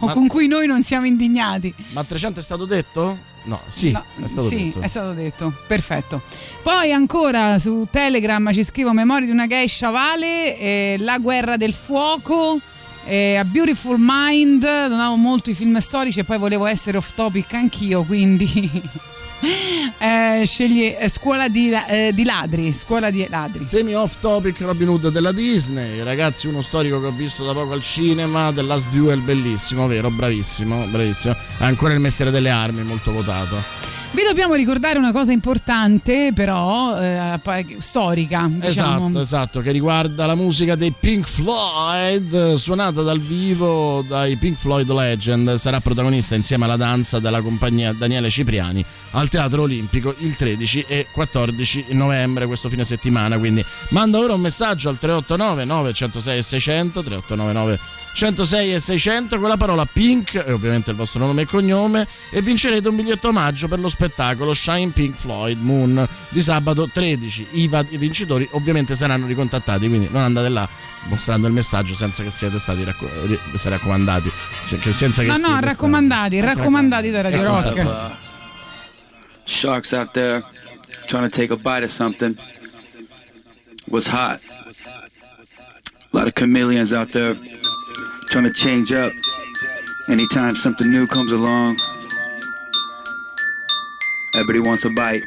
[0.00, 1.74] o Ma- con cui noi non siamo indignati.
[1.90, 3.30] Ma 300 è stato detto?
[3.44, 4.80] No, sì, No, è stato sì, detto.
[4.80, 5.52] è stato detto.
[5.66, 6.22] Perfetto.
[6.62, 11.72] Poi ancora su Telegram ci scrivo Memoria di una geisha Vale, eh, La guerra del
[11.72, 12.60] fuoco,
[13.04, 14.62] eh, A Beautiful Mind.
[14.62, 18.48] Non amo molto i film storici e poi volevo essere off topic anch'io, quindi
[19.98, 22.72] eh, scegli eh, Scuola di, eh, di ladri.
[22.72, 23.64] Scuola di ladri.
[23.64, 27.72] Semi off topic Robin Hood della Disney, ragazzi, uno storico che ho visto da poco
[27.72, 30.10] al cinema, The Last Duel, bellissimo, vero?
[30.10, 31.36] Bravissimo, bravissimo.
[31.58, 34.01] Ancora il mestiere delle armi, molto votato.
[34.14, 37.40] Vi dobbiamo ricordare una cosa importante, però eh,
[37.78, 38.46] storica.
[38.46, 39.06] Diciamo.
[39.06, 44.90] Esatto, esatto, che riguarda la musica dei Pink Floyd, suonata dal vivo dai Pink Floyd
[44.90, 45.54] Legend.
[45.54, 51.06] Sarà protagonista insieme alla danza della compagnia Daniele Cipriani al Teatro Olimpico il 13 e
[51.10, 53.38] 14 novembre, questo fine settimana.
[53.38, 59.48] Quindi manda ora un messaggio al 389 906 e 600 3899 106 e 600 con
[59.48, 63.68] la parola Pink e ovviamente il vostro nome e cognome e vincerete un biglietto omaggio
[63.68, 67.46] per lo spettacolo Shine Pink Floyd Moon di sabato 13.
[67.52, 70.68] I, va- i vincitori ovviamente saranno ricontattati, quindi non andate là
[71.08, 74.30] mostrando il messaggio senza che siate stati racco- ri- raccomandati,
[74.64, 77.76] se- che- senza che no, siete raccomandati, stati- raccomandati da Radio Rock.
[77.84, 78.14] Uh,
[79.44, 80.44] sharks out there
[81.06, 82.36] trying to take a bite of something.
[83.88, 84.40] Was hot.
[86.12, 87.36] A lot of chameleons out there
[88.32, 89.12] trying to change up.
[90.08, 91.76] Anytime something new comes along,
[94.34, 95.22] everybody wants a bite.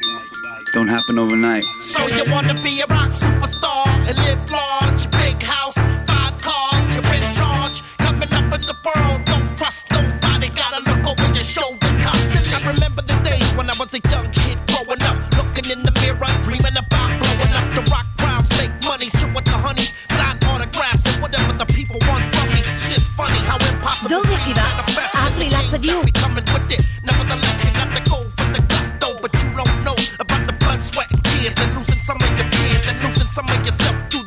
[0.74, 1.62] Don't happen overnight.
[1.78, 5.78] So you wanna be a rock superstar and live large, big house,
[6.10, 7.80] five cars, you're in charge.
[7.98, 10.48] Coming up in the world, don't trust nobody.
[10.48, 12.54] Gotta look over your shoulder constantly.
[12.54, 15.94] I remember the days when I was a young kid growing up, looking in the
[16.02, 19.94] mirror, dreaming about blowing up the rock crowds, make money, chill with the honeys,
[24.36, 24.36] impossible.
[24.36, 25.26] Dove si va?
[25.26, 26.02] Apri l'app di U.
[26.12, 26.84] Coming with it.
[27.02, 30.82] Nevertheless, you got to go for the gusto, but you don't know about the blood,
[30.82, 34.25] sweat, and tears, and losing some of your peers, and losing some of yourself through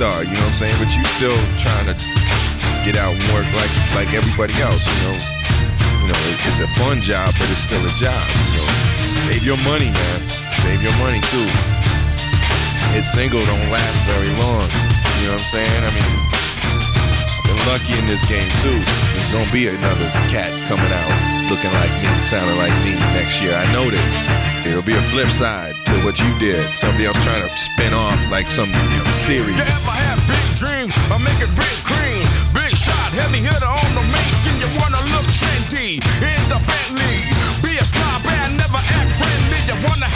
[0.00, 0.76] star, you know what I'm saying?
[0.80, 1.94] But you still trying to
[2.88, 4.80] get out and work like like everybody else.
[4.80, 5.16] You know,
[6.00, 8.24] you know, it- it's a fun job, but it's still a job.
[8.32, 8.68] You know,
[9.28, 10.18] save your money, man.
[10.64, 11.48] Save your money too.
[12.96, 14.64] Hit single don't last very long.
[15.20, 15.80] You know what I'm saying?
[15.84, 16.12] I mean,
[16.64, 18.80] I've been lucky in this game too.
[18.80, 21.12] There's gonna be another cat coming out
[21.52, 23.52] looking like me, sounding like me next year.
[23.52, 24.49] I know this.
[24.70, 26.62] There'll be a flip side to what you did.
[26.78, 29.50] Somebody else trying to spin off like some you know, series.
[29.50, 30.94] You ever have big dreams?
[31.10, 32.22] I it big cream.
[32.54, 34.04] Big shot, heavy hitter on the
[34.62, 37.18] you wanna look trendy in the Bentley.
[37.66, 37.86] Be a
[38.46, 39.58] and never act friendly.
[39.66, 40.09] You wanna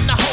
[0.00, 0.25] in the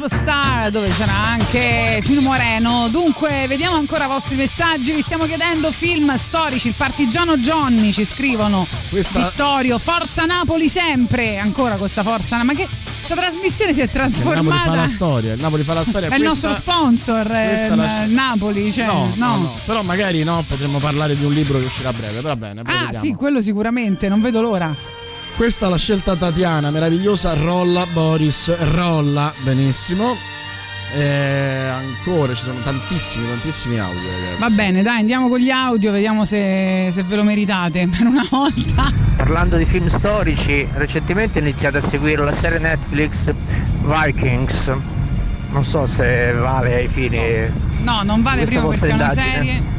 [0.00, 2.88] Superstar, dove c'era anche Gino Moreno.
[2.90, 4.92] Dunque, vediamo ancora i vostri messaggi.
[4.92, 6.68] Vi stiamo chiedendo film storici.
[6.68, 8.66] Il partigiano Johnny ci scrivono.
[8.90, 11.38] Questa- Vittorio, Forza Napoli sempre.
[11.38, 12.42] Ancora questa forza.
[12.44, 12.68] Ma che
[12.98, 14.74] questa trasmissione si è Il Napoli fa trasformata.
[14.74, 16.08] la storia, il Napoli fa la storia.
[16.10, 18.70] È il Questa- nostro sponsor, ehm, la- Napoli.
[18.70, 19.26] Cioè, No, no.
[19.26, 22.36] no, no, però magari no, potremmo parlare di un libro che uscirà a breve, però
[22.36, 22.60] bene.
[22.66, 24.10] Ah, sì, quello sicuramente.
[24.10, 24.74] Non vedo l'ora.
[25.36, 30.16] Questa è la scelta Tatiana, meravigliosa, rolla Boris, rolla, benissimo.
[30.94, 34.40] E ancora ci sono tantissimi, tantissimi audio, ragazzi.
[34.40, 35.92] Va bene, dai, andiamo con gli audio.
[35.92, 38.90] Vediamo se, se ve lo meritate per una volta.
[39.14, 43.30] Parlando di film storici, recentemente ho iniziato a seguire la serie Netflix
[43.82, 44.72] Vikings.
[45.50, 47.20] Non so se vale ai fini.
[47.82, 49.32] No, non vale prima perché è una indagine.
[49.32, 49.75] serie.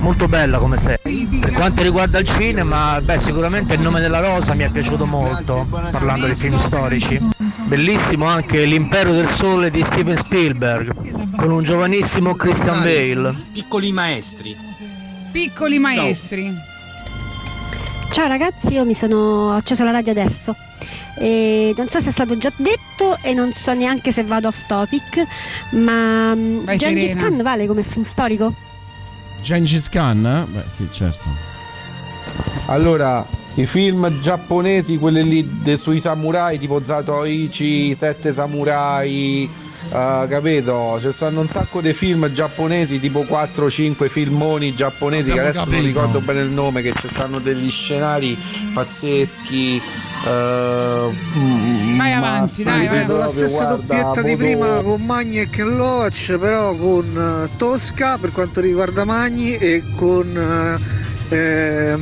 [0.00, 0.98] Molto bella come serie.
[1.40, 5.66] Per quanto riguarda il cinema, beh, sicuramente il nome della rosa mi è piaciuto molto,
[5.68, 7.18] parlando di film storici.
[7.64, 13.34] Bellissimo anche L'impero del sole di Steven Spielberg, con un giovanissimo Christian Bale.
[13.52, 14.56] Piccoli maestri.
[15.32, 16.54] Piccoli maestri.
[18.10, 20.56] Ciao ragazzi, io mi sono acceso la radio adesso.
[21.18, 24.66] E non so se è stato già detto e non so neanche se vado off
[24.66, 25.26] topic,
[25.70, 27.14] ma mm, Serena.
[27.14, 28.54] Khan vale come film storico?
[29.42, 30.46] Gengis Khan?
[30.50, 31.28] Beh, sì, certo.
[32.66, 35.24] Allora, i film giapponesi, quelli
[35.64, 39.48] lì sui samurai, tipo Zatoichi, Sette Samurai,
[39.90, 40.98] eh, capito?
[41.00, 45.74] Ci stanno un sacco di film giapponesi, tipo 4-5 filmoni giapponesi, che Abbiamo adesso non
[45.74, 45.86] capito.
[46.00, 48.36] ricordo bene il nome, che ci stanno degli scenari
[48.74, 49.80] pazzeschi.
[51.38, 52.96] mm, Vai avanti, dai, vai.
[53.04, 57.56] proprio, la stessa guarda, doppietta di prima con Magni e Ken Loach, però con eh,
[57.56, 60.78] Tosca per quanto riguarda Magni e con
[61.30, 61.98] eh, eh,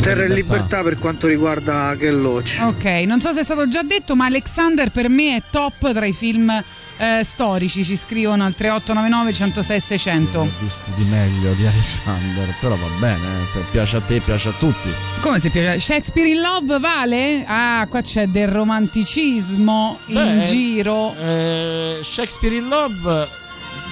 [0.00, 2.58] Terra e Libertà per quanto riguarda Ken Loach.
[2.62, 6.04] Ok, non so se è stato già detto, ma Alexander per me è top tra
[6.04, 6.50] i film
[6.96, 7.84] eh, storici.
[7.84, 10.38] Ci scrivono al 3899 106 600.
[10.40, 14.48] Ho visti di meglio di Alexander, però va bene, eh, se piace a te, piace
[14.48, 14.88] a tutti.
[15.20, 15.78] Come se piace?
[15.80, 17.44] Shakespeare in Love vale?
[17.46, 21.14] Ah, qua c'è del romanticismo in Beh, giro.
[21.16, 23.28] eh, Shakespeare in Love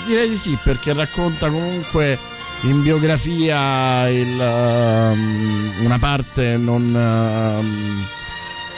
[0.06, 2.18] direi di sì, perché racconta comunque
[2.62, 8.06] in biografia il, um, una parte non, um,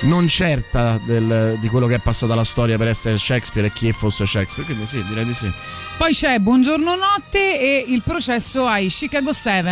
[0.04, 3.90] non certa del- di quello che è passato alla storia per essere Shakespeare e chi
[3.92, 4.64] fosse Shakespeare.
[4.66, 5.50] Quindi sì, direi di sì.
[5.96, 9.62] Poi c'è Buongiorno Notte e il processo ai Chicago 7.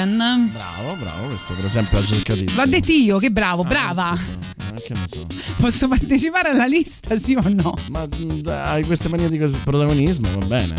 [0.52, 2.62] Bravo, bravo, questo per esempio ha cercatissimo.
[2.62, 4.12] Va detto io, che bravo, Ah, brava.
[4.14, 5.26] Eh, che ne so.
[5.58, 7.74] Posso partecipare alla lista, sì o no?
[7.90, 10.74] Ma mh, hai queste manie di protagonismo, va bene.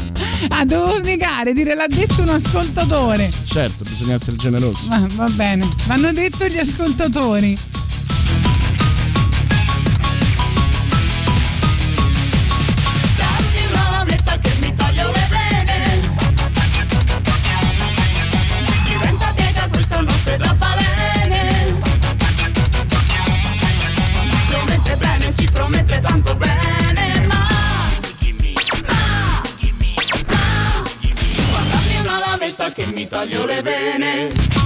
[0.50, 3.32] Ah, devo negare, dire l'ha detto un ascoltatore.
[3.46, 4.88] Certo, bisogna essere generosi.
[4.88, 7.58] Ma va bene, l'hanno detto gli ascoltatori.
[33.04, 34.63] Mi taglio le vene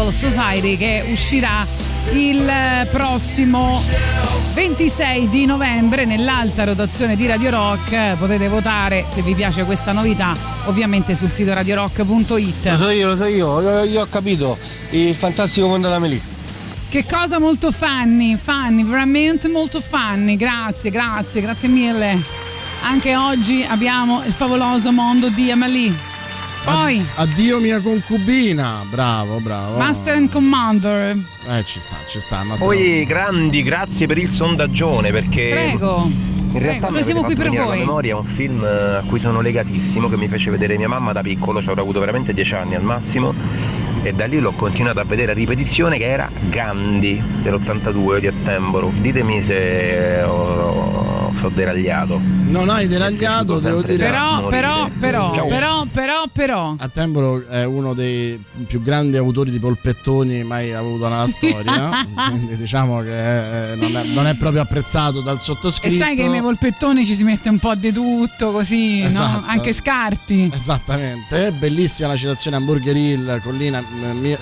[0.00, 1.66] Label Society che uscirà
[2.12, 2.50] il
[2.90, 3.78] prossimo
[4.54, 8.16] 26 di novembre nell'alta rotazione di Radio Rock.
[8.16, 12.64] Potete votare se vi piace questa novità, ovviamente sul sito radiorock.it.
[12.64, 14.56] Lo so io, lo so io, io, io ho capito.
[14.90, 16.20] Il fantastico mondo della Melì.
[16.88, 20.36] Che cosa molto funny, funny, veramente molto funny.
[20.36, 22.18] Grazie, grazie, grazie mille.
[22.82, 25.94] Anche oggi abbiamo il favoloso mondo di Emily.
[26.64, 28.84] Poi Addio mia concubina.
[28.88, 29.76] Bravo, bravo.
[29.78, 31.16] Master and Commander.
[31.48, 32.42] Eh, ci sta, ci sta.
[32.44, 36.04] Master- Poi grandi, grazie per il sondaggione perché Prego.
[36.06, 37.78] in Prego, realtà noi mi siamo qui per voi.
[37.78, 41.22] memoria un film eh, a cui sono legatissimo che mi fece vedere mia mamma da
[41.22, 43.32] piccolo, ci avrò avuto veramente 10 anni al massimo
[44.02, 48.92] e da lì l'ho continuato a vedere a ripetizione che era Gandhi dell'82 di Attemboro.
[49.00, 52.39] Ditemi se ho, sono deragliato.
[52.50, 53.96] Non hai deragliato, devo dire.
[53.96, 56.74] Però, però, però, però, però, però.
[56.78, 62.06] Attemboro è uno dei più grandi autori di polpettoni mai avuto nella storia.
[62.28, 65.96] quindi diciamo che eh, non è, non è proprio apprezzato dal E sottoscritto.
[66.02, 69.40] sai che nei polpettoni ci si mette un po' di tutto così, Esatto.
[69.40, 69.46] no?
[69.46, 70.50] Anche scarti.
[70.52, 74.36] Esattamente, bellissima la citazione Hamburger Hill, collina, eh, mi-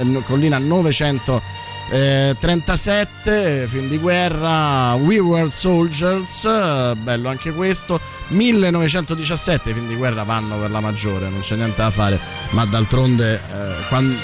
[1.91, 9.89] eh, collina 937, film di guerra, We Were Soldiers, eh, bello anche questo, 1917, film
[9.89, 12.19] di guerra vanno per la maggiore, non c'è niente da fare,
[12.51, 14.17] ma d'altronde eh, quan-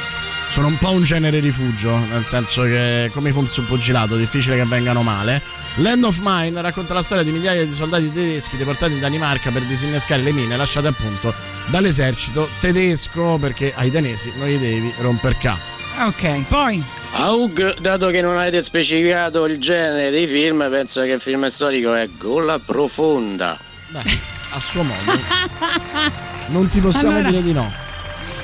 [0.51, 4.57] sono un po' un genere rifugio, nel senso che come i film sul pugilato, difficile
[4.57, 5.43] che vengano male.
[5.79, 9.63] Land of Mine racconta la storia di migliaia di soldati tedeschi deportati in Danimarca per
[9.63, 11.35] disinnescare le mine lasciate appunto
[11.67, 15.59] dall'esercito tedesco perché ai danesi non gli devi romper ca.
[16.07, 17.04] Ok, poi.
[17.17, 21.95] Aug, dato che non avete specificato il genere dei film, penso che il film storico
[21.95, 23.57] è Gola Profonda.
[23.89, 24.03] Beh,
[24.51, 26.23] a suo modo.
[26.47, 27.73] Non ti possiamo Allora- dire di no.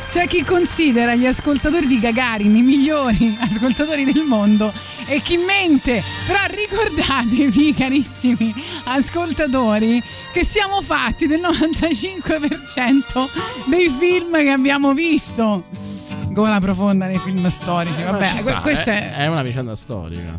[0.09, 4.73] C'è chi considera gli ascoltatori di Gagarin i migliori ascoltatori del mondo
[5.07, 6.03] e chi mente.
[6.27, 10.03] Però ricordatevi, carissimi ascoltatori,
[10.33, 13.29] che siamo fatti del 95%
[13.67, 15.65] dei film che abbiamo visto.
[16.41, 18.01] Gola profonda nei film storici.
[18.01, 19.17] Eh, Vabbè, ci que- sta, questo è, è.
[19.17, 20.33] è una vicenda storica.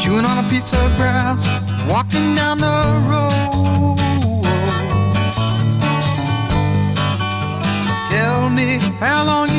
[0.00, 1.46] Chewing on a piece of grass,
[1.88, 2.76] walking down the
[3.08, 3.98] road.
[8.10, 9.49] Tell me how long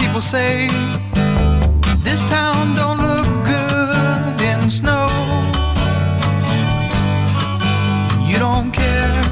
[0.00, 0.66] people say
[2.02, 5.08] this town don't look good in snow.
[8.30, 9.22] You don't care,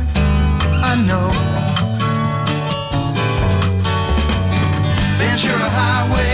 [0.91, 1.29] I know.
[5.19, 6.28] Ventura Highway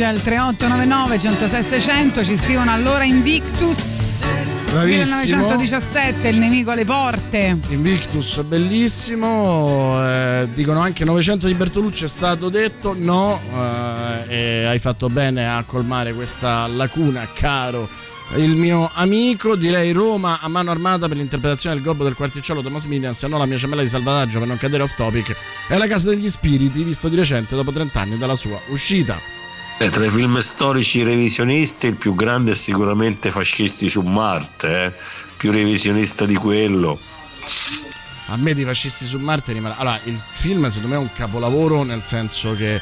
[0.00, 4.24] messaggi al 3899 106 600 ci scrivono allora Invictus.
[4.70, 5.16] Bravissimo.
[5.16, 7.58] 1917 il nemico alle porte.
[7.68, 13.40] Invictus bellissimo, eh, dicono anche 900 di Bertolucci è stato detto, no,
[14.28, 17.88] eh, hai fatto bene a colmare questa lacuna, caro
[18.36, 22.84] il mio amico, direi Roma a mano armata per l'interpretazione del gobbo del quarticciolo Thomas
[22.84, 25.34] Millian, se no la mia cemella di salvataggio per non cadere off topic,
[25.66, 29.39] è la casa degli spiriti, visto di recente dopo 30 anni dalla sua uscita.
[29.82, 34.92] Eh, tra i film storici revisionisti il più grande è sicuramente Fascisti su Marte, eh?
[35.38, 37.00] più revisionista di quello.
[38.26, 39.76] A me di fascisti su Marte rimane.
[39.78, 42.78] Allora, il film secondo me è un capolavoro nel senso che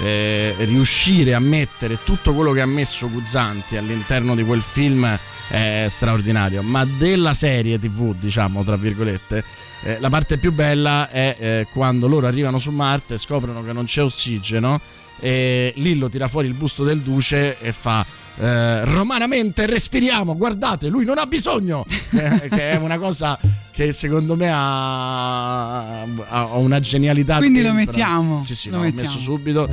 [0.00, 5.16] eh, riuscire a mettere tutto quello che ha messo Guzzanti all'interno di quel film
[5.48, 6.62] è straordinario.
[6.62, 9.44] Ma della serie TV, diciamo, tra virgolette,
[9.84, 13.84] eh, la parte più bella è eh, quando loro arrivano su Marte, scoprono che non
[13.84, 14.80] c'è ossigeno.
[15.20, 18.04] Lillo tira fuori il busto del duce e fa
[18.38, 23.38] eh, romanamente respiriamo, guardate, lui non ha bisogno, Eh, che è una cosa
[23.70, 27.38] che secondo me ha, ha una genialità.
[27.38, 27.84] Quindi lo dentro.
[27.86, 29.08] mettiamo, Sì, sì, lo no, mettiamo.
[29.08, 29.68] messo subito.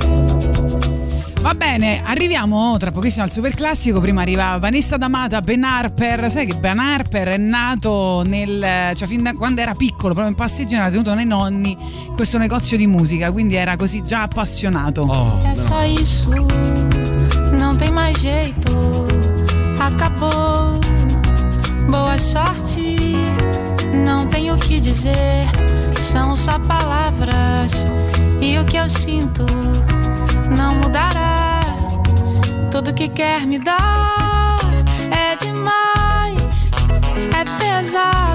[1.40, 3.98] Va bene, arriviamo tra pochissimo al super classico.
[4.00, 6.30] Prima arriva Vanessa D'Amata, Ben Harper.
[6.30, 8.94] Sai che Ben Harper è nato nel.
[8.94, 11.76] cioè fin da quando era piccolo, proprio in passeggio, era tenuto nei nonni
[12.14, 13.32] questo negozio di musica.
[13.32, 15.02] Quindi era così già appassionato.
[15.02, 16.89] Oh, É
[18.00, 18.72] mais jeito.
[19.78, 20.80] Acabou.
[21.90, 23.14] Boa sorte.
[24.06, 25.46] Não tenho o que dizer.
[26.00, 27.86] São só palavras.
[28.40, 29.44] E o que eu sinto
[30.56, 31.60] não mudará.
[32.70, 34.58] Tudo que quer me dar
[35.10, 36.70] é demais.
[37.38, 38.29] É pesado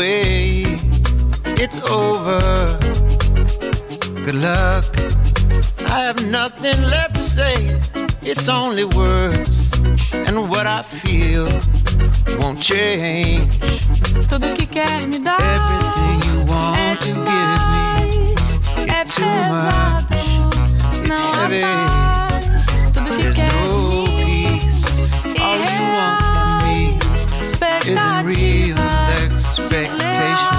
[0.00, 0.64] away.
[1.62, 2.40] It's over.
[4.24, 4.84] Good luck.
[5.86, 7.78] I have nothing left to say.
[8.22, 9.70] It's only words
[10.26, 11.46] and what I feel
[12.38, 13.58] won't change.
[14.28, 15.40] Tudo que quer me dar.
[15.56, 17.40] Everything you want é to give me.
[18.88, 20.14] É too pesado.
[21.08, 21.10] Much.
[21.10, 21.64] It's heavy.
[22.94, 25.02] Tudo que There's quer no peace.
[25.42, 26.39] All you want
[27.86, 30.49] isn't real expectation.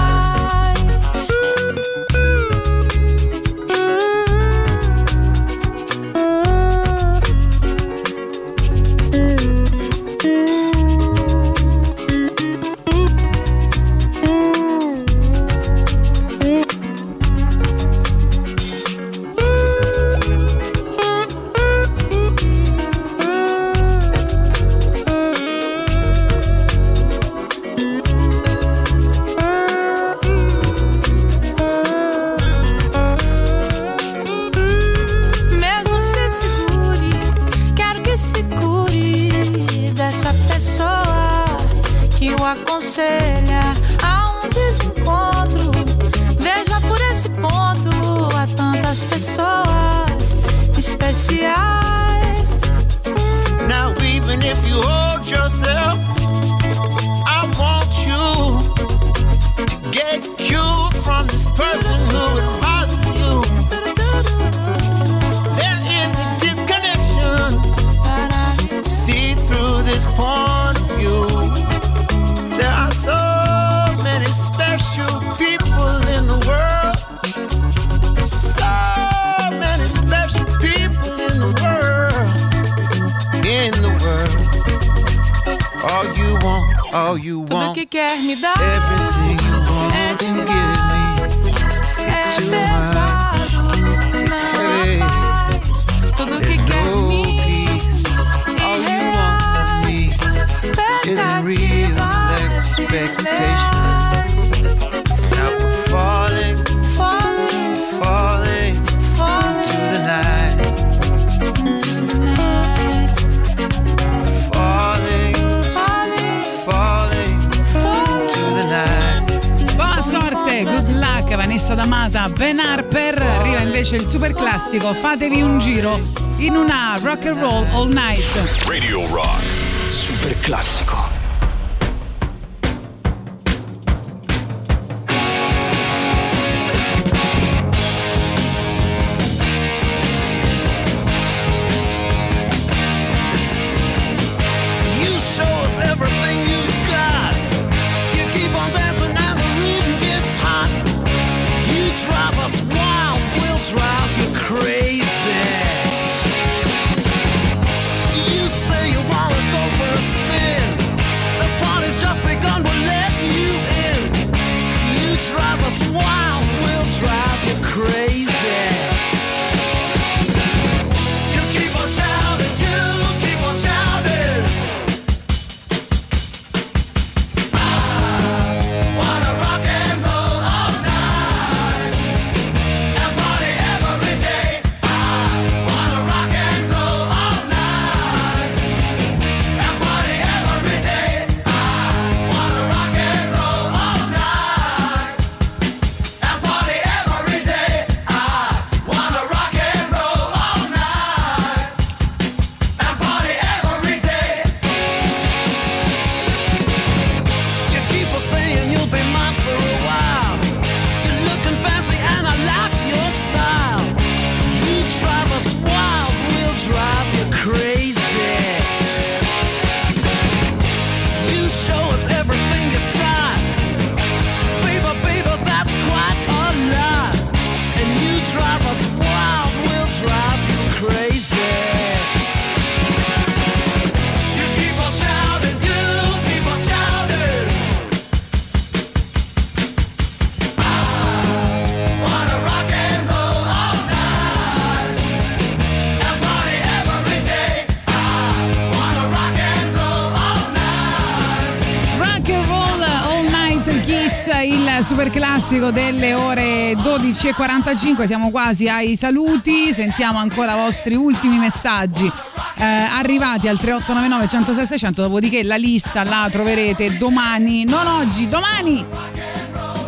[255.52, 258.06] Classico delle ore 12.45.
[258.06, 259.72] Siamo quasi ai saluti.
[259.72, 262.10] Sentiamo ancora i vostri ultimi messaggi
[262.56, 265.02] eh, arrivati al 3899 106 600.
[265.02, 268.84] Dopodiché la lista la troverete domani, non oggi, domani.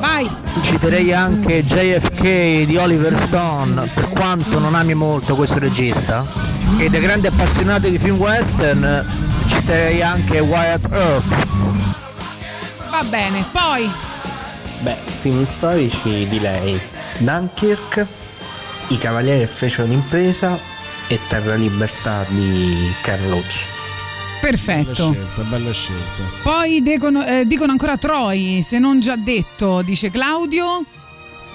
[0.00, 0.28] Vai.
[0.62, 6.26] Citerei anche JFK di Oliver Stone, per quanto non ami molto questo regista.
[6.76, 9.06] E da grande appassionato di film western
[9.46, 11.46] citerei anche Wyatt Earp.
[12.90, 14.03] Va bene, poi
[15.24, 16.78] film storici di lei.
[17.16, 18.06] Dunkirk,
[18.88, 20.58] I Cavalieri che fecero l'impresa
[21.08, 23.64] e Terra Libertà di Carlucci.
[24.42, 25.08] perfetto.
[25.12, 26.22] Belle scelte, belle scelte.
[26.42, 30.84] Poi dicono, eh, dicono ancora Troy, se non già detto, dice Claudio.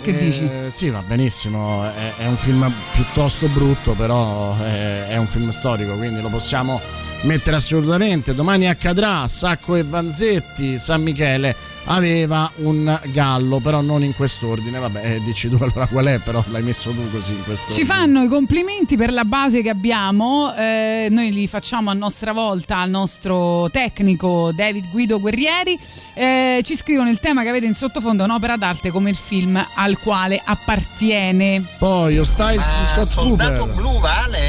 [0.01, 0.49] Che Eh, dici?
[0.71, 1.83] Sì, va benissimo.
[1.85, 6.81] È, è un film piuttosto brutto, però è, è un film storico, quindi lo possiamo
[7.23, 8.33] mettere assolutamente.
[8.33, 9.27] Domani accadrà.
[9.27, 11.55] Sacco e Vanzetti, San Michele
[11.91, 14.79] aveva un gallo, però non in quest'ordine.
[14.79, 17.79] Vabbè, eh, dici tu allora qual è, però l'hai messo tu così in quest'ordine.
[17.79, 22.31] Ci fanno i complimenti per la base che abbiamo, eh, noi li facciamo a nostra
[22.31, 25.77] volta al nostro tecnico David Guido Guerrieri.
[26.13, 29.63] Eh, ci scrivono il tema che avete in sottofondo è un'opera d'arte come il film
[29.75, 31.63] al quale appartiene.
[31.77, 33.75] Poi Io Styles di Scott Soldato Cooper.
[33.75, 34.48] blu vale?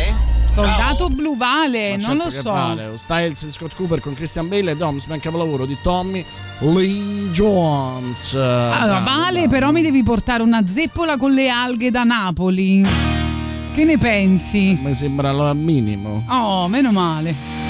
[0.52, 2.51] Soldato blu vale, Ma non certo lo so.
[2.51, 2.93] Vale.
[2.97, 6.24] Styles di Scott Cooper con Christian Bale e Domsman, capolavoro di Tommy
[6.60, 8.35] Lee Jones.
[8.35, 12.85] Allora, Bravo, vale, però mi devi portare una zeppola con le alghe da Napoli.
[13.72, 14.78] Che ne pensi?
[14.82, 16.24] Mi sembra al minimo.
[16.28, 17.70] Oh, meno male.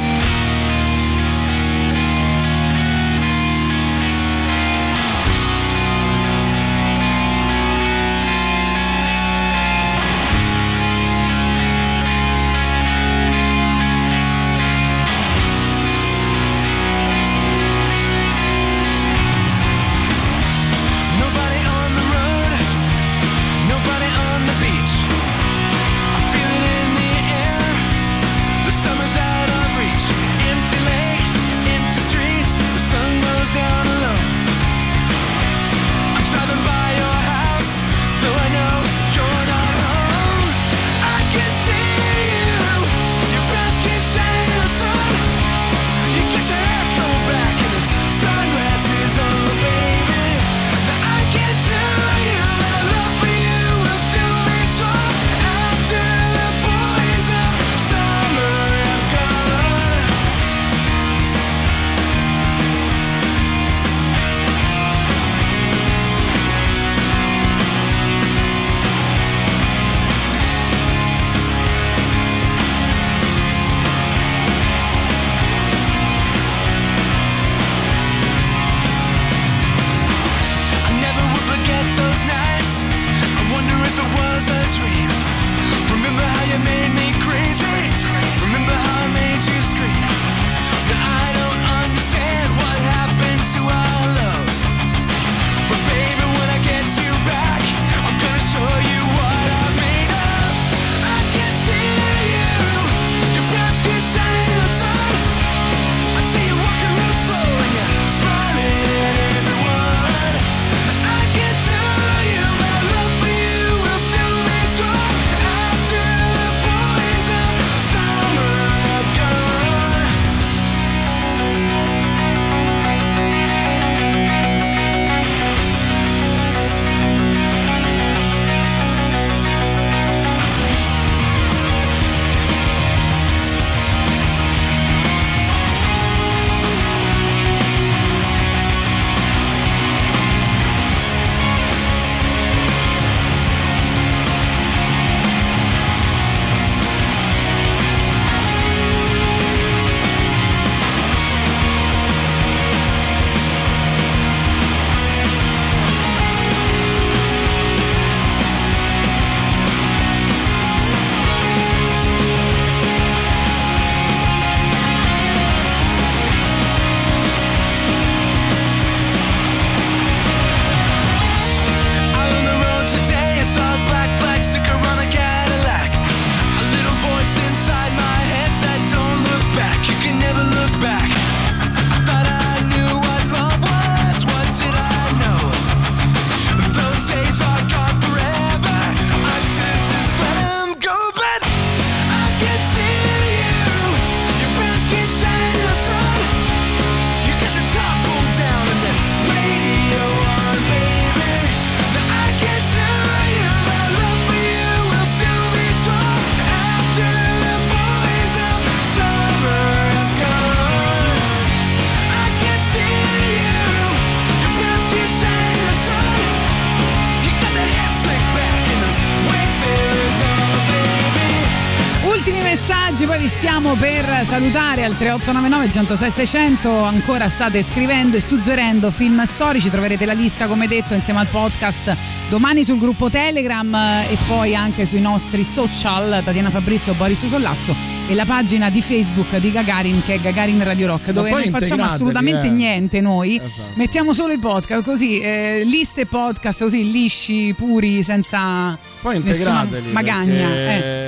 [224.40, 230.46] Salutare al 3899 106 600 ancora state scrivendo e suggerendo film storici troverete la lista
[230.46, 231.94] come detto insieme al podcast
[232.30, 237.76] domani sul gruppo Telegram e poi anche sui nostri social Tatiana Fabrizio Boris Sollazzo
[238.08, 241.84] e la pagina di Facebook di Gagarin che è Gagarin Radio Rock dove non facciamo
[241.84, 242.50] assolutamente eh.
[242.50, 243.72] niente noi Esatto.
[243.74, 249.64] mettiamo solo i podcast così eh, liste e podcast così lisci puri senza Poi nessuna
[249.64, 249.92] integrateli.
[249.92, 250.99] magagna eh.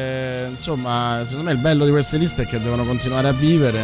[0.62, 3.80] Insomma, secondo me il bello di queste liste è che devono continuare a vivere.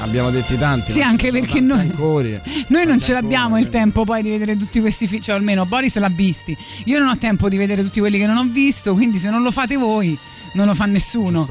[0.00, 0.90] Abbiamo detti tanti.
[0.90, 2.40] Sì, anche perché noi- ancora.
[2.68, 5.98] Noi non ce l'abbiamo il tempo poi di vedere tutti questi film, cioè almeno Boris
[5.98, 6.56] l'ha visti.
[6.84, 9.42] Io non ho tempo di vedere tutti quelli che non ho visto, quindi se non
[9.42, 10.18] lo fate voi
[10.54, 11.46] non lo fa nessuno.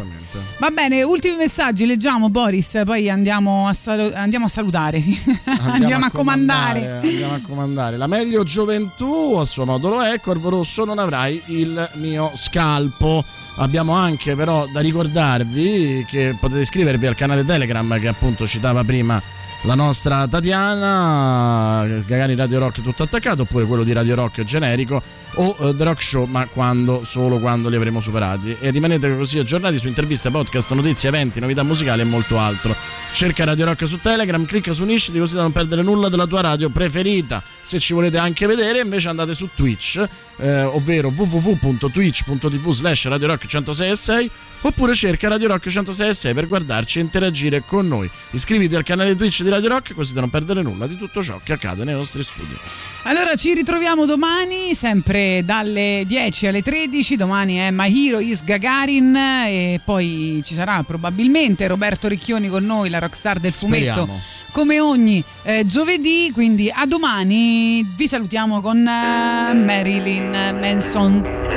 [0.57, 5.17] Va bene, ultimi messaggi, leggiamo Boris, poi andiamo a, salu- andiamo a salutare, sì.
[5.61, 6.99] andiamo, a comandare.
[7.03, 7.97] Andiamo a comandare.
[7.97, 10.19] La meglio gioventù, a suo modo lo è.
[10.19, 13.23] Corvo Rosso, non avrai il mio scalpo.
[13.57, 19.21] Abbiamo anche però da ricordarvi che potete iscrivervi al canale Telegram che appunto citava prima
[19.63, 25.01] la nostra Tatiana, Gagani Radio Rock tutto attaccato, oppure quello di Radio Rock generico
[25.35, 28.57] o eh, The Rock Show, ma quando, solo quando li avremo superati.
[28.59, 32.75] E rimanete così aggiornati su interviste, podcast, notizie, eventi, novità musicali e molto altro.
[33.13, 36.41] Cerca Radio Rock su Telegram, clicca su Unisciti così da non perdere nulla della tua
[36.41, 37.41] radio preferita.
[37.61, 40.03] Se ci volete anche vedere, invece andate su Twitch,
[40.37, 44.31] eh, ovvero www.twitch.tv slash Radio Rock 106
[44.65, 48.09] oppure cerca Radio Rock 106 per guardarci e interagire con noi.
[48.31, 51.39] Iscriviti al canale Twitch di Radio Rock così da non perdere nulla di tutto ciò
[51.43, 52.55] che accade nei nostri studi.
[53.03, 57.15] Allora ci ritroviamo domani, sempre dalle 10 alle 13.
[57.15, 62.89] Domani è My Hero is Gagarin e poi ci sarà probabilmente Roberto Ricchioni con noi,
[62.89, 63.91] la rockstar del fumetto.
[63.91, 64.21] Speriamo.
[64.51, 71.52] Come ogni eh, giovedì, quindi a domani vi salutiamo con eh, Marilyn Manson.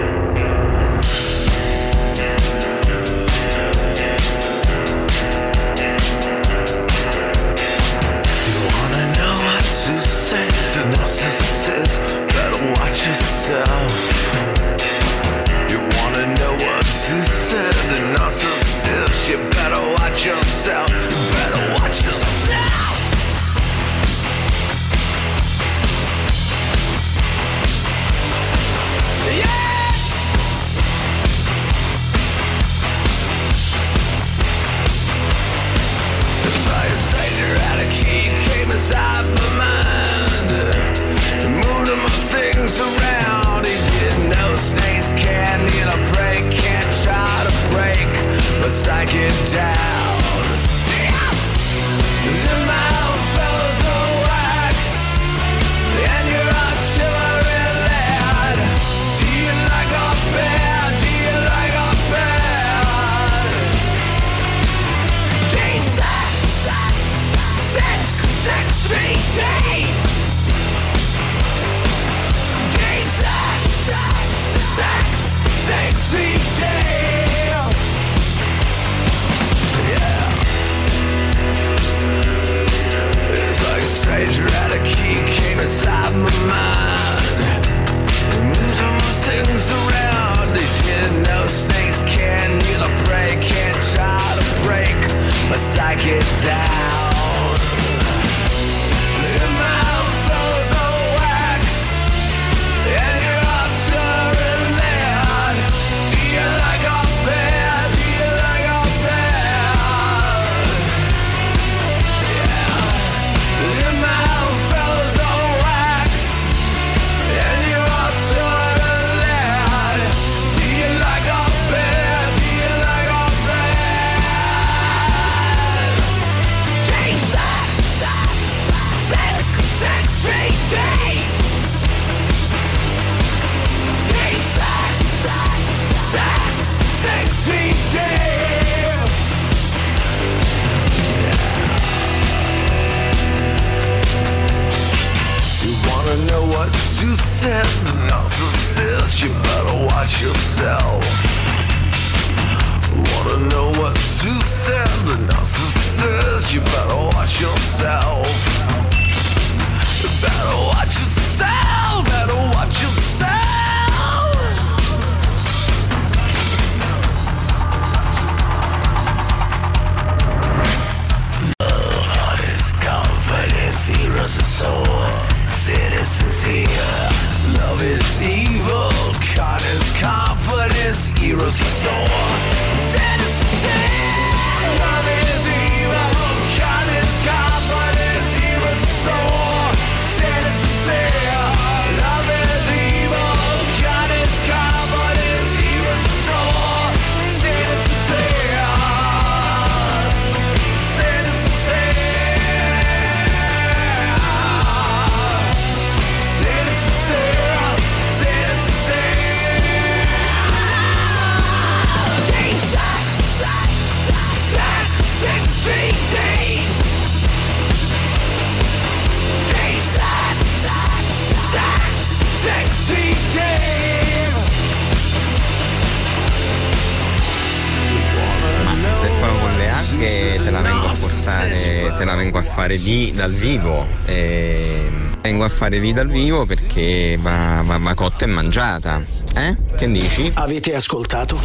[232.86, 233.84] Lì dal vivo.
[234.04, 234.88] E
[235.20, 239.02] vengo a fare lì dal vivo perché va, va, va cotta e mangiata.
[239.34, 239.56] Eh?
[239.76, 240.30] Che dici?
[240.34, 241.38] Avete ascoltato?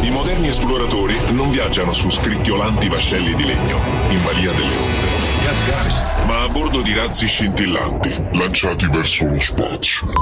[0.00, 6.42] I moderni esploratori non viaggiano su scricchiolanti vascelli di legno in balia delle onde, ma
[6.44, 10.12] a bordo di razzi scintillanti lanciati verso lo spazio.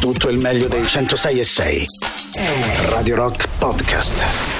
[0.00, 1.86] Tutto il meglio dei 106 e 6.
[2.90, 4.59] Radio Rock Podcast.